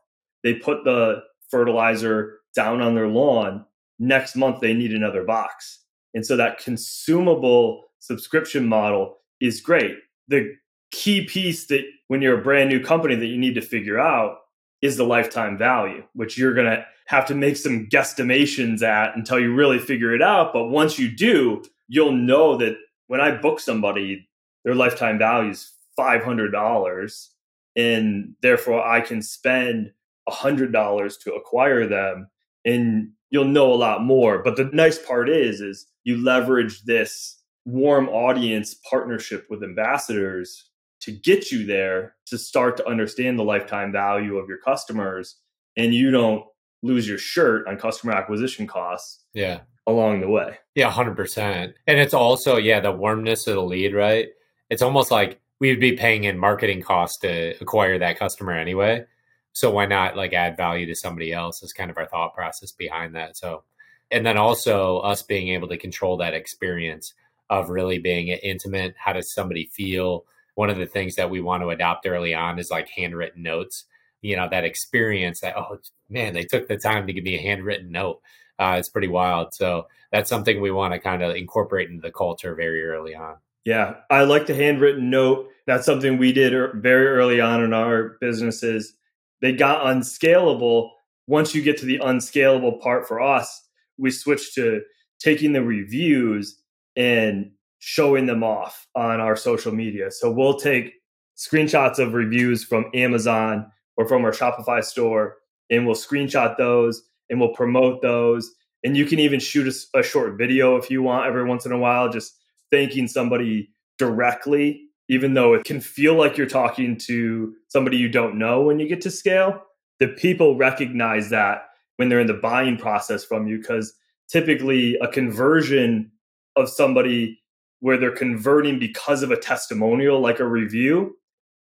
They 0.44 0.56
put 0.56 0.84
the 0.84 1.22
fertilizer 1.50 2.40
down 2.56 2.82
on 2.82 2.96
their 2.96 3.08
lawn. 3.08 3.66
Next 4.00 4.36
month, 4.36 4.62
they 4.62 4.74
need 4.74 4.94
another 4.94 5.24
box. 5.24 5.80
And 6.14 6.26
so 6.26 6.38
that 6.38 6.58
consumable 6.58 7.86
subscription 8.00 8.68
model 8.68 9.18
is 9.42 9.62
great. 9.62 9.96
The 10.28 10.56
key 10.92 11.26
piece 11.26 11.68
that 11.68 11.84
when 12.08 12.22
you're 12.22 12.40
a 12.40 12.44
brand 12.44 12.70
new 12.70 12.80
company 12.80 13.16
that 13.16 13.28
you 13.28 13.38
need 13.38 13.56
to 13.56 13.62
figure 13.62 14.00
out 14.00 14.38
is 14.82 14.98
the 14.98 15.04
lifetime 15.04 15.58
value, 15.58 16.04
which 16.14 16.38
you're 16.38 16.54
going 16.54 16.66
to 16.66 16.86
have 17.08 17.26
to 17.28 17.36
make 17.36 17.58
some 17.58 17.88
guesstimations 17.88 18.82
at 18.82 19.16
until 19.16 19.40
you 19.40 19.54
really 19.54 19.80
figure 19.80 20.14
it 20.14 20.22
out. 20.22 20.54
But 20.54 20.68
once 20.68 20.98
you 20.98 21.12
do, 21.12 21.64
you'll 21.88 22.14
know 22.14 22.56
that 22.58 22.78
when 23.08 23.20
I 23.20 23.32
book 23.32 23.60
somebody, 23.60 24.30
their 24.64 24.76
lifetime 24.76 25.18
value 25.18 25.52
is 25.52 25.74
$500 25.98 27.28
and 27.76 28.36
therefore 28.42 28.86
I 28.86 29.02
can 29.02 29.22
spend 29.22 29.92
$100 30.30 31.24
to 31.24 31.34
acquire 31.34 31.88
them 31.88 32.30
and 32.66 33.10
you'll 33.30 33.46
know 33.46 33.72
a 33.72 33.76
lot 33.76 34.04
more. 34.04 34.40
But 34.44 34.56
the 34.56 34.70
nice 34.74 34.98
part 34.98 35.30
is 35.30 35.62
is 35.62 35.88
you 36.04 36.18
leverage 36.18 36.84
this 36.84 37.40
warm 37.66 38.10
audience 38.10 38.74
partnership 38.90 39.46
with 39.50 39.64
ambassadors 39.64 40.70
to 41.02 41.12
get 41.12 41.52
you 41.52 41.66
there 41.66 42.16
to 42.26 42.38
start 42.38 42.78
to 42.78 42.88
understand 42.88 43.38
the 43.38 43.44
lifetime 43.44 43.92
value 43.92 44.38
of 44.38 44.50
your 44.50 44.58
customers 44.58 45.38
and 45.78 45.94
you 45.94 46.12
don't 46.12 46.44
lose 46.82 47.08
your 47.08 47.18
shirt 47.18 47.68
on 47.68 47.78
customer 47.78 48.14
acquisition 48.14 48.68
costs 48.68 49.24
yeah. 49.34 49.60
along 49.88 50.22
the 50.22 50.30
way. 50.30 50.58
Yeah 50.76 50.92
100% 50.92 51.74
and 51.88 52.00
it's 52.00 52.14
also 52.14 52.58
yeah 52.58 52.80
the 52.80 52.92
warmness 52.92 53.48
of 53.48 53.56
the 53.56 53.64
lead 53.64 53.94
right? 53.94 54.30
It's 54.70 54.82
almost 54.82 55.12
like 55.12 55.40
we'd 55.60 55.80
be 55.80 55.94
paying 55.94 56.24
in 56.24 56.38
marketing 56.38 56.82
costs 56.82 57.20
to 57.20 57.56
acquire 57.62 58.00
that 58.00 58.18
customer 58.20 58.54
anyway 58.54 59.06
so 59.54 59.72
why 59.72 59.86
not 59.86 60.16
like 60.16 60.34
add 60.34 60.58
value 60.58 60.86
to 60.86 60.96
somebody 60.96 61.34
else 61.34 61.64
is 61.64 61.74
kind 61.74 61.90
of 61.90 61.98
our 61.98 62.08
thought 62.08 62.36
process 62.36 62.72
behind 62.72 63.16
that. 63.16 63.38
So 63.38 63.64
and 64.12 64.26
then 64.26 64.38
also 64.38 65.00
us 65.00 65.22
being 65.22 65.50
able 65.50 65.68
to 65.68 65.78
control 65.78 66.18
that 66.18 66.34
experience 66.34 67.14
of 67.50 67.70
really 67.70 68.00
being 68.00 68.28
intimate. 68.28 68.96
How 68.98 69.14
does 69.14 69.34
somebody 69.34 69.70
feel? 69.74 70.26
One 70.56 70.70
of 70.70 70.78
the 70.78 70.86
things 70.86 71.16
that 71.16 71.30
we 71.30 71.42
want 71.42 71.64
to 71.64 71.70
adopt 71.70 72.08
early 72.08 72.34
on 72.34 72.60
is 72.60 72.72
like 72.72 72.90
handwritten 72.90 73.44
notes. 73.44 73.86
You 74.22 74.36
know 74.36 74.50
that 74.50 74.66
experience 74.66 75.40
that 75.42 75.58
oh 75.58 75.78
man 76.10 76.34
they 76.34 76.44
took 76.44 76.68
the 76.68 76.78
time 76.78 77.08
to 77.08 77.14
give 77.14 77.24
me 77.24 77.36
a 77.36 77.42
handwritten 77.42 77.92
note. 77.92 78.22
Uh, 78.58 78.76
it's 78.78 78.90
pretty 78.90 79.08
wild. 79.08 79.54
So 79.54 79.88
that's 80.12 80.30
something 80.30 80.60
we 80.60 80.72
want 80.72 80.94
to 80.94 81.00
kind 81.00 81.24
of 81.24 81.36
incorporate 81.36 81.90
into 81.90 82.02
the 82.02 82.12
culture 82.12 82.56
very 82.56 82.84
early 82.84 83.16
on. 83.16 83.36
Yeah 83.66 83.96
i 84.10 84.24
like 84.24 84.48
the 84.48 84.56
handwritten 84.56 85.10
note. 85.10 85.50
That's 85.66 85.86
something 85.86 86.18
we 86.18 86.34
did 86.34 86.54
er, 86.54 86.74
very 86.76 87.08
early 87.08 87.40
on 87.40 87.64
in 87.64 87.74
our 87.74 88.18
businesses 88.20 88.94
they 89.42 89.54
got 89.54 89.88
unscalable 89.88 90.94
once 91.28 91.54
you 91.54 91.62
get 91.62 91.78
to 91.78 91.86
the 91.86 91.98
unscalable 91.98 92.80
part 92.80 93.08
for 93.08 93.22
us 93.22 93.70
we 94.00 94.10
switched 94.10 94.56
to 94.56 94.82
taking 95.20 95.54
the 95.54 95.62
reviews 95.62 96.60
and 96.96 97.52
showing 97.80 98.26
them 98.26 98.44
off 98.44 98.88
on 98.96 99.20
our 99.20 99.36
social 99.36 99.74
media. 99.74 100.10
So 100.12 100.32
we'll 100.32 100.58
take 100.58 100.94
screenshots 101.38 102.00
of 102.00 102.14
reviews 102.14 102.64
from 102.64 102.90
Amazon 102.94 103.70
or 103.98 104.08
from 104.08 104.24
our 104.24 104.32
Shopify 104.32 104.84
store 104.84 105.38
and 105.70 105.86
we'll 105.86 105.96
screenshot 105.96 106.58
those 106.58 107.04
and 107.30 107.40
we'll 107.40 107.54
promote 107.54 108.02
those. 108.02 108.52
And 108.84 108.98
you 108.98 109.06
can 109.06 109.20
even 109.20 109.40
shoot 109.40 109.68
a, 109.68 110.00
a 110.00 110.04
short 110.04 110.38
video 110.38 110.78
if 110.78 110.90
you 110.90 111.04
want 111.04 111.28
every 111.28 111.44
once 111.44 111.66
in 111.66 111.72
a 111.72 111.78
while, 111.78 112.10
just 112.10 112.36
thanking 112.72 113.08
somebody 113.08 113.70
directly, 113.98 114.89
even 115.10 115.34
though 115.34 115.54
it 115.54 115.66
can 115.66 115.82
feel 115.82 116.16
like 116.16 116.38
you're 116.38 116.48
talking 116.48 116.96
to 116.96 117.54
somebody 117.68 117.98
you 117.98 118.08
don't 118.08 118.38
know 118.38 118.62
when 118.62 118.80
you 118.80 118.88
get 118.88 119.02
to 119.02 119.12
scale. 119.12 119.62
The 120.00 120.08
people 120.08 120.56
recognize 120.56 121.30
that 121.32 121.70
when 121.98 122.08
they're 122.08 122.22
in 122.22 122.28
the 122.28 122.34
buying 122.34 122.78
process 122.78 123.26
from 123.26 123.48
you 123.48 123.58
because 123.58 123.94
typically 124.30 124.96
a 125.02 125.08
conversion 125.08 126.12
of 126.56 126.70
somebody 126.70 127.42
where 127.82 127.98
they're 127.98 128.12
converting 128.12 128.80
because 128.80 129.24
of 129.24 129.32
a 129.32 129.38
testimonial 129.38 130.22
like 130.22 130.40
a 130.40 130.48
review 130.48 131.16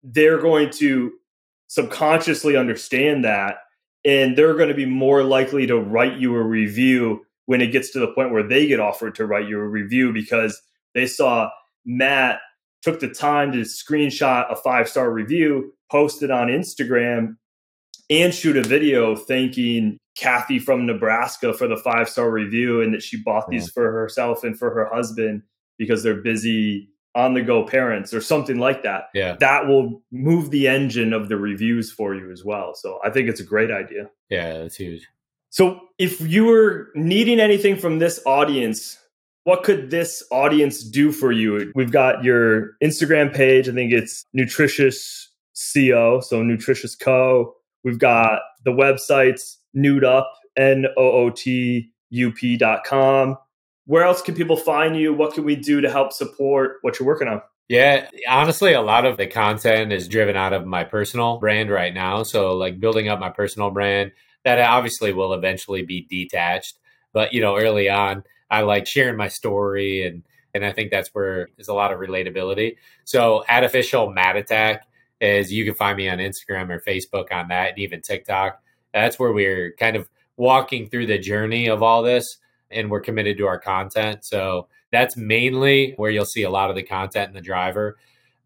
they're 0.04 0.40
going 0.40 0.70
to 0.70 1.12
subconsciously 1.68 2.56
understand 2.56 3.24
that 3.26 3.58
and 4.06 4.38
they're 4.38 4.56
going 4.56 4.70
to 4.70 4.76
be 4.76 4.86
more 4.86 5.24
likely 5.24 5.68
to 5.68 5.78
write 5.78 6.18
you 6.18 6.36
a 6.36 6.42
review 6.42 7.26
when 7.46 7.62
it 7.62 7.72
gets 7.72 7.92
to 7.92 8.00
the 8.00 8.08
point 8.08 8.32
where 8.32 8.44
they 8.44 8.68
get 8.68 8.80
offered 8.80 9.16
to 9.16 9.26
write 9.26 9.48
you 9.48 9.60
a 9.60 9.68
review 9.68 10.14
because 10.14 10.62
they 10.94 11.06
saw 11.06 11.50
Matt 11.86 12.40
took 12.82 13.00
the 13.00 13.10
time 13.10 13.52
to 13.52 13.60
screenshot 13.60 14.52
a 14.52 14.56
five 14.56 14.88
star 14.90 15.12
review, 15.12 15.74
post 15.92 16.24
it 16.24 16.32
on 16.32 16.48
Instagram, 16.48 17.38
and 18.10 18.34
shoot 18.34 18.58
a 18.58 18.64
video 18.64 19.16
thanking 19.16 19.98
Kathy 20.18 20.60
from 20.60 20.86
Nebraska 20.86 21.54
for 21.54 21.68
the 21.68 21.78
five 21.78 22.10
star 22.10 22.32
review 22.32 22.82
and 22.82 22.94
that 22.94 23.04
she 23.04 23.22
bought 23.22 23.46
hmm. 23.46 23.52
these 23.52 23.70
for 23.70 23.92
herself 23.92 24.44
and 24.44 24.58
for 24.58 24.74
her 24.74 24.86
husband 24.86 25.44
because 25.78 26.04
they're 26.04 26.22
busy 26.22 26.90
on 27.16 27.34
the 27.34 27.42
go 27.42 27.66
parents 27.66 28.14
or 28.14 28.22
something 28.22 28.60
like 28.60 28.84
that. 28.84 29.06
Yeah. 29.14 29.36
That 29.40 29.68
will 29.68 30.02
move 30.12 30.52
the 30.52 30.68
engine 30.68 31.14
of 31.14 31.30
the 31.30 31.38
reviews 31.38 31.92
for 31.92 32.14
you 32.14 32.32
as 32.32 32.44
well. 32.46 32.76
So 32.76 33.00
I 33.04 33.10
think 33.10 33.28
it's 33.28 33.40
a 33.40 33.46
great 33.46 33.72
idea. 33.72 34.10
Yeah, 34.30 34.60
that's 34.60 34.76
huge. 34.76 35.08
So 35.50 35.80
if 35.98 36.22
you 36.22 36.46
were 36.46 36.90
needing 36.94 37.40
anything 37.40 37.78
from 37.78 37.98
this 38.00 38.22
audience, 38.26 39.00
what 39.48 39.64
could 39.64 39.92
this 39.92 40.22
audience 40.30 40.84
do 40.84 41.10
for 41.10 41.32
you? 41.32 41.72
We've 41.74 41.90
got 41.90 42.22
your 42.22 42.72
Instagram 42.84 43.34
page. 43.34 43.70
I 43.70 43.72
think 43.72 43.94
it's 43.94 44.26
Nootricious 44.38 45.28
Co. 45.74 46.20
So 46.20 46.44
Nootricious 46.44 47.00
Co. 47.00 47.54
We've 47.82 47.98
got 47.98 48.42
the 48.66 48.72
websites 48.72 49.56
NootUp, 49.74 50.26
N 50.58 50.88
O 50.98 51.12
O 51.12 51.30
T 51.30 51.90
U 52.10 52.32
P 52.34 52.58
dot 52.58 52.84
com. 52.84 53.38
Where 53.86 54.04
else 54.04 54.22
can 54.22 54.36
people 54.36 54.58
find 54.58 54.98
you? 54.98 55.14
What 55.14 55.34
can 55.34 55.46
we 55.46 55.56
do 55.56 55.80
to 55.80 55.90
help 55.90 56.12
support 56.12 56.80
what 56.82 57.00
you're 57.00 57.08
working 57.08 57.30
on? 57.30 57.42
Yeah, 57.70 58.10
honestly, 58.28 58.74
a 58.74 58.82
lot 58.82 59.06
of 59.06 59.16
the 59.16 59.28
content 59.28 59.94
is 59.94 60.10
driven 60.10 60.36
out 60.36 60.52
of 60.52 60.66
my 60.66 60.84
personal 60.84 61.38
brand 61.38 61.70
right 61.70 61.94
now. 61.94 62.24
So, 62.24 62.54
like 62.58 62.82
building 62.82 63.08
up 63.08 63.22
my 63.22 63.30
personal 63.30 63.72
brand, 63.72 64.12
that 64.44 64.60
obviously 64.60 65.14
will 65.14 65.32
eventually 65.32 65.84
be 65.84 66.06
detached. 66.10 66.78
But, 67.14 67.32
you 67.32 67.40
know, 67.40 67.58
early 67.58 67.90
on, 67.90 68.26
I 68.50 68.62
like 68.62 68.88
sharing 68.88 69.18
my 69.18 69.28
story 69.28 70.06
and 70.06 70.24
and 70.54 70.66
I 70.66 70.72
think 70.72 70.90
that's 70.90 71.10
where 71.10 71.50
there's 71.56 71.68
a 71.68 71.74
lot 71.74 71.94
of 71.94 72.00
relatability. 72.00 72.78
So 73.04 73.44
at 73.48 73.64
official 73.64 74.10
Matt 74.10 74.38
Attack 74.38 74.88
is 75.22 75.52
you 75.52 75.66
can 75.66 75.76
find 75.76 75.98
me 75.98 76.10
on 76.10 76.18
Instagram 76.18 76.70
or 76.70 76.80
Facebook 76.80 77.32
on 77.32 77.50
that 77.50 77.70
and 77.70 77.80
even 77.80 78.02
TikTok. 78.02 78.62
That's 78.94 79.20
where 79.20 79.32
we're 79.32 79.74
kind 79.74 79.96
of 79.96 80.10
walking 80.36 80.90
through 80.90 81.08
the 81.08 81.20
journey 81.20 81.68
of 81.68 81.84
all 81.84 82.02
this 82.02 82.38
and 82.72 82.90
we're 82.90 83.02
committed 83.02 83.38
to 83.38 83.48
our 83.48 83.60
content. 83.60 84.26
So 84.26 84.68
that's 84.92 85.18
mainly 85.18 85.94
where 85.98 86.12
you'll 86.12 86.26
see 86.26 86.44
a 86.44 86.50
lot 86.50 86.70
of 86.70 86.76
the 86.76 86.84
content 86.84 87.30
in 87.30 87.34
the 87.34 87.42
driver. 87.42 87.98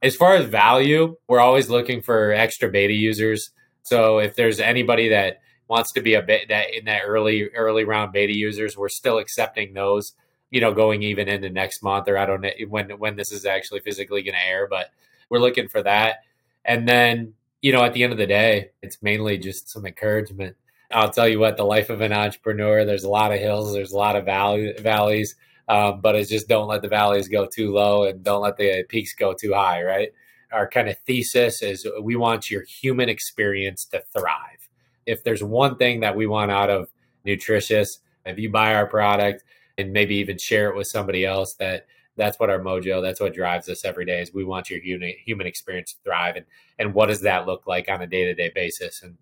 As 0.01 0.15
far 0.15 0.35
as 0.35 0.45
value, 0.45 1.15
we're 1.27 1.39
always 1.39 1.69
looking 1.69 2.01
for 2.01 2.31
extra 2.31 2.69
beta 2.69 2.93
users. 2.93 3.51
So 3.83 4.19
if 4.19 4.35
there's 4.35 4.59
anybody 4.59 5.09
that 5.09 5.41
wants 5.72 5.91
to 5.93 6.01
be 6.01 6.13
a 6.13 6.22
bit 6.22 6.49
that 6.49 6.76
in 6.78 6.86
that 6.86 7.01
early 7.05 7.49
early 7.49 7.84
round 7.84 8.11
beta 8.11 8.36
users, 8.36 8.78
we're 8.78 8.89
still 8.89 9.17
accepting 9.17 9.74
those. 9.74 10.13
You 10.51 10.59
know, 10.59 10.74
going 10.74 11.01
even 11.01 11.30
into 11.30 11.49
next 11.49 11.82
month, 11.82 12.09
or 12.09 12.17
I 12.17 12.26
don't 12.26 12.41
know 12.41 12.51
when 12.67 12.89
when 12.99 13.15
this 13.15 13.32
is 13.32 13.45
actually 13.45 13.80
physically 13.80 14.22
going 14.22 14.36
to 14.36 14.45
air, 14.45 14.67
but 14.69 14.91
we're 15.30 15.39
looking 15.39 15.69
for 15.69 15.82
that. 15.82 16.17
And 16.65 16.88
then, 16.88 17.34
you 17.61 17.72
know, 17.72 17.84
at 17.84 17.93
the 17.93 18.03
end 18.03 18.11
of 18.11 18.19
the 18.19 18.28
day, 18.28 18.72
it's 18.82 19.01
mainly 19.01 19.38
just 19.38 19.69
some 19.69 19.86
encouragement 19.86 20.57
I'll 20.93 21.09
tell 21.09 21.28
you 21.28 21.39
what, 21.39 21.57
the 21.57 21.63
life 21.63 21.89
of 21.89 22.01
an 22.01 22.13
entrepreneur, 22.13 22.86
there's 22.86 23.03
a 23.03 23.09
lot 23.09 23.32
of 23.32 23.39
hills, 23.39 23.74
there's 23.74 23.91
a 23.91 23.97
lot 23.97 24.15
of 24.15 24.26
valley, 24.26 24.74
valleys, 24.80 25.36
um, 25.67 26.01
but 26.01 26.15
it's 26.15 26.30
just 26.30 26.47
don't 26.47 26.67
let 26.67 26.82
the 26.82 26.88
valleys 26.88 27.28
go 27.28 27.45
too 27.45 27.72
low 27.72 28.05
and 28.05 28.24
don't 28.24 28.41
let 28.41 28.57
the 28.57 28.84
peaks 28.89 29.13
go 29.13 29.34
too 29.34 29.53
high, 29.53 29.84
right? 29.84 30.09
Our 30.51 30.67
kind 30.67 30.89
of 30.89 30.97
thesis 31.07 31.61
is 31.61 31.88
we 32.01 32.15
want 32.15 32.51
your 32.51 32.63
human 32.63 33.07
experience 33.07 33.86
to 33.86 34.03
thrive. 34.13 34.67
If 35.12 35.24
there's 35.24 35.43
one 35.43 35.78
thing 35.78 35.99
that 36.01 36.16
we 36.16 36.28
want 36.28 36.51
out 36.51 36.70
of 36.70 36.89
Nootricious, 37.26 37.99
if 38.26 38.39
you 38.39 38.49
buy 38.49 38.74
our 38.74 38.88
product 38.88 39.43
and 39.78 39.93
maybe 39.93 40.16
even 40.16 40.38
share 40.38 40.70
it 40.70 40.76
with 40.76 40.88
somebody 40.88 41.26
else, 41.26 41.53
that 41.55 41.86
that's 42.18 42.39
what 42.39 42.49
our 42.49 42.59
mojo, 42.59 43.01
that's 43.01 43.20
what 43.20 43.34
drives 43.34 43.70
us 43.70 43.86
every 43.86 44.05
day 44.05 44.22
is 44.22 44.34
we 44.34 44.43
want 44.43 44.70
your 44.70 44.80
human, 44.80 45.14
human 45.26 45.47
experience 45.47 45.93
to 45.93 45.99
thrive. 46.03 46.36
And, 46.36 46.45
and 46.78 46.93
what 46.93 47.07
does 47.07 47.22
that 47.22 47.45
look 47.45 47.68
like 47.68 47.89
on 47.89 48.01
a 48.01 48.07
day 48.07 48.26
to 48.26 48.34
day 48.34 48.51
basis? 48.53 49.01
And, 49.01 49.18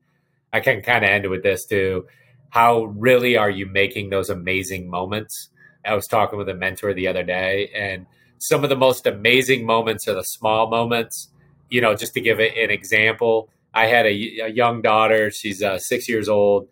I 0.51 0.59
can 0.59 0.81
kind 0.81 1.03
of 1.03 1.09
end 1.09 1.29
with 1.29 1.43
this 1.43 1.65
too. 1.65 2.07
How 2.49 2.85
really 2.85 3.37
are 3.37 3.49
you 3.49 3.67
making 3.67 4.09
those 4.09 4.29
amazing 4.29 4.89
moments? 4.89 5.49
I 5.85 5.93
was 5.93 6.07
talking 6.07 6.37
with 6.37 6.49
a 6.49 6.53
mentor 6.53 6.93
the 6.93 7.07
other 7.07 7.23
day, 7.23 7.69
and 7.75 8.05
some 8.37 8.63
of 8.63 8.69
the 8.69 8.75
most 8.75 9.05
amazing 9.05 9.65
moments 9.65 10.07
are 10.07 10.15
the 10.15 10.23
small 10.23 10.67
moments. 10.69 11.29
You 11.69 11.81
know, 11.81 11.95
just 11.95 12.13
to 12.15 12.21
give 12.21 12.39
it 12.39 12.57
an 12.57 12.71
example, 12.71 13.49
I 13.73 13.87
had 13.87 14.05
a, 14.05 14.09
a 14.09 14.49
young 14.49 14.81
daughter. 14.81 15.31
She's 15.31 15.61
uh, 15.61 15.77
six 15.77 16.09
years 16.09 16.29
old, 16.29 16.67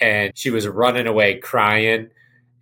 and 0.00 0.32
she 0.36 0.50
was 0.50 0.66
running 0.66 1.06
away 1.06 1.38
crying. 1.38 2.10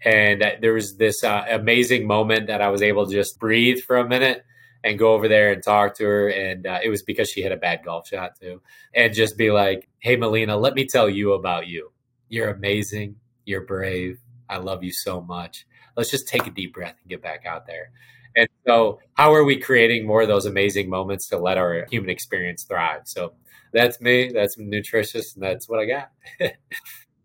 And 0.05 0.45
there 0.61 0.75
was 0.75 0.97
this 0.97 1.25
uh, 1.25 1.45
amazing 1.51 2.07
moment 2.07 2.47
that 2.47 2.63
I 2.63 2.69
was 2.69 2.83
able 2.83 3.07
to 3.07 3.13
just 3.13 3.39
breathe 3.39 3.81
for 3.81 3.97
a 3.97 4.09
minute 4.09 4.45
and 4.85 4.99
go 4.99 5.15
over 5.15 5.27
there 5.27 5.53
and 5.53 5.63
talk 5.63 5.97
to 5.97 6.05
her. 6.05 6.29
And 6.29 6.67
uh, 6.67 6.79
it 6.83 6.89
was 6.89 7.03
because 7.03 7.31
she 7.31 7.43
hit 7.43 7.53
a 7.53 7.57
bad 7.57 7.81
golf 7.85 8.07
shot 8.09 8.33
too. 8.41 8.63
And 8.95 9.13
just 9.13 9.37
be 9.37 9.51
like, 9.51 9.89
hey, 9.99 10.17
Melina, 10.17 10.57
let 10.57 10.75
me 10.75 10.87
tell 10.87 11.09
you 11.09 11.33
about 11.33 11.67
you. 11.67 11.91
You're 12.29 12.51
amazing. 12.51 13.17
You're 13.45 13.63
brave. 13.63 14.19
I 14.49 14.59
love 14.59 14.85
you 14.85 14.93
so 14.93 15.21
much. 15.21 15.67
Let's 15.97 16.11
just 16.11 16.29
take 16.29 16.47
a 16.47 16.51
deep 16.51 16.75
breath 16.75 16.95
and 17.01 17.11
get 17.11 17.23
back 17.23 17.45
out 17.45 17.67
there. 17.67 17.91
And 18.37 18.49
so, 18.67 19.01
how 19.15 19.35
are 19.35 19.43
we 19.43 19.59
creating 19.59 20.07
more 20.07 20.23
of 20.23 20.29
those 20.29 20.47
amazing 20.47 20.89
moments 20.89 21.29
to 21.29 21.39
let 21.39 21.59
our 21.59 21.87
human 21.91 22.11
experience 22.11 22.63
thrive? 22.65 23.03
So, 23.07 23.33
that's 23.73 24.01
me. 24.01 24.31
That's 24.33 24.57
Nootricious, 24.57 25.35
and 25.35 25.43
that's 25.43 25.69
what 25.69 25.81
I 25.81 25.87
got. 25.87 26.11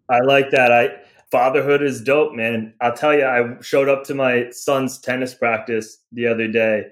I 0.09 0.19
like 0.19 0.51
that. 0.51 0.71
I 0.71 0.89
fatherhood 1.31 1.81
is 1.81 2.01
dope, 2.01 2.33
man. 2.33 2.73
I'll 2.81 2.93
tell 2.93 3.13
you, 3.13 3.25
I 3.25 3.59
showed 3.61 3.89
up 3.89 4.03
to 4.05 4.13
my 4.13 4.49
son's 4.51 4.99
tennis 4.99 5.33
practice 5.33 5.97
the 6.11 6.27
other 6.27 6.47
day, 6.47 6.85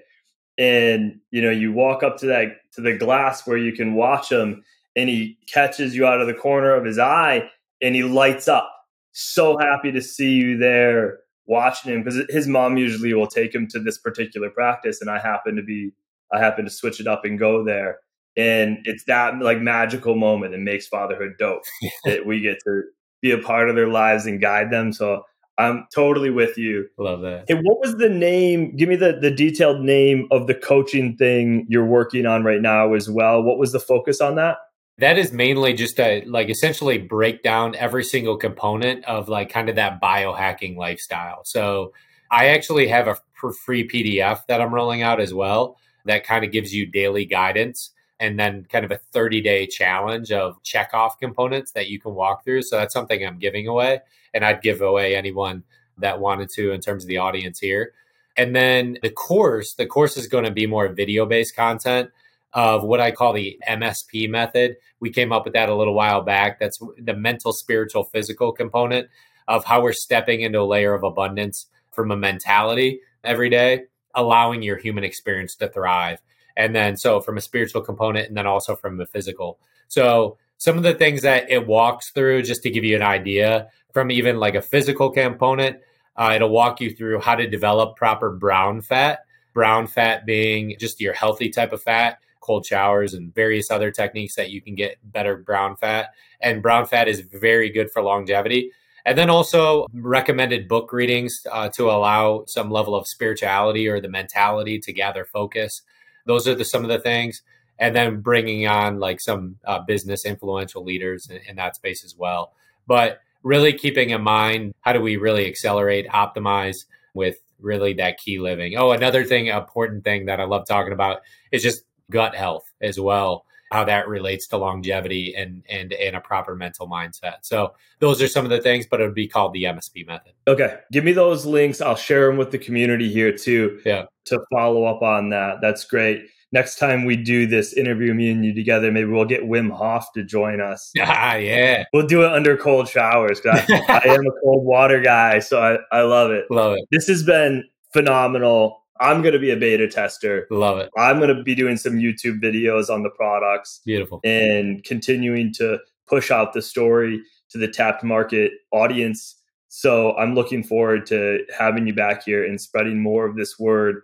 and 0.58 1.20
you 1.30 1.42
know 1.42 1.50
you 1.50 1.72
walk 1.72 2.02
up 2.02 2.16
to 2.18 2.26
that 2.26 2.56
to 2.74 2.80
the 2.80 2.96
glass 2.96 3.46
where 3.46 3.58
you 3.58 3.72
can 3.72 3.94
watch 3.94 4.30
him 4.30 4.62
and 4.96 5.08
he 5.08 5.38
catches 5.46 5.94
you 5.94 6.06
out 6.06 6.20
of 6.20 6.26
the 6.26 6.34
corner 6.34 6.74
of 6.74 6.84
his 6.84 6.98
eye 6.98 7.48
and 7.80 7.94
he 7.94 8.02
lights 8.02 8.48
up 8.48 8.70
so 9.12 9.56
happy 9.58 9.92
to 9.92 10.02
see 10.02 10.32
you 10.32 10.56
there 10.58 11.18
watching 11.46 11.92
him 11.92 12.02
because 12.02 12.22
his 12.28 12.46
mom 12.46 12.76
usually 12.76 13.12
will 13.14 13.26
take 13.26 13.54
him 13.54 13.66
to 13.66 13.78
this 13.78 13.98
particular 13.98 14.50
practice 14.50 15.00
and 15.00 15.10
i 15.10 15.18
happen 15.18 15.56
to 15.56 15.62
be 15.62 15.90
i 16.32 16.38
happen 16.38 16.64
to 16.64 16.70
switch 16.70 17.00
it 17.00 17.06
up 17.06 17.24
and 17.24 17.38
go 17.38 17.64
there 17.64 17.98
and 18.36 18.78
it's 18.84 19.04
that 19.04 19.38
like 19.40 19.60
magical 19.60 20.14
moment 20.14 20.52
that 20.52 20.58
makes 20.58 20.86
fatherhood 20.86 21.34
dope 21.38 21.62
that 22.04 22.26
we 22.26 22.40
get 22.40 22.58
to 22.64 22.82
be 23.20 23.30
a 23.30 23.38
part 23.38 23.68
of 23.68 23.76
their 23.76 23.88
lives 23.88 24.26
and 24.26 24.40
guide 24.40 24.70
them 24.70 24.92
so 24.92 25.24
I'm 25.58 25.86
totally 25.94 26.30
with 26.30 26.56
you. 26.56 26.88
Love 26.98 27.20
that. 27.22 27.44
Hey, 27.46 27.54
what 27.54 27.78
was 27.78 27.96
the 27.96 28.08
name? 28.08 28.74
Give 28.74 28.88
me 28.88 28.96
the, 28.96 29.18
the 29.20 29.30
detailed 29.30 29.82
name 29.82 30.26
of 30.30 30.46
the 30.46 30.54
coaching 30.54 31.16
thing 31.16 31.66
you're 31.68 31.86
working 31.86 32.26
on 32.26 32.42
right 32.42 32.60
now 32.60 32.94
as 32.94 33.10
well. 33.10 33.42
What 33.42 33.58
was 33.58 33.72
the 33.72 33.78
focus 33.78 34.20
on 34.20 34.36
that? 34.36 34.56
That 34.98 35.18
is 35.18 35.32
mainly 35.32 35.74
just 35.74 35.96
to 35.96 36.22
like 36.26 36.48
essentially 36.48 36.98
break 36.98 37.42
down 37.42 37.74
every 37.76 38.04
single 38.04 38.36
component 38.36 39.04
of 39.04 39.28
like 39.28 39.50
kind 39.50 39.68
of 39.68 39.76
that 39.76 40.00
biohacking 40.00 40.76
lifestyle. 40.76 41.42
So 41.44 41.92
I 42.30 42.48
actually 42.48 42.88
have 42.88 43.08
a 43.08 43.16
free 43.64 43.86
PDF 43.86 44.46
that 44.48 44.60
I'm 44.60 44.72
rolling 44.72 45.02
out 45.02 45.20
as 45.20 45.34
well 45.34 45.76
that 46.04 46.24
kind 46.24 46.44
of 46.44 46.50
gives 46.50 46.74
you 46.74 46.86
daily 46.86 47.24
guidance 47.24 47.91
and 48.22 48.38
then 48.38 48.64
kind 48.70 48.84
of 48.84 48.92
a 48.92 48.98
30 48.98 49.40
day 49.40 49.66
challenge 49.66 50.30
of 50.30 50.62
check 50.62 50.90
off 50.94 51.18
components 51.18 51.72
that 51.72 51.88
you 51.88 51.98
can 51.98 52.14
walk 52.14 52.44
through. 52.44 52.62
So 52.62 52.78
that's 52.78 52.94
something 52.94 53.26
I'm 53.26 53.38
giving 53.38 53.66
away 53.66 54.00
and 54.32 54.44
I'd 54.44 54.62
give 54.62 54.80
away 54.80 55.16
anyone 55.16 55.64
that 55.98 56.20
wanted 56.20 56.48
to 56.50 56.70
in 56.70 56.80
terms 56.80 57.02
of 57.02 57.08
the 57.08 57.18
audience 57.18 57.58
here. 57.58 57.92
And 58.36 58.54
then 58.54 58.96
the 59.02 59.10
course, 59.10 59.74
the 59.74 59.86
course 59.86 60.16
is 60.16 60.28
going 60.28 60.44
to 60.44 60.52
be 60.52 60.66
more 60.68 60.88
video 60.88 61.26
based 61.26 61.56
content 61.56 62.10
of 62.52 62.84
what 62.84 63.00
I 63.00 63.10
call 63.10 63.32
the 63.32 63.58
MSP 63.68 64.30
method. 64.30 64.76
We 65.00 65.10
came 65.10 65.32
up 65.32 65.44
with 65.44 65.54
that 65.54 65.68
a 65.68 65.74
little 65.74 65.94
while 65.94 66.22
back. 66.22 66.60
That's 66.60 66.78
the 66.98 67.14
mental, 67.14 67.52
spiritual, 67.52 68.04
physical 68.04 68.52
component 68.52 69.08
of 69.48 69.64
how 69.64 69.82
we're 69.82 69.92
stepping 69.92 70.42
into 70.42 70.60
a 70.60 70.62
layer 70.62 70.94
of 70.94 71.02
abundance 71.02 71.66
from 71.90 72.12
a 72.12 72.16
mentality 72.16 73.00
every 73.24 73.50
day, 73.50 73.86
allowing 74.14 74.62
your 74.62 74.76
human 74.76 75.02
experience 75.02 75.56
to 75.56 75.68
thrive. 75.68 76.20
And 76.56 76.74
then, 76.74 76.96
so 76.96 77.20
from 77.20 77.36
a 77.36 77.40
spiritual 77.40 77.82
component, 77.82 78.28
and 78.28 78.36
then 78.36 78.46
also 78.46 78.76
from 78.76 79.00
a 79.00 79.06
physical. 79.06 79.58
So, 79.88 80.38
some 80.58 80.76
of 80.76 80.84
the 80.84 80.94
things 80.94 81.22
that 81.22 81.50
it 81.50 81.66
walks 81.66 82.10
through, 82.10 82.42
just 82.42 82.62
to 82.62 82.70
give 82.70 82.84
you 82.84 82.94
an 82.94 83.02
idea, 83.02 83.68
from 83.92 84.10
even 84.10 84.38
like 84.38 84.54
a 84.54 84.62
physical 84.62 85.10
component, 85.10 85.78
uh, 86.16 86.32
it'll 86.34 86.50
walk 86.50 86.80
you 86.80 86.94
through 86.94 87.20
how 87.20 87.34
to 87.34 87.48
develop 87.48 87.96
proper 87.96 88.30
brown 88.30 88.80
fat. 88.80 89.20
Brown 89.54 89.86
fat 89.86 90.24
being 90.24 90.76
just 90.78 91.00
your 91.00 91.12
healthy 91.12 91.50
type 91.50 91.72
of 91.72 91.82
fat, 91.82 92.18
cold 92.40 92.64
showers, 92.64 93.12
and 93.12 93.34
various 93.34 93.70
other 93.70 93.90
techniques 93.90 94.34
that 94.36 94.50
you 94.50 94.62
can 94.62 94.74
get 94.74 94.96
better 95.02 95.36
brown 95.36 95.76
fat. 95.76 96.10
And 96.40 96.62
brown 96.62 96.86
fat 96.86 97.08
is 97.08 97.20
very 97.20 97.68
good 97.68 97.90
for 97.90 98.02
longevity. 98.02 98.72
And 99.04 99.18
then 99.18 99.30
also 99.30 99.86
recommended 99.92 100.68
book 100.68 100.92
readings 100.92 101.44
uh, 101.50 101.68
to 101.70 101.90
allow 101.90 102.44
some 102.46 102.70
level 102.70 102.94
of 102.94 103.08
spirituality 103.08 103.88
or 103.88 104.00
the 104.00 104.08
mentality 104.08 104.78
to 104.78 104.92
gather 104.92 105.24
focus. 105.24 105.82
Those 106.26 106.46
are 106.48 106.54
the, 106.54 106.64
some 106.64 106.82
of 106.82 106.88
the 106.88 106.98
things. 106.98 107.42
And 107.78 107.96
then 107.96 108.20
bringing 108.20 108.66
on 108.66 109.00
like 109.00 109.20
some 109.20 109.56
uh, 109.64 109.80
business 109.80 110.24
influential 110.24 110.84
leaders 110.84 111.28
in, 111.28 111.40
in 111.48 111.56
that 111.56 111.74
space 111.74 112.04
as 112.04 112.14
well. 112.16 112.52
But 112.86 113.20
really 113.42 113.72
keeping 113.72 114.10
in 114.10 114.22
mind 114.22 114.74
how 114.82 114.92
do 114.92 115.00
we 115.00 115.16
really 115.16 115.46
accelerate, 115.46 116.06
optimize 116.08 116.84
with 117.14 117.38
really 117.58 117.94
that 117.94 118.18
key 118.18 118.38
living. 118.38 118.76
Oh, 118.76 118.92
another 118.92 119.24
thing, 119.24 119.46
important 119.46 120.04
thing 120.04 120.26
that 120.26 120.40
I 120.40 120.44
love 120.44 120.66
talking 120.66 120.92
about 120.92 121.22
is 121.50 121.62
just 121.62 121.84
gut 122.10 122.34
health 122.34 122.70
as 122.80 123.00
well 123.00 123.44
how 123.72 123.84
that 123.84 124.06
relates 124.06 124.46
to 124.48 124.56
longevity 124.56 125.34
and 125.34 125.62
and 125.68 125.92
and 125.94 126.14
a 126.14 126.20
proper 126.20 126.54
mental 126.54 126.88
mindset. 126.88 127.36
So 127.42 127.74
those 127.98 128.20
are 128.20 128.28
some 128.28 128.44
of 128.44 128.50
the 128.50 128.60
things, 128.60 128.86
but 128.86 129.00
it 129.00 129.04
would 129.04 129.14
be 129.14 129.28
called 129.28 129.54
the 129.54 129.64
MSP 129.64 130.06
method. 130.06 130.32
Okay, 130.46 130.78
give 130.92 131.04
me 131.04 131.12
those 131.12 131.46
links. 131.46 131.80
I'll 131.80 131.96
share 131.96 132.26
them 132.26 132.36
with 132.36 132.50
the 132.50 132.58
community 132.58 133.10
here 133.10 133.36
too. 133.36 133.80
Yeah, 133.84 134.04
to 134.26 134.40
follow 134.52 134.84
up 134.84 135.02
on 135.02 135.30
that. 135.30 135.60
That's 135.60 135.84
great. 135.84 136.26
Next 136.52 136.78
time 136.78 137.06
we 137.06 137.16
do 137.16 137.46
this 137.46 137.72
interview, 137.72 138.12
me 138.12 138.30
and 138.30 138.44
you 138.44 138.54
together, 138.54 138.92
maybe 138.92 139.08
we'll 139.08 139.24
get 139.24 139.42
Wim 139.42 139.70
Hof 139.70 140.12
to 140.12 140.22
join 140.22 140.60
us. 140.60 140.92
Ah, 141.00 141.36
yeah. 141.36 141.84
We'll 141.94 142.06
do 142.06 142.24
it 142.24 142.32
under 142.32 142.56
cold 142.58 142.88
showers. 142.88 143.40
I, 143.46 143.64
I 143.88 144.08
am 144.08 144.20
a 144.20 144.40
cold 144.42 144.64
water 144.64 145.00
guy, 145.00 145.38
so 145.38 145.62
I, 145.62 145.78
I 145.96 146.02
love 146.02 146.30
it. 146.30 146.44
Love 146.50 146.76
it. 146.76 146.84
This 146.90 147.06
has 147.08 147.22
been 147.22 147.64
phenomenal. 147.94 148.81
I'm 149.00 149.22
going 149.22 149.32
to 149.32 149.38
be 149.38 149.50
a 149.50 149.56
beta 149.56 149.88
tester. 149.88 150.46
Love 150.50 150.78
it. 150.78 150.90
I'm 150.96 151.18
going 151.18 151.34
to 151.34 151.42
be 151.42 151.54
doing 151.54 151.76
some 151.76 151.94
YouTube 151.94 152.40
videos 152.40 152.90
on 152.90 153.02
the 153.02 153.10
products. 153.10 153.80
Beautiful. 153.84 154.20
And 154.24 154.84
continuing 154.84 155.52
to 155.54 155.78
push 156.06 156.30
out 156.30 156.52
the 156.52 156.62
story 156.62 157.22
to 157.50 157.58
the 157.58 157.68
tapped 157.68 158.04
market 158.04 158.52
audience. 158.70 159.36
So 159.68 160.14
I'm 160.16 160.34
looking 160.34 160.62
forward 160.62 161.06
to 161.06 161.44
having 161.56 161.86
you 161.86 161.94
back 161.94 162.24
here 162.24 162.44
and 162.44 162.60
spreading 162.60 163.00
more 163.00 163.24
of 163.24 163.36
this 163.36 163.58
word. 163.58 164.02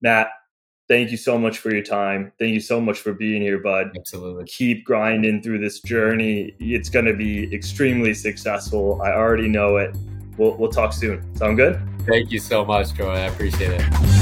Matt, 0.00 0.28
thank 0.88 1.10
you 1.10 1.16
so 1.18 1.38
much 1.38 1.58
for 1.58 1.72
your 1.72 1.82
time. 1.82 2.32
Thank 2.38 2.54
you 2.54 2.60
so 2.60 2.80
much 2.80 2.98
for 3.00 3.12
being 3.12 3.42
here, 3.42 3.58
bud. 3.58 3.90
Absolutely. 3.96 4.44
Keep 4.44 4.84
grinding 4.84 5.42
through 5.42 5.58
this 5.58 5.80
journey. 5.80 6.54
It's 6.58 6.88
going 6.88 7.04
to 7.04 7.14
be 7.14 7.54
extremely 7.54 8.14
successful. 8.14 9.00
I 9.02 9.12
already 9.12 9.48
know 9.48 9.76
it. 9.76 9.94
We'll, 10.38 10.56
we'll 10.56 10.72
talk 10.72 10.94
soon. 10.94 11.22
Sound 11.36 11.58
good? 11.58 11.80
Thank 12.06 12.32
you 12.32 12.38
so 12.38 12.64
much, 12.64 12.94
Troy. 12.94 13.12
I 13.12 13.26
appreciate 13.26 13.72
it. 13.72 14.19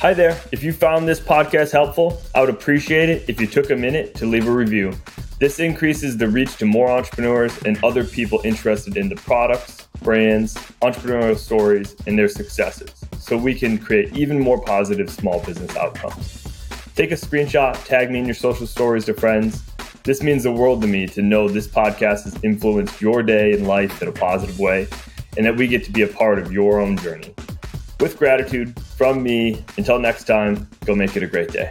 Hi 0.00 0.14
there. 0.14 0.40
If 0.50 0.62
you 0.62 0.72
found 0.72 1.06
this 1.06 1.20
podcast 1.20 1.72
helpful, 1.72 2.22
I 2.34 2.40
would 2.40 2.48
appreciate 2.48 3.10
it 3.10 3.28
if 3.28 3.38
you 3.38 3.46
took 3.46 3.68
a 3.68 3.76
minute 3.76 4.14
to 4.14 4.24
leave 4.24 4.48
a 4.48 4.50
review. 4.50 4.94
This 5.38 5.58
increases 5.60 6.16
the 6.16 6.26
reach 6.26 6.56
to 6.56 6.64
more 6.64 6.88
entrepreneurs 6.88 7.54
and 7.64 7.78
other 7.84 8.02
people 8.04 8.40
interested 8.42 8.96
in 8.96 9.10
the 9.10 9.16
products, 9.16 9.88
brands, 10.00 10.54
entrepreneurial 10.80 11.36
stories, 11.36 11.96
and 12.06 12.18
their 12.18 12.28
successes, 12.28 13.04
so 13.18 13.36
we 13.36 13.54
can 13.54 13.76
create 13.76 14.16
even 14.16 14.40
more 14.40 14.58
positive 14.62 15.10
small 15.10 15.44
business 15.44 15.76
outcomes. 15.76 16.48
Take 16.94 17.10
a 17.10 17.14
screenshot, 17.14 17.84
tag 17.84 18.10
me 18.10 18.20
in 18.20 18.24
your 18.24 18.34
social 18.34 18.66
stories 18.66 19.04
to 19.04 19.12
friends. 19.12 19.62
This 20.04 20.22
means 20.22 20.44
the 20.44 20.52
world 20.52 20.80
to 20.80 20.88
me 20.88 21.08
to 21.08 21.20
know 21.20 21.46
this 21.46 21.68
podcast 21.68 22.24
has 22.24 22.42
influenced 22.42 23.02
your 23.02 23.22
day 23.22 23.52
and 23.52 23.66
life 23.66 24.00
in 24.00 24.08
a 24.08 24.12
positive 24.12 24.58
way, 24.58 24.88
and 25.36 25.44
that 25.44 25.58
we 25.58 25.66
get 25.66 25.84
to 25.84 25.92
be 25.92 26.00
a 26.00 26.08
part 26.08 26.38
of 26.38 26.50
your 26.50 26.80
own 26.80 26.96
journey. 26.96 27.34
With 28.00 28.16
gratitude 28.16 28.80
from 28.80 29.22
me, 29.22 29.62
until 29.76 29.98
next 29.98 30.24
time, 30.24 30.66
go 30.86 30.94
make 30.94 31.16
it 31.16 31.22
a 31.22 31.26
great 31.26 31.52
day. 31.52 31.70